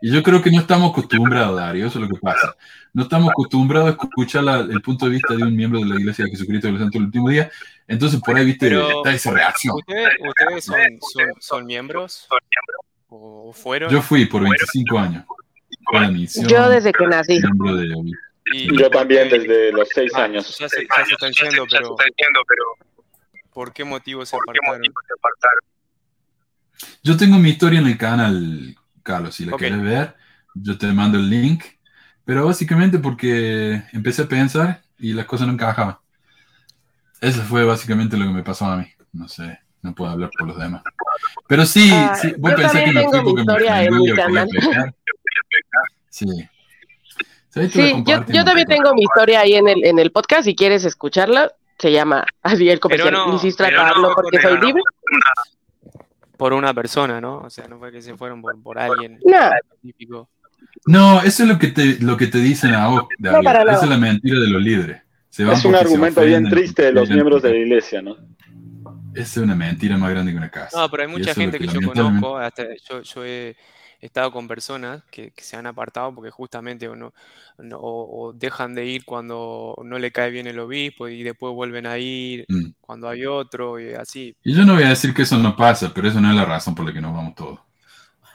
[0.00, 2.54] Y yo creo que no estamos acostumbrados, Darío, eso es lo que pasa.
[2.92, 5.96] No estamos acostumbrados a escuchar la- el punto de vista de un miembro de la
[5.96, 7.50] Iglesia de Jesucristo de los Santos del último día.
[7.86, 9.76] Entonces, por ahí, viste, Pero, está esa reacción.
[9.76, 12.28] ¿Ustedes, ustedes son, son, son miembros?
[13.08, 13.90] ¿O fueron?
[13.90, 15.24] Yo fui por 25 años.
[15.84, 17.40] Con la misión, Yo desde que nací.
[17.40, 17.86] miembro de
[18.54, 20.56] Y- Yo también desde los seis años.
[20.58, 21.96] Ya se, ya se están yendo, pero,
[23.52, 24.82] ¿por qué motivo se apartaron?
[27.02, 28.76] Yo tengo mi historia en el canal,
[29.08, 29.58] Carlos, si la Ok.
[29.60, 30.16] quieres ver,
[30.54, 31.64] yo te mando el link.
[32.24, 35.96] Pero básicamente porque empecé a pensar y las cosas no encajaban.
[37.22, 38.86] Eso fue básicamente lo que me pasó a mí.
[39.12, 40.82] No sé, no puedo hablar por los demás.
[41.48, 43.46] Pero sí, Ah, sí vos yo pensás que también me tengo fui mi porque me
[48.34, 50.44] yo, también te- tengo mi historia ahí en el, en el podcast.
[50.44, 53.12] Si quieres escucharla, se llama así el comercial.
[53.14, 54.82] no, Insisto pero acabarlo no, porque pero soy no.
[56.38, 57.40] Por una persona, ¿no?
[57.40, 59.50] O sea, no fue que se fueron por, por alguien No.
[59.54, 60.30] específico.
[60.86, 63.40] No, eso es lo que te, lo que te dicen a vos, nada.
[63.72, 65.02] Esa es la mentira de los líderes.
[65.28, 68.16] Se van Es un argumento bien triste de los miembros de la iglesia, ¿no?
[69.14, 70.80] Esa es una mentira más grande que una casa.
[70.80, 73.56] No, pero hay mucha gente que, yo lamentablemente- conozco, hasta yo, yo he
[74.00, 77.12] estado con personas que, que se han apartado porque justamente o, no,
[77.58, 81.52] no- o, o dejan de ir cuando no le cae bien el obispo y después
[81.54, 82.70] vuelven a ir Mm.
[82.80, 84.34] cuando hay otro y así.
[84.44, 86.44] Y yo no voy a decir que eso no pasa, pero eso no es la
[86.44, 87.60] razón por la que nos vamos todos.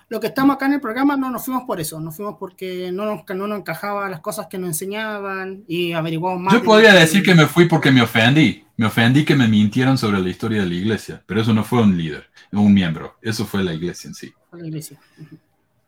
[0.10, 2.92] Lo que estamos acá en el programa no nos fuimos por eso, nos fuimos porque
[2.92, 6.54] no nos, no nos encajaban las cosas que nos enseñaban y averiguamos más.
[6.54, 8.64] Yo de- podría decir que me fui porque me ofendí.
[8.76, 11.82] Me ofendí que me mintieron sobre la historia de la iglesia, pero eso no fue
[11.82, 13.18] un líder, un miembro.
[13.22, 14.34] Eso fue la iglesia en sí.
[14.52, 15.00] la iglesia.
[15.20, 15.38] Ujú.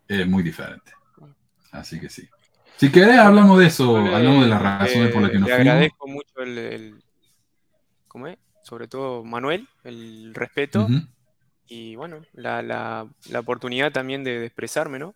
[0.08, 0.92] Es muy diferente.
[1.72, 2.28] Así que sí.
[2.78, 5.68] Si querés, hablamos de eso, hablamos de las razones por las que le nos fuimos.
[5.74, 7.04] agradezco mucho el, el-
[8.08, 8.38] ¿cómo es?
[8.64, 10.88] Sobre todo Manuel, el respeto
[11.68, 15.16] y bueno, la, la, la oportunidad también de, de expresarme, ¿no?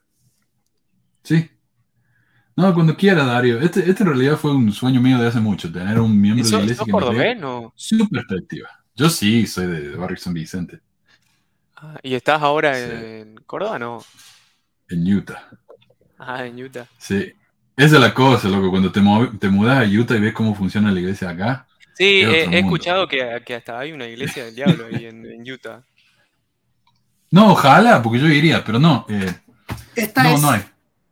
[1.24, 1.50] Sí.
[2.56, 3.60] No, cuando quiera, Dario.
[3.62, 6.50] Este, este en realidad fue un sueño mío de hace mucho, tener un miembro ¿Y
[6.50, 7.74] de la iglesia sos que cordobés, no?
[7.76, 8.70] su perspectiva.
[8.96, 10.82] Yo sí, soy de, de Barrio San Vicente,
[11.76, 12.82] Ah, ¿Y estás ahora Sí.
[12.92, 14.04] en Córdoba, no?
[14.90, 15.50] En Utah.
[16.18, 16.88] Ah, en Utah.
[16.98, 17.32] Sí.
[17.78, 18.70] Esa es la cosa, loco.
[18.70, 21.66] Cuando te, mudas a Utah y ves cómo funciona la iglesia acá.
[21.94, 25.84] Sí, he, escuchado que, que hasta hay una iglesia del diablo ahí en, en Utah.
[27.32, 29.06] No, ojalá, porque yo iría, pero no.
[29.08, 29.32] eh,
[29.96, 30.42] Esta no, es.
[30.42, 30.62] no hay.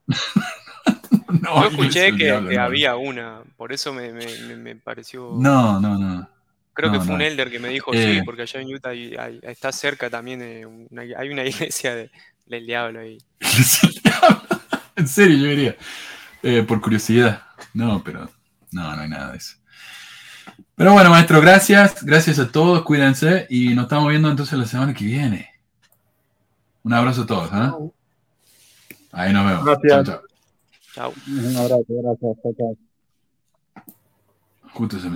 [1.42, 2.64] No Yo escuché que, diablo, que no.
[2.64, 5.34] había una, por eso me, me, me- me pareció...
[5.38, 6.28] No, no, no.
[6.74, 8.16] Creo que no, fue un elder que me dijo, Eh.
[8.16, 11.96] sí, porque allá en Utah hay- hay- está cerca también, eh, una- hay una iglesia
[11.96, 12.10] de-
[12.48, 13.18] del diablo ahí.
[14.96, 15.76] En serio, yo iría.
[16.42, 17.44] Eh, por curiosidad.
[17.76, 18.32] No, pero
[18.72, 19.58] no, no hay nada de eso.
[20.74, 22.04] Pero bueno, maestro, gracias.
[22.04, 22.82] Gracias a todos.
[22.82, 23.46] Cuídense.
[23.52, 25.52] Y nos estamos viendo entonces la semana que viene.
[26.82, 27.50] Un abrazo a todos.
[27.52, 27.78] ¿ah?
[29.12, 29.66] Ahí nos vemos.
[29.66, 29.92] Gracias.
[29.92, 30.22] Chao, chao.
[30.94, 31.14] Chao.
[31.28, 32.38] Un abrazo, gracias.
[32.42, 32.78] Chao, chao.
[34.74, 35.16] Justo se me